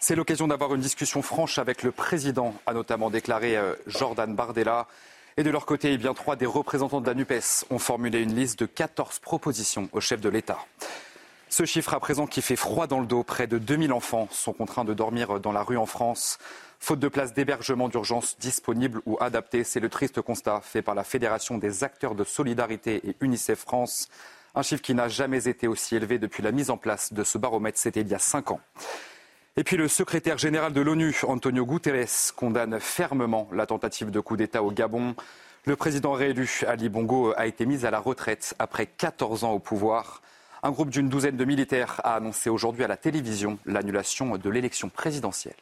C'est 0.00 0.16
l'occasion 0.16 0.48
d'avoir 0.48 0.74
une 0.74 0.80
discussion 0.80 1.20
franche 1.20 1.58
avec 1.58 1.82
le 1.82 1.92
président, 1.92 2.54
a 2.66 2.72
notamment 2.72 3.10
déclaré 3.10 3.58
euh, 3.58 3.74
Jordan 3.86 4.34
Bardella. 4.34 4.86
Et 5.36 5.42
de 5.42 5.50
leur 5.50 5.66
côté, 5.66 5.92
eh 5.92 5.98
bien, 5.98 6.14
trois 6.14 6.36
des 6.36 6.46
représentants 6.46 7.02
de 7.02 7.06
la 7.06 7.14
NUPES 7.14 7.66
ont 7.68 7.78
formulé 7.78 8.22
une 8.22 8.34
liste 8.34 8.58
de 8.60 8.66
14 8.66 9.18
propositions 9.18 9.90
au 9.92 10.00
chef 10.00 10.22
de 10.22 10.30
l'État. 10.30 10.58
Ce 11.54 11.64
chiffre 11.66 11.94
à 11.94 12.00
présent 12.00 12.26
qui 12.26 12.42
fait 12.42 12.56
froid 12.56 12.88
dans 12.88 12.98
le 12.98 13.06
dos, 13.06 13.22
près 13.22 13.46
de 13.46 13.58
2000 13.58 13.92
enfants 13.92 14.26
sont 14.32 14.52
contraints 14.52 14.84
de 14.84 14.92
dormir 14.92 15.38
dans 15.38 15.52
la 15.52 15.62
rue 15.62 15.76
en 15.76 15.86
France. 15.86 16.38
Faute 16.80 16.98
de 16.98 17.06
places 17.06 17.32
d'hébergement 17.32 17.88
d'urgence 17.88 18.36
disponibles 18.40 19.00
ou 19.06 19.16
adaptées, 19.20 19.62
c'est 19.62 19.78
le 19.78 19.88
triste 19.88 20.20
constat 20.20 20.62
fait 20.62 20.82
par 20.82 20.96
la 20.96 21.04
Fédération 21.04 21.56
des 21.56 21.84
acteurs 21.84 22.16
de 22.16 22.24
solidarité 22.24 23.08
et 23.08 23.14
UNICEF 23.20 23.60
France. 23.60 24.08
Un 24.56 24.62
chiffre 24.62 24.82
qui 24.82 24.94
n'a 24.94 25.06
jamais 25.06 25.46
été 25.46 25.68
aussi 25.68 25.94
élevé 25.94 26.18
depuis 26.18 26.42
la 26.42 26.50
mise 26.50 26.70
en 26.70 26.76
place 26.76 27.12
de 27.12 27.22
ce 27.22 27.38
baromètre, 27.38 27.78
c'était 27.78 28.00
il 28.00 28.08
y 28.08 28.16
a 28.16 28.18
cinq 28.18 28.50
ans. 28.50 28.60
Et 29.56 29.62
puis 29.62 29.76
le 29.76 29.86
secrétaire 29.86 30.38
général 30.38 30.72
de 30.72 30.80
l'ONU, 30.80 31.14
Antonio 31.22 31.64
Guterres, 31.64 32.34
condamne 32.34 32.80
fermement 32.80 33.48
la 33.52 33.66
tentative 33.66 34.10
de 34.10 34.18
coup 34.18 34.36
d'État 34.36 34.64
au 34.64 34.72
Gabon. 34.72 35.14
Le 35.66 35.76
président 35.76 36.14
réélu, 36.14 36.62
Ali 36.66 36.88
Bongo, 36.88 37.32
a 37.36 37.46
été 37.46 37.64
mis 37.64 37.86
à 37.86 37.92
la 37.92 38.00
retraite 38.00 38.56
après 38.58 38.86
14 38.86 39.44
ans 39.44 39.52
au 39.52 39.60
pouvoir. 39.60 40.20
Un 40.66 40.70
groupe 40.70 40.88
d'une 40.88 41.10
douzaine 41.10 41.36
de 41.36 41.44
militaires 41.44 42.00
a 42.04 42.16
annoncé 42.16 42.48
aujourd'hui 42.48 42.84
à 42.84 42.88
la 42.88 42.96
télévision 42.96 43.58
l'annulation 43.66 44.38
de 44.38 44.50
l'élection 44.50 44.88
présidentielle. 44.88 45.54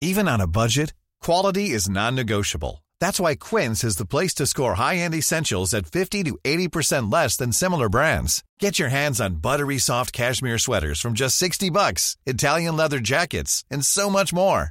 Even 0.00 0.26
on 0.26 0.40
a 0.40 0.46
budget, 0.46 0.94
quality 1.20 1.70
is 1.74 1.90
non-negotiable. 1.90 2.82
That's 3.00 3.20
why 3.20 3.34
Quince 3.36 3.84
is 3.84 3.96
the 3.96 4.06
place 4.06 4.32
to 4.36 4.46
score 4.46 4.76
high-end 4.76 5.14
essentials 5.14 5.74
at 5.74 5.86
50 5.86 6.24
to 6.24 6.38
80% 6.42 7.12
less 7.12 7.36
than 7.36 7.52
similar 7.52 7.90
brands. 7.90 8.42
Get 8.58 8.78
your 8.78 8.88
hands 8.88 9.20
on 9.20 9.42
buttery 9.42 9.78
soft 9.78 10.14
cashmere 10.14 10.58
sweaters 10.58 11.00
from 11.00 11.12
just 11.12 11.36
60 11.36 11.68
bucks, 11.68 12.16
Italian 12.24 12.76
leather 12.76 12.98
jackets, 12.98 13.62
and 13.70 13.84
so 13.84 14.08
much 14.08 14.32
more. 14.32 14.70